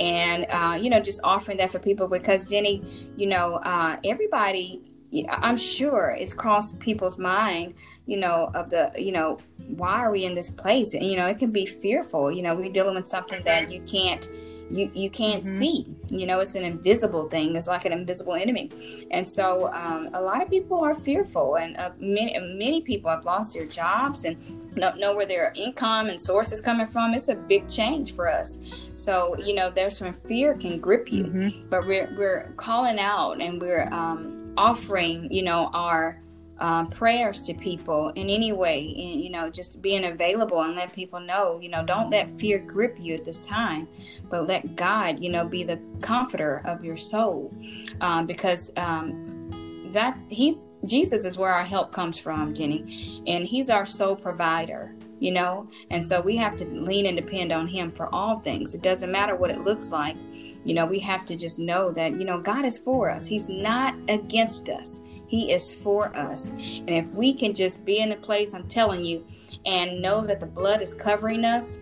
and 0.00 0.46
uh, 0.50 0.78
you 0.80 0.90
know 0.90 1.00
just 1.00 1.20
offering 1.24 1.58
that 1.58 1.70
for 1.70 1.78
people 1.78 2.08
because 2.08 2.44
Jenny, 2.44 2.82
you 3.16 3.26
know 3.26 3.54
uh, 3.56 3.96
everybody. 4.04 4.82
I'm 5.30 5.56
sure 5.56 6.14
it's 6.18 6.34
crossed 6.34 6.78
people's 6.80 7.16
mind, 7.16 7.72
you 8.04 8.18
know, 8.18 8.50
of 8.52 8.68
the, 8.68 8.92
you 8.94 9.10
know, 9.10 9.38
why 9.68 9.94
are 10.00 10.10
we 10.10 10.26
in 10.26 10.34
this 10.34 10.50
place? 10.50 10.92
And 10.92 11.02
you 11.02 11.16
know, 11.16 11.26
it 11.26 11.38
can 11.38 11.50
be 11.50 11.64
fearful. 11.64 12.30
You 12.30 12.42
know, 12.42 12.54
we're 12.54 12.70
dealing 12.70 12.94
with 12.94 13.08
something 13.08 13.42
that 13.44 13.70
you 13.70 13.80
can't 13.90 14.28
you 14.70 14.90
you 14.94 15.10
can't 15.10 15.42
Mhm. 15.42 15.58
see. 15.58 15.86
You 16.10 16.26
know 16.26 16.40
it's 16.40 16.54
an 16.54 16.64
invisible 16.64 17.28
thing. 17.28 17.56
It's 17.56 17.66
like 17.66 17.84
an 17.84 17.92
invisible 17.92 18.34
enemy. 18.34 18.70
And 19.10 19.26
so 19.26 19.72
um, 19.72 20.10
a 20.14 20.20
lot 20.20 20.42
of 20.42 20.48
people 20.50 20.78
are 20.80 20.94
fearful 20.94 21.56
and 21.56 21.76
uh, 21.76 21.90
many 21.98 22.38
many 22.38 22.80
people 22.80 23.10
have 23.10 23.24
lost 23.24 23.54
their 23.54 23.66
jobs 23.66 24.24
and 24.24 24.36
don't 24.76 24.98
know 24.98 25.14
where 25.16 25.26
their 25.26 25.52
income 25.56 26.08
and 26.08 26.20
source 26.20 26.52
is 26.52 26.60
coming 26.60 26.86
from. 26.86 27.12
It's 27.14 27.28
a 27.28 27.34
big 27.34 27.68
change 27.68 28.14
for 28.14 28.30
us. 28.30 28.58
So 28.96 29.36
you 29.38 29.54
know 29.54 29.70
there's 29.70 29.98
some 29.98 30.12
fear 30.26 30.54
can 30.54 30.78
grip 30.78 31.12
you. 31.12 31.24
Mhm. 31.24 31.68
but 31.70 31.86
we're 31.86 32.08
we're 32.18 32.52
calling 32.56 32.98
out 32.98 33.40
and 33.40 33.60
we're 33.60 33.88
um, 33.92 34.52
offering 34.56 35.28
you 35.30 35.42
know 35.42 35.70
our 35.72 36.20
um, 36.60 36.88
prayers 36.88 37.40
to 37.42 37.54
people 37.54 38.10
in 38.10 38.28
any 38.28 38.52
way 38.52 38.80
and, 38.80 39.20
you 39.20 39.30
know 39.30 39.48
just 39.50 39.80
being 39.80 40.06
available 40.06 40.62
and 40.62 40.74
let 40.74 40.92
people 40.92 41.20
know 41.20 41.58
you 41.60 41.68
know 41.68 41.84
don't 41.84 42.10
let 42.10 42.30
fear 42.38 42.58
grip 42.58 42.96
you 42.98 43.14
at 43.14 43.24
this 43.24 43.40
time 43.40 43.86
but 44.28 44.46
let 44.46 44.74
god 44.76 45.20
you 45.20 45.28
know 45.28 45.46
be 45.46 45.62
the 45.62 45.78
comforter 46.00 46.62
of 46.64 46.84
your 46.84 46.96
soul. 46.96 47.52
Um, 48.00 48.26
because 48.26 48.70
um, 48.76 49.50
that's 49.92 50.26
he's 50.28 50.66
jesus 50.84 51.24
is 51.24 51.38
where 51.38 51.52
our 51.52 51.64
help 51.64 51.92
comes 51.92 52.18
from 52.18 52.54
jenny 52.54 53.22
and 53.26 53.46
he's 53.46 53.70
our 53.70 53.86
sole 53.86 54.16
provider 54.16 54.94
you 55.18 55.30
know 55.30 55.68
and 55.90 56.04
so 56.04 56.20
we 56.20 56.36
have 56.36 56.56
to 56.56 56.64
lean 56.66 57.06
and 57.06 57.16
depend 57.16 57.52
on 57.52 57.66
him 57.66 57.90
for 57.90 58.12
all 58.14 58.40
things. 58.40 58.74
It 58.74 58.82
doesn't 58.82 59.10
matter 59.10 59.34
what 59.34 59.50
it 59.50 59.64
looks 59.64 59.90
like 59.90 60.16
you 60.64 60.74
know 60.74 60.86
we 60.86 60.98
have 61.00 61.24
to 61.26 61.36
just 61.36 61.58
know 61.58 61.92
that 61.92 62.12
you 62.18 62.24
know 62.24 62.40
god 62.40 62.64
is 62.64 62.78
for 62.78 63.10
us. 63.10 63.26
He's 63.26 63.48
not 63.48 63.94
against 64.08 64.68
us 64.68 65.00
he 65.28 65.52
is 65.52 65.74
for 65.74 66.14
us. 66.16 66.48
And 66.50 66.90
if 66.90 67.06
we 67.12 67.32
can 67.34 67.54
just 67.54 67.84
be 67.84 68.00
in 68.00 68.10
a 68.12 68.16
place 68.16 68.54
i'm 68.54 68.66
telling 68.66 69.04
you 69.04 69.24
and 69.64 70.02
know 70.02 70.26
that 70.26 70.40
the 70.40 70.46
blood 70.46 70.82
is 70.82 70.94
covering 70.94 71.44
us 71.44 71.78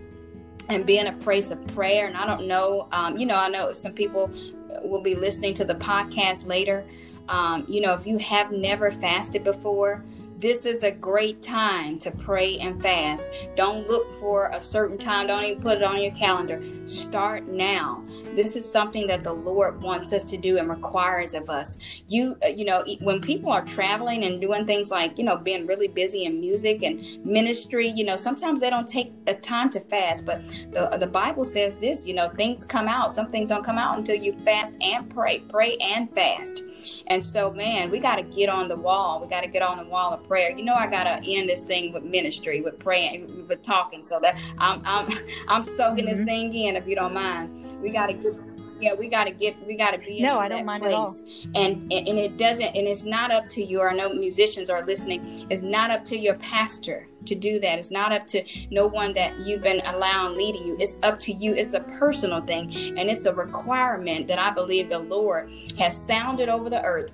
and 0.69 0.85
be 0.85 0.99
in 0.99 1.07
a 1.07 1.13
place 1.13 1.49
of 1.49 1.65
prayer. 1.67 2.05
And 2.05 2.15
i 2.15 2.25
don't 2.25 2.45
know 2.47 2.87
um, 2.91 3.17
you 3.17 3.25
know 3.25 3.35
i 3.35 3.47
know 3.47 3.73
some 3.73 3.93
people 3.93 4.29
will 4.83 5.01
be 5.01 5.15
listening 5.15 5.53
to 5.55 5.65
the 5.65 5.75
podcast 5.75 6.45
later. 6.45 6.85
Um, 7.29 7.65
you 7.67 7.81
know 7.81 7.93
if 7.93 8.05
you 8.05 8.17
have 8.19 8.51
never 8.51 8.91
fasted 8.91 9.43
before 9.43 10.03
this 10.39 10.65
is 10.65 10.83
a 10.83 10.91
great 10.91 11.41
time 11.41 11.97
to 11.99 12.11
pray 12.11 12.57
and 12.59 12.81
fast. 12.81 13.31
Don't 13.55 13.87
look 13.87 14.13
for 14.15 14.49
a 14.53 14.61
certain 14.61 14.97
time. 14.97 15.27
Don't 15.27 15.43
even 15.43 15.61
put 15.61 15.77
it 15.77 15.83
on 15.83 16.01
your 16.01 16.13
calendar. 16.13 16.61
Start 16.85 17.47
now. 17.47 18.03
This 18.35 18.55
is 18.55 18.69
something 18.69 19.07
that 19.07 19.23
the 19.23 19.33
Lord 19.33 19.81
wants 19.81 20.13
us 20.13 20.23
to 20.25 20.37
do 20.37 20.57
and 20.57 20.69
requires 20.69 21.33
of 21.33 21.49
us. 21.49 21.77
You, 22.07 22.37
uh, 22.45 22.49
you 22.49 22.65
know, 22.65 22.83
when 23.01 23.19
people 23.19 23.51
are 23.51 23.65
traveling 23.65 24.25
and 24.25 24.39
doing 24.39 24.65
things 24.65 24.91
like, 24.91 25.17
you 25.17 25.23
know, 25.23 25.37
being 25.37 25.65
really 25.65 25.87
busy 25.87 26.25
in 26.25 26.39
music 26.39 26.83
and 26.83 27.03
ministry, 27.25 27.87
you 27.87 28.03
know, 28.03 28.15
sometimes 28.15 28.61
they 28.61 28.69
don't 28.69 28.87
take 28.87 29.25
the 29.25 29.33
time 29.33 29.69
to 29.71 29.79
fast. 29.79 30.25
But 30.25 30.47
the 30.71 30.97
the 30.99 31.07
Bible 31.07 31.45
says 31.45 31.77
this, 31.77 32.05
you 32.05 32.13
know, 32.13 32.29
things 32.29 32.63
come 32.63 32.87
out. 32.87 33.11
Some 33.11 33.29
things 33.29 33.49
don't 33.49 33.63
come 33.63 33.77
out 33.77 33.97
until 33.97 34.15
you 34.15 34.33
fast 34.45 34.75
and 34.81 35.09
pray, 35.09 35.39
pray 35.49 35.77
and 35.77 36.13
fast. 36.13 36.63
And 37.07 37.23
so, 37.23 37.51
man, 37.51 37.89
we 37.91 37.99
got 37.99 38.15
to 38.17 38.23
get 38.23 38.49
on 38.49 38.67
the 38.67 38.75
wall. 38.75 39.19
We 39.21 39.27
got 39.27 39.41
to 39.41 39.47
get 39.47 39.61
on 39.61 39.77
the 39.77 39.85
wall 39.85 40.13
of 40.13 40.23
prayer. 40.23 40.51
You 40.55 40.63
know, 40.63 40.75
I 40.75 40.87
got 40.87 41.03
to 41.05 41.29
end 41.31 41.49
this 41.49 41.63
thing 41.63 41.93
with 41.93 42.03
ministry, 42.03 42.61
with 42.61 42.79
praying, 42.79 43.47
with 43.47 43.61
talking. 43.61 44.03
So 44.03 44.19
that 44.21 44.39
I'm 44.57 44.81
I'm 44.85 45.07
I'm 45.47 45.63
soaking 45.63 46.05
this 46.05 46.19
Mhm. 46.19 46.25
thing 46.25 46.53
in. 46.53 46.75
If 46.75 46.87
you 46.87 46.95
don't 46.95 47.13
mind, 47.13 47.81
we 47.81 47.89
got 47.89 48.07
to 48.07 48.13
get. 48.13 48.33
Yeah, 48.79 48.93
we 48.93 49.07
got 49.07 49.23
to 49.23 49.31
get. 49.31 49.55
We 49.65 49.75
got 49.75 49.95
to 49.95 49.97
be 49.99 50.21
No, 50.21 50.35
I 50.35 50.47
don't 50.47 50.63
mind 50.65 50.85
at 50.85 50.93
all. 50.93 51.05
place. 51.07 51.47
And, 51.55 51.91
and 51.91 52.07
and 52.07 52.19
it 52.19 52.37
doesn't. 52.37 52.75
And 52.75 52.87
it's 52.87 53.05
not 53.05 53.31
up 53.31 53.49
to 53.49 53.63
you. 53.63 53.79
Or 53.81 53.89
I 53.89 53.95
know 53.95 54.13
musicians 54.13 54.69
are 54.69 54.85
listening. 54.85 55.47
It's 55.49 55.63
not 55.63 55.89
up 55.89 56.05
to 56.05 56.17
your 56.17 56.35
pastor 56.35 57.07
to 57.27 57.35
do 57.35 57.59
that. 57.59 57.79
It's 57.79 57.91
not 57.91 58.11
up 58.11 58.27
to 58.27 58.43
no 58.71 58.87
one 58.87 59.13
that 59.13 59.37
you've 59.39 59.61
been 59.61 59.81
allowing 59.85 60.37
leading 60.37 60.65
you. 60.65 60.77
It's 60.79 60.97
up 61.03 61.19
to 61.19 61.33
you. 61.33 61.53
It's 61.53 61.73
a 61.73 61.81
personal 61.81 62.41
thing, 62.41 62.71
and 62.97 63.09
it's 63.09 63.25
a 63.25 63.33
requirement 63.33 64.27
that 64.27 64.39
I 64.39 64.51
believe 64.51 64.89
the 64.89 64.99
Lord 64.99 65.51
has 65.77 65.95
sounded 65.95 66.49
over 66.49 66.69
the 66.69 66.83
earth. 66.83 67.11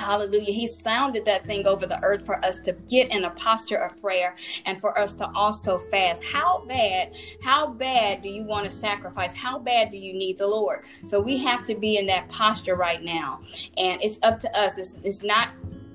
Hallelujah. 0.00 0.52
He 0.52 0.66
sounded 0.66 1.26
that 1.26 1.44
thing 1.44 1.66
over 1.66 1.84
the 1.84 2.02
earth 2.02 2.24
for 2.24 2.42
us 2.42 2.58
to 2.60 2.72
get 2.88 3.12
in 3.12 3.24
a 3.24 3.30
posture 3.30 3.76
of 3.76 4.00
prayer 4.00 4.34
and 4.64 4.80
for 4.80 4.98
us 4.98 5.14
to 5.16 5.30
also 5.34 5.78
fast. 5.78 6.24
How 6.24 6.64
bad, 6.66 7.14
how 7.42 7.66
bad 7.66 8.22
do 8.22 8.30
you 8.30 8.44
want 8.44 8.64
to 8.64 8.70
sacrifice? 8.70 9.34
How 9.34 9.58
bad 9.58 9.90
do 9.90 9.98
you 9.98 10.14
need 10.14 10.38
the 10.38 10.46
Lord? 10.46 10.86
So 11.04 11.20
we 11.20 11.36
have 11.38 11.66
to 11.66 11.74
be 11.74 11.98
in 11.98 12.06
that 12.06 12.30
posture 12.30 12.76
right 12.76 13.02
now. 13.02 13.40
And 13.76 14.02
it's 14.02 14.18
up 14.22 14.40
to 14.40 14.58
us. 14.58 14.78
It's, 14.78 14.98
it's 15.04 15.22
not 15.22 15.50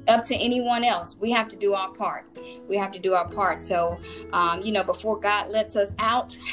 up 0.07 0.23
to 0.25 0.35
anyone 0.35 0.83
else. 0.83 1.15
We 1.19 1.31
have 1.31 1.47
to 1.49 1.55
do 1.55 1.73
our 1.73 1.91
part. 1.91 2.25
We 2.67 2.77
have 2.77 2.91
to 2.91 2.99
do 2.99 3.13
our 3.13 3.27
part. 3.27 3.59
So, 3.59 3.99
um, 4.33 4.61
you 4.61 4.71
know, 4.71 4.83
before 4.83 5.19
God 5.19 5.49
lets 5.49 5.75
us 5.75 5.93
out, 5.99 6.37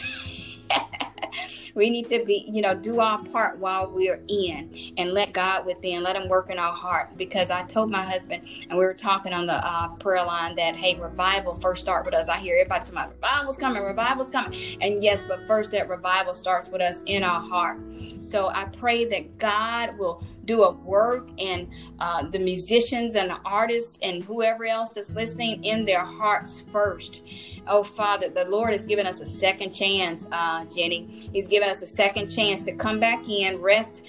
we 1.75 1.91
need 1.91 2.07
to 2.09 2.25
be, 2.25 2.49
you 2.51 2.63
know, 2.63 2.75
do 2.75 3.01
our 3.01 3.23
part 3.25 3.59
while 3.59 3.91
we're 3.91 4.23
in 4.29 4.71
and 4.97 5.13
let 5.13 5.33
God 5.33 5.67
within, 5.67 6.03
let 6.03 6.17
Him 6.17 6.29
work 6.29 6.51
in 6.51 6.59
our 6.59 6.73
heart. 6.73 7.17
Because 7.17 7.51
I 7.51 7.63
told 7.63 7.91
my 7.91 8.03
husband, 8.03 8.47
and 8.69 8.79
we 8.79 8.85
were 8.85 8.95
talking 8.95 9.33
on 9.33 9.47
the 9.47 9.55
uh, 9.67 9.89
prayer 9.97 10.25
line 10.25 10.55
that, 10.57 10.77
hey, 10.77 10.99
revival 10.99 11.55
first 11.55 11.83
start 11.83 12.05
with 12.05 12.15
us. 12.15 12.29
I 12.29 12.39
hear 12.39 12.57
everybody 12.57 12.81
talking 12.81 12.99
about 12.99 13.13
revival's 13.13 13.57
coming, 13.57 13.83
revival's 13.83 14.31
coming. 14.31 14.59
And 14.81 15.03
yes, 15.03 15.23
but 15.23 15.47
first 15.47 15.71
that 15.73 15.89
revival 15.89 16.35
starts 16.35 16.69
with 16.69 16.83
us 16.83 17.03
in 17.07 17.23
our 17.23 17.41
heart. 17.41 17.79
So 18.21 18.49
I 18.49 18.65
pray 18.67 19.05
that 19.07 19.39
God 19.39 19.97
will 19.99 20.23
do 20.45 20.65
a 20.65 20.73
work 20.73 21.29
in 21.37 21.71
uh, 22.01 22.25
the 22.25 22.39
musicians 22.39 23.15
and 23.15 23.31
the 23.31 23.39
artists 23.45 23.99
and 24.03 24.23
whoever 24.23 24.65
else 24.65 24.95
that's 24.95 25.13
listening 25.13 25.65
in 25.65 25.85
their 25.85 26.05
hearts 26.05 26.63
first. 26.63 27.23
Oh, 27.67 27.83
Father, 27.83 28.29
the 28.29 28.49
Lord 28.51 28.73
has 28.73 28.85
given 28.85 29.07
us 29.07 29.21
a 29.21 29.27
second 29.27 29.71
chance, 29.71 30.27
uh, 30.33 30.62
Jenny. 30.71 31.29
He's 31.33 31.47
given 31.47 31.69
us 31.69 31.83
a 31.83 31.87
second 31.87 32.29
chance 32.29 32.63
to 32.63 32.73
come 32.73 33.01
back 33.01 33.29
in, 33.29 33.61
rest, 33.61 34.05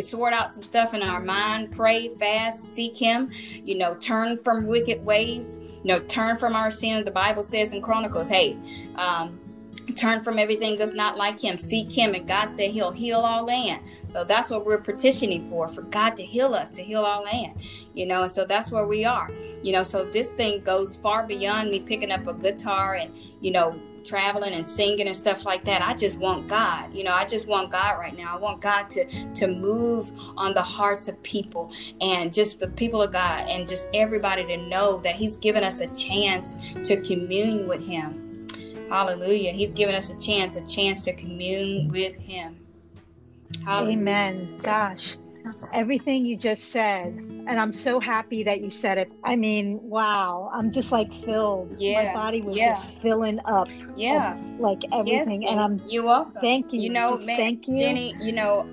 sort 0.00 0.32
out 0.32 0.52
some 0.52 0.62
stuff 0.62 0.94
in 0.94 1.02
our 1.02 1.20
mind, 1.20 1.72
pray, 1.72 2.08
fast, 2.20 2.74
seek 2.74 2.96
Him, 2.96 3.30
you 3.64 3.76
know, 3.76 3.94
turn 3.96 4.38
from 4.38 4.66
wicked 4.66 5.04
ways, 5.04 5.58
you 5.60 5.84
know, 5.84 6.00
turn 6.00 6.36
from 6.36 6.54
our 6.54 6.70
sin. 6.70 7.04
The 7.04 7.10
Bible 7.10 7.42
says 7.42 7.72
in 7.72 7.82
Chronicles, 7.82 8.28
hey, 8.28 8.56
um, 8.96 9.40
turn 9.94 10.22
from 10.22 10.38
everything 10.38 10.76
that's 10.76 10.92
not 10.92 11.16
like 11.16 11.40
him 11.40 11.56
seek 11.56 11.90
him 11.90 12.14
and 12.14 12.26
god 12.26 12.48
said 12.50 12.70
he'll 12.70 12.92
heal 12.92 13.20
all 13.20 13.44
land 13.44 13.82
so 14.06 14.22
that's 14.22 14.50
what 14.50 14.66
we're 14.66 14.80
petitioning 14.80 15.48
for 15.48 15.66
for 15.66 15.82
god 15.82 16.16
to 16.16 16.22
heal 16.22 16.54
us 16.54 16.70
to 16.70 16.82
heal 16.82 17.02
all 17.02 17.22
land 17.22 17.58
you 17.94 18.06
know 18.06 18.22
and 18.22 18.32
so 18.32 18.44
that's 18.44 18.70
where 18.70 18.86
we 18.86 19.04
are 19.04 19.30
you 19.62 19.72
know 19.72 19.82
so 19.82 20.04
this 20.04 20.32
thing 20.32 20.60
goes 20.60 20.96
far 20.96 21.26
beyond 21.26 21.70
me 21.70 21.80
picking 21.80 22.12
up 22.12 22.26
a 22.26 22.34
guitar 22.34 22.94
and 22.94 23.16
you 23.40 23.50
know 23.50 23.70
traveling 24.04 24.54
and 24.54 24.68
singing 24.68 25.06
and 25.06 25.16
stuff 25.16 25.44
like 25.44 25.64
that 25.64 25.82
i 25.82 25.94
just 25.94 26.18
want 26.18 26.46
god 26.48 26.92
you 26.92 27.04
know 27.04 27.12
i 27.12 27.24
just 27.24 27.46
want 27.46 27.70
god 27.70 27.98
right 27.98 28.16
now 28.16 28.34
i 28.34 28.38
want 28.38 28.60
god 28.60 28.88
to 28.88 29.04
to 29.34 29.46
move 29.46 30.12
on 30.36 30.54
the 30.54 30.62
hearts 30.62 31.08
of 31.08 31.22
people 31.22 31.70
and 32.00 32.32
just 32.32 32.60
the 32.60 32.68
people 32.68 33.02
of 33.02 33.12
god 33.12 33.48
and 33.48 33.68
just 33.68 33.88
everybody 33.94 34.44
to 34.44 34.56
know 34.56 34.98
that 34.98 35.14
he's 35.14 35.36
given 35.36 35.62
us 35.62 35.80
a 35.80 35.86
chance 35.88 36.74
to 36.84 37.00
commune 37.00 37.66
with 37.68 37.84
him 37.86 38.28
Hallelujah. 38.88 39.52
He's 39.52 39.74
given 39.74 39.94
us 39.94 40.10
a 40.10 40.18
chance, 40.18 40.56
a 40.56 40.66
chance 40.66 41.02
to 41.04 41.12
commune 41.12 41.88
with 41.88 42.18
Him. 42.18 42.58
Hallelujah. 43.64 43.98
Amen. 43.98 44.58
Gosh, 44.62 45.16
everything 45.72 46.24
you 46.26 46.36
just 46.36 46.70
said, 46.70 47.06
and 47.06 47.60
I'm 47.60 47.72
so 47.72 48.00
happy 48.00 48.42
that 48.42 48.60
you 48.60 48.70
said 48.70 48.98
it. 48.98 49.10
I 49.24 49.36
mean, 49.36 49.80
wow, 49.82 50.50
I'm 50.52 50.72
just 50.72 50.92
like 50.92 51.12
filled. 51.12 51.78
Yeah. 51.78 52.04
My 52.04 52.14
body 52.14 52.40
was 52.40 52.56
yeah. 52.56 52.74
just 52.74 52.92
filling 52.98 53.40
up. 53.44 53.68
Yeah. 53.96 54.40
like 54.58 54.82
everything. 54.92 55.42
Yes, 55.42 55.50
and 55.50 55.60
I'm, 55.60 55.82
you 55.86 56.04
welcome. 56.04 56.40
Thank 56.40 56.72
you. 56.72 56.80
You 56.80 56.90
know, 56.90 57.16
man, 57.16 57.36
thank 57.36 57.68
you. 57.68 57.76
Jenny, 57.76 58.14
you 58.20 58.32
know, 58.32 58.68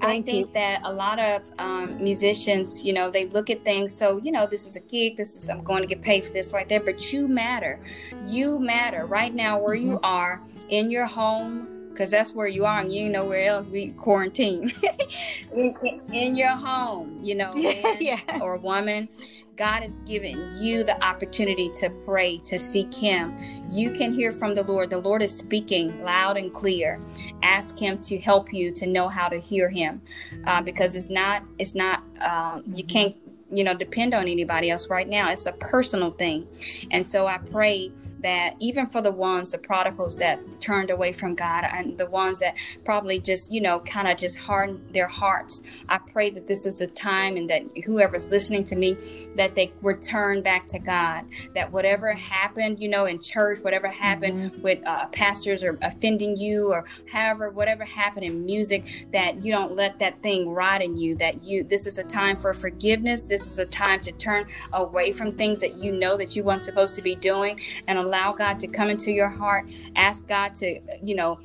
Thank 0.00 0.02
I 0.02 0.22
think 0.22 0.48
you. 0.48 0.54
that 0.54 0.80
a 0.84 0.92
lot 0.92 1.18
of 1.18 1.50
um, 1.58 2.02
musicians, 2.02 2.84
you 2.84 2.92
know, 2.92 3.10
they 3.10 3.26
look 3.26 3.50
at 3.50 3.64
things. 3.64 3.94
So, 3.94 4.18
you 4.18 4.32
know, 4.32 4.46
this 4.46 4.66
is 4.66 4.76
a 4.76 4.80
gig. 4.80 5.16
This 5.16 5.36
is 5.36 5.48
I'm 5.48 5.62
going 5.62 5.82
to 5.82 5.86
get 5.86 6.02
paid 6.02 6.24
for 6.24 6.32
this 6.32 6.52
right 6.52 6.68
there. 6.68 6.80
But 6.80 7.12
you 7.12 7.28
matter. 7.28 7.80
You 8.26 8.58
matter 8.58 9.06
right 9.06 9.34
now 9.34 9.58
where 9.60 9.74
you 9.74 9.96
mm-hmm. 9.96 10.04
are 10.04 10.42
in 10.68 10.90
your 10.90 11.06
home 11.06 11.77
because 11.98 12.12
that's 12.12 12.32
where 12.32 12.46
you 12.46 12.64
are 12.64 12.78
and 12.78 12.92
you 12.92 13.08
know 13.08 13.24
where 13.24 13.48
else. 13.48 13.66
We 13.66 13.90
quarantine. 13.90 14.72
In, 15.52 15.74
in, 16.12 16.36
your 16.36 16.50
home 16.50 17.18
you 17.22 17.34
know 17.34 17.52
man 17.54 17.96
yeah. 18.00 18.20
or 18.40 18.56
woman. 18.58 19.08
God 19.56 19.82
has 19.82 19.98
given 20.06 20.52
you 20.54 20.84
the 20.84 21.02
opportunity 21.02 21.68
to 21.80 21.90
pray 22.04 22.38
to 22.44 22.60
seek 22.60 22.94
him. 22.94 23.36
You 23.68 23.90
can 23.90 24.12
hear 24.12 24.30
from 24.30 24.54
the 24.54 24.62
lord. 24.62 24.90
The 24.90 24.98
lord 24.98 25.20
is 25.20 25.36
speaking 25.36 26.00
loud 26.00 26.36
and 26.36 26.52
clear. 26.52 27.00
Ask 27.42 27.76
him 27.76 27.98
to 28.02 28.18
help 28.18 28.52
you 28.52 28.70
to 28.72 28.86
know 28.86 29.08
how 29.08 29.28
to 29.28 29.40
hear 29.40 29.68
him 29.68 30.00
uh, 30.46 30.62
because 30.62 30.94
it's 30.94 31.10
not 31.10 31.42
it's 31.58 31.74
not 31.74 32.04
uh, 32.20 32.60
you 32.72 32.84
can't 32.84 33.16
you 33.50 33.64
know 33.64 33.74
depend 33.74 34.14
on 34.14 34.28
anybody 34.28 34.70
else 34.70 34.88
right 34.88 35.08
now. 35.08 35.30
It's 35.30 35.46
a 35.46 35.52
personal 35.52 36.12
thing. 36.12 36.46
And 36.92 37.04
so 37.04 37.26
i 37.26 37.38
pray 37.38 37.90
that 38.20 38.56
even 38.58 38.86
for 38.86 39.00
the 39.00 39.10
ones, 39.10 39.50
the 39.50 39.58
prodigals 39.58 40.18
that 40.18 40.40
turned 40.60 40.90
away 40.90 41.12
from 41.12 41.34
God 41.34 41.64
and 41.72 41.96
the 41.98 42.06
ones 42.06 42.40
that 42.40 42.56
probably 42.84 43.20
just, 43.20 43.52
you 43.52 43.60
know, 43.60 43.80
kind 43.80 44.08
of 44.08 44.16
just 44.16 44.38
hardened 44.38 44.80
their 44.92 45.06
hearts, 45.06 45.62
I 45.88 45.98
pray 45.98 46.30
that 46.30 46.46
this 46.46 46.66
is 46.66 46.78
the 46.78 46.86
time 46.88 47.36
and 47.36 47.48
that 47.50 47.62
whoever's 47.84 48.30
listening 48.30 48.64
to 48.64 48.76
me, 48.76 48.96
that 49.36 49.54
they 49.54 49.72
return 49.82 50.42
back 50.42 50.66
to 50.68 50.78
God. 50.78 51.26
That 51.54 51.72
whatever 51.72 52.12
happened, 52.12 52.80
you 52.80 52.88
know, 52.88 53.06
in 53.06 53.20
church, 53.20 53.60
whatever 53.62 53.88
happened 53.88 54.40
mm-hmm. 54.40 54.62
with 54.62 54.86
uh, 54.86 55.06
pastors 55.08 55.62
or 55.62 55.78
offending 55.82 56.36
you 56.36 56.72
or 56.72 56.84
however, 57.10 57.50
whatever 57.50 57.84
happened 57.84 58.24
in 58.24 58.44
music, 58.44 59.06
that 59.12 59.44
you 59.44 59.52
don't 59.52 59.76
let 59.76 59.98
that 59.98 60.22
thing 60.22 60.48
rot 60.48 60.82
in 60.82 60.96
you. 60.96 61.14
That 61.16 61.44
you, 61.44 61.64
this 61.64 61.86
is 61.86 61.98
a 61.98 62.04
time 62.04 62.36
for 62.36 62.52
forgiveness. 62.52 63.26
This 63.26 63.46
is 63.46 63.58
a 63.58 63.66
time 63.66 64.00
to 64.00 64.12
turn 64.12 64.46
away 64.72 65.12
from 65.12 65.36
things 65.36 65.60
that 65.60 65.76
you 65.76 65.92
know 65.92 66.16
that 66.16 66.34
you 66.34 66.42
weren't 66.42 66.64
supposed 66.64 66.94
to 66.96 67.02
be 67.02 67.14
doing 67.14 67.60
and 67.86 67.98
allow 68.08 68.32
God 68.32 68.58
to 68.60 68.66
come 68.66 68.88
into 68.88 69.12
your 69.12 69.28
heart. 69.28 69.70
Ask 69.96 70.26
God 70.26 70.54
to, 70.56 70.80
you 71.02 71.14
know, 71.14 71.38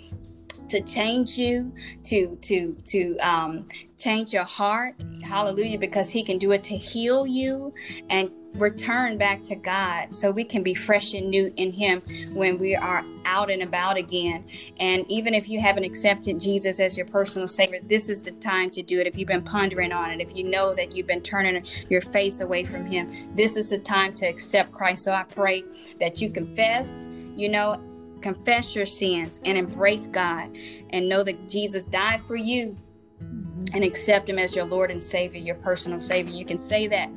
to 0.69 0.81
change 0.81 1.37
you, 1.37 1.73
to 2.05 2.35
to 2.37 2.75
to 2.85 3.17
um, 3.17 3.67
change 3.97 4.33
your 4.33 4.45
heart. 4.45 4.95
Hallelujah, 5.23 5.77
because 5.77 6.09
He 6.09 6.23
can 6.23 6.37
do 6.37 6.51
it 6.51 6.63
to 6.65 6.77
heal 6.77 7.27
you 7.27 7.73
and 8.09 8.31
return 8.55 9.17
back 9.17 9.43
to 9.43 9.55
God 9.55 10.13
so 10.13 10.31
we 10.31 10.43
can 10.43 10.63
be 10.63 10.73
fresh 10.73 11.13
and 11.13 11.29
new 11.29 11.51
in 11.57 11.71
Him 11.71 12.01
when 12.33 12.57
we 12.57 12.75
are 12.75 13.03
out 13.25 13.49
and 13.49 13.63
about 13.63 13.97
again. 13.97 14.45
And 14.77 15.05
even 15.09 15.33
if 15.33 15.49
you 15.49 15.59
haven't 15.59 15.83
accepted 15.83 16.39
Jesus 16.39 16.79
as 16.79 16.97
your 16.97 17.05
personal 17.05 17.47
Savior, 17.47 17.79
this 17.83 18.09
is 18.09 18.21
the 18.21 18.31
time 18.31 18.69
to 18.71 18.81
do 18.81 18.99
it. 18.99 19.07
If 19.07 19.17
you've 19.17 19.27
been 19.27 19.43
pondering 19.43 19.91
on 19.91 20.11
it, 20.11 20.21
if 20.21 20.35
you 20.35 20.43
know 20.43 20.73
that 20.75 20.95
you've 20.95 21.07
been 21.07 21.21
turning 21.21 21.65
your 21.89 22.01
face 22.01 22.41
away 22.41 22.63
from 22.63 22.85
Him, 22.85 23.11
this 23.35 23.55
is 23.55 23.69
the 23.69 23.79
time 23.79 24.13
to 24.15 24.25
accept 24.25 24.71
Christ. 24.71 25.03
So 25.03 25.13
I 25.13 25.23
pray 25.23 25.63
that 25.99 26.21
you 26.21 26.29
confess, 26.29 27.07
you 27.35 27.49
know, 27.49 27.81
confess 28.21 28.75
your 28.75 28.85
sins 28.85 29.39
and 29.45 29.57
embrace 29.57 30.07
God 30.07 30.55
and 30.91 31.09
know 31.09 31.23
that 31.23 31.49
Jesus 31.49 31.85
died 31.85 32.21
for 32.25 32.35
you 32.35 32.77
mm-hmm. 33.21 33.65
and 33.75 33.83
accept 33.83 34.29
him 34.29 34.39
as 34.39 34.55
your 34.55 34.65
Lord 34.65 34.89
and 34.89 35.03
Savior, 35.03 35.39
your 35.39 35.55
personal 35.55 36.01
Savior. 36.01 36.33
You 36.33 36.45
can 36.45 36.57
say 36.57 36.87
that. 36.87 37.09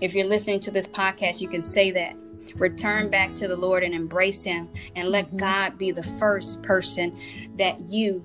If 0.00 0.14
you're 0.14 0.26
listening 0.26 0.60
to 0.60 0.70
this 0.70 0.86
podcast, 0.86 1.40
you 1.40 1.48
can 1.48 1.62
say 1.62 1.90
that. 1.92 2.16
Return 2.56 3.10
back 3.10 3.34
to 3.36 3.46
the 3.46 3.56
Lord 3.56 3.84
and 3.84 3.94
embrace 3.94 4.42
him 4.42 4.68
and 4.96 5.08
let 5.08 5.26
mm-hmm. 5.26 5.36
God 5.36 5.78
be 5.78 5.92
the 5.92 6.02
first 6.02 6.62
person 6.62 7.16
that 7.56 7.88
you 7.88 8.24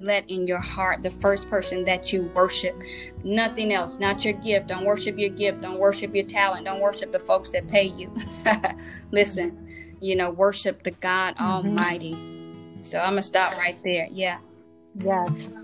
let 0.00 0.28
in 0.28 0.46
your 0.46 0.58
heart, 0.58 1.02
the 1.02 1.10
first 1.10 1.48
person 1.48 1.84
that 1.84 2.12
you 2.12 2.22
worship. 2.34 2.74
Nothing 3.22 3.72
else, 3.72 3.98
not 3.98 4.24
your 4.24 4.34
gift. 4.34 4.68
Don't 4.68 4.84
worship 4.84 5.18
your 5.18 5.30
gift. 5.30 5.60
Don't 5.60 5.78
worship 5.78 6.14
your 6.14 6.24
talent. 6.24 6.64
Don't 6.64 6.80
worship 6.80 7.12
the 7.12 7.20
folks 7.20 7.50
that 7.50 7.68
pay 7.68 7.84
you. 7.84 8.14
Listen, 9.12 9.68
you 10.00 10.16
know, 10.16 10.30
worship 10.30 10.82
the 10.82 10.90
God 10.90 11.36
mm-hmm. 11.36 11.44
Almighty. 11.44 12.16
So 12.82 12.98
I'm 12.98 13.12
going 13.12 13.16
to 13.16 13.22
stop 13.22 13.56
right 13.56 13.78
there. 13.82 14.08
Yeah. 14.10 14.38
Yes 15.04 15.54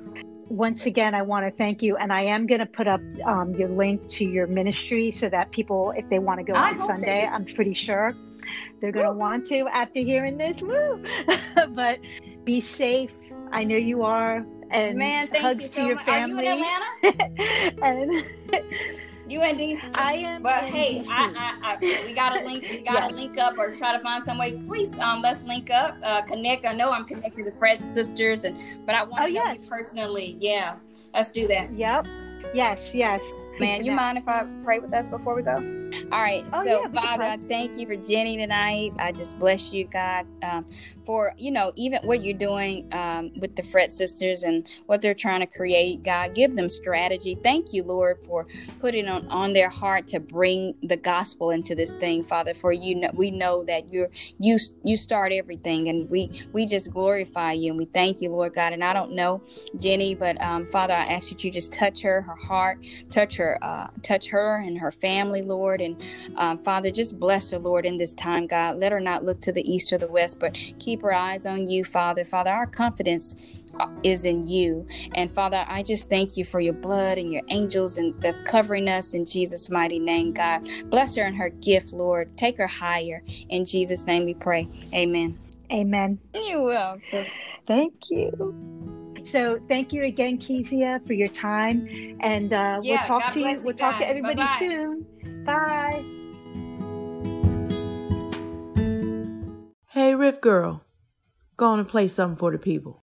once 0.51 0.85
again, 0.85 1.15
I 1.15 1.23
want 1.23 1.47
to 1.47 1.57
thank 1.57 1.83
you. 1.83 1.97
And 1.97 2.13
I 2.13 2.23
am 2.23 2.47
going 2.47 2.59
to 2.59 2.67
put 2.67 2.89
up 2.89 3.01
um, 3.25 3.55
your 3.55 3.69
link 3.69 4.09
to 4.09 4.25
your 4.25 4.47
ministry 4.49 5.13
so 5.13 5.29
that 5.29 5.53
people, 5.53 5.93
if 5.97 6.09
they 6.11 6.19
want 6.19 6.39
to 6.39 6.45
go 6.45 6.59
I 6.59 6.73
on 6.73 6.79
Sunday, 6.79 7.25
I'm 7.25 7.45
pretty 7.45 7.73
sure 7.73 8.15
they're 8.81 8.93
going 8.93 9.07
to 9.07 9.13
want 9.13 9.47
to 9.47 9.69
after 9.69 10.01
hearing 10.01 10.37
this. 10.37 10.61
Woo! 10.61 11.05
but 11.75 12.01
be 12.45 12.61
safe. 12.61 13.13
I 13.53 13.65
know 13.65 13.77
you 13.77 14.03
are. 14.03 14.45
And 14.71 14.99
Man, 14.99 15.29
thank 15.29 15.45
hugs 15.45 15.63
you 15.63 15.69
so 15.69 15.81
to 15.81 15.87
your 15.87 15.97
much. 15.97 16.05
family. 16.05 16.49
Are 16.49 16.55
you 16.55 16.65
in 17.03 17.15
Atlanta? 17.15 17.83
and 17.83 18.95
you 19.31 19.43
in 19.43 19.57
DC? 19.57 19.97
I 19.97 20.14
am. 20.14 20.43
But 20.43 20.64
hey, 20.64 21.03
I, 21.09 21.57
I, 21.62 21.74
I, 21.74 22.05
we 22.07 22.12
gotta 22.12 22.45
link. 22.45 22.62
We 22.62 22.81
gotta 22.81 23.07
yes. 23.07 23.12
link 23.12 23.39
up 23.39 23.59
or 23.59 23.72
try 23.72 23.93
to 23.93 23.99
find 23.99 24.24
some 24.24 24.39
way. 24.39 24.53
Please, 24.66 24.99
um, 24.99 25.22
let's 25.22 25.45
link 25.45 25.70
up, 25.70 25.97
uh, 26.03 26.22
connect. 26.22 26.66
I 26.66 26.72
know 26.72 26.91
I'm 26.91 27.05
connected 27.05 27.45
to 27.45 27.53
Fret 27.53 27.78
Sisters, 27.78 28.45
and 28.45 28.57
but 28.87 28.95
I 28.95 29.03
want 29.03 29.16
to 29.16 29.22
oh, 29.22 29.26
know 29.26 29.33
yes. 29.33 29.64
you 29.64 29.68
personally. 29.68 30.37
Yeah, 30.41 30.76
let's 31.14 31.31
do 31.31 31.47
that. 31.49 31.72
Yep. 31.72 32.07
Yes. 32.55 32.95
Yes. 32.95 33.22
Man, 33.59 33.85
you 33.85 33.93
mind 33.93 34.16
if 34.18 34.26
I 34.26 34.47
pray 34.64 34.78
with 34.78 34.95
us 34.95 35.07
before 35.09 35.35
we 35.35 35.43
go? 35.43 35.80
All 36.12 36.22
right. 36.22 36.47
Oh, 36.53 36.62
so, 36.64 36.82
yeah, 36.82 36.88
Father, 37.03 37.24
I 37.24 37.38
thank 37.49 37.76
you 37.76 37.86
for 37.86 37.97
Jenny 37.97 38.36
tonight. 38.38 38.95
I 38.99 39.12
just 39.12 39.38
bless 39.38 39.72
you, 39.72 39.86
God, 39.86 40.26
um, 40.43 40.66
for, 41.07 41.34
you 41.38 41.51
know, 41.51 41.72
even 41.76 42.01
what 42.05 42.24
you're 42.24 42.38
doing 42.38 42.86
um, 42.93 43.30
with 43.38 43.57
the 43.57 43.62
Fret 43.62 43.93
Sisters 43.93 44.43
and 44.43 44.66
what 44.86 45.03
they're 45.03 45.14
trying 45.14 45.41
to 45.41 45.47
create. 45.47 46.03
God, 46.03 46.34
give 46.34 46.57
them 46.57 46.68
strategy. 46.70 47.38
Thank 47.43 47.72
you, 47.72 47.84
Lord, 47.84 48.18
for 48.24 48.47
putting 48.80 49.09
on, 49.09 49.26
on 49.30 49.53
their 49.53 49.68
heart 49.70 50.09
to 50.09 50.20
bring 50.20 50.74
the 50.82 50.97
gospel 50.97 51.51
into 51.51 51.74
this 51.74 51.95
thing, 51.95 52.24
Father, 52.24 52.55
for 52.55 52.72
you 52.72 52.95
know, 52.97 53.11
we 53.14 53.30
know 53.30 53.64
that 53.64 53.93
you're, 53.93 54.11
you, 54.38 54.59
you 54.84 54.97
start 54.97 55.32
everything 55.32 55.88
and 55.88 56.09
we, 56.11 56.30
we 56.53 56.66
just 56.66 56.91
glorify 56.91 57.53
you 57.53 57.70
and 57.70 57.78
we 57.78 57.86
thank 57.86 58.20
you, 58.22 58.30
Lord 58.30 58.55
God. 58.55 58.72
And 58.72 58.84
I 58.84 58.95
don't 58.95 59.12
know 59.12 59.43
Jenny, 59.76 60.14
but 60.14 60.41
um, 60.43 60.66
Father, 60.66 60.95
I 60.95 61.05
ask 61.07 61.30
that 61.30 61.45
you 61.45 61.51
just 61.53 61.72
touch 61.72 62.03
her, 62.03 62.22
her 62.22 62.36
heart, 62.36 62.78
touch 63.11 63.36
her, 63.36 63.59
uh, 63.62 63.88
touch 64.03 64.28
her 64.30 64.57
and 64.59 64.78
her 64.78 64.93
family, 64.93 65.43
Lord. 65.43 65.80
Lord. 65.81 65.97
And 66.01 66.39
um, 66.39 66.59
Father, 66.59 66.91
just 66.91 67.18
bless 67.18 67.51
her, 67.51 67.59
Lord, 67.59 67.87
in 67.87 67.99
this 67.99 68.14
time, 68.14 68.47
God. 68.47 68.78
Let 68.78 68.93
her 68.93 69.01
not 69.01 69.24
look 69.24 69.41
to 69.43 69.53
the 69.53 69.68
east 69.70 69.93
or 69.93 69.99
the 69.99 70.07
west, 70.07 70.39
but 70.39 70.55
keep 70.78 71.03
her 71.03 71.12
eyes 71.12 71.47
on 71.47 71.68
you, 71.68 71.85
Father. 71.85 72.24
Father, 72.24 72.51
our 72.51 72.66
confidence 72.66 73.35
is 74.03 74.24
in 74.24 74.47
you. 74.47 74.87
And 75.14 75.31
Father, 75.31 75.64
I 75.68 75.83
just 75.83 76.09
thank 76.09 76.37
you 76.37 76.45
for 76.45 76.61
your 76.61 76.74
blood 76.74 77.18
and 77.18 77.33
your 77.33 77.43
angels 77.49 77.97
and 77.99 78.20
that's 78.20 78.43
covering 78.43 78.89
us 78.89 79.14
in 79.14 79.24
Jesus' 79.24 79.70
mighty 79.70 79.99
name, 79.99 80.33
God. 80.33 80.68
Bless 80.91 81.16
her 81.16 81.22
and 81.22 81.37
her 81.37 81.49
gift, 81.49 81.93
Lord. 81.93 82.37
Take 82.37 82.59
her 82.59 82.66
higher. 82.66 83.22
In 83.49 83.64
Jesus' 83.64 84.07
name 84.07 84.24
we 84.24 84.35
pray. 84.35 84.68
Amen. 84.95 85.39
Amen. 85.72 86.18
You're 86.35 86.62
welcome. 86.62 87.26
Thank 87.66 87.95
you. 88.11 88.55
So 89.22 89.61
thank 89.68 89.93
you 89.93 90.05
again, 90.05 90.39
Kezia, 90.39 91.01
for 91.07 91.12
your 91.12 91.28
time, 91.28 92.16
and 92.20 92.53
uh, 92.53 92.81
Yeah, 92.83 92.97
we'll 92.97 93.07
talk 93.07 93.20
God 93.20 93.33
to 93.33 93.41
you. 93.41 93.49
you 93.49 93.61
We'll 93.62 93.74
talk 93.74 93.99
to 93.99 94.09
everybody 94.09 94.37
Bye-bye. 94.37 94.59
soon. 94.59 95.07
Bye. 95.51 96.05
Hey, 99.91 100.15
Riff 100.15 100.41
Girl, 100.41 100.85
go 101.57 101.67
on 101.67 101.81
and 101.81 101.89
play 101.89 102.07
something 102.07 102.37
for 102.37 102.53
the 102.53 102.59
people. 102.59 103.03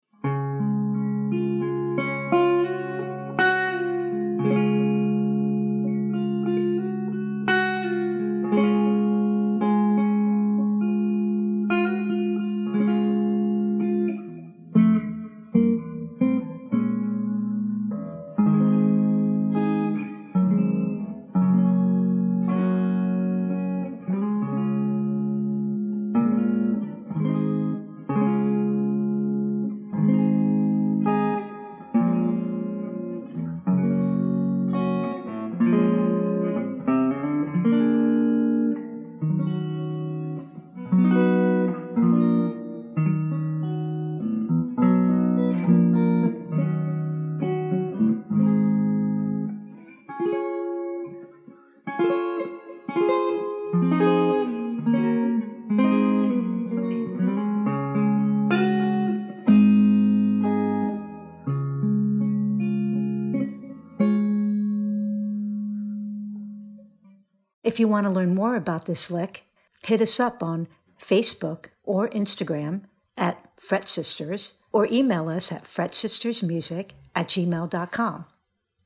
You 67.81 67.89
want 67.89 68.05
to 68.05 68.11
learn 68.11 68.35
more 68.35 68.55
about 68.55 68.85
this 68.85 69.11
lick, 69.11 69.45
hit 69.83 70.01
us 70.01 70.21
up 70.21 70.43
on 70.43 70.69
Facebook 71.03 71.67
or 71.83 72.09
Instagram 72.11 72.83
at 73.17 73.51
Fret 73.57 73.89
Sisters 73.89 74.55
or 74.73 74.87
email 74.87 75.29
us 75.29 75.51
at 75.51 75.65
fretsistersmusic 75.65 76.91
at 77.15 77.29
gmail.com. 77.29 78.27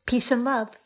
Peace 0.07 0.31
and 0.31 0.45
love. 0.45 0.79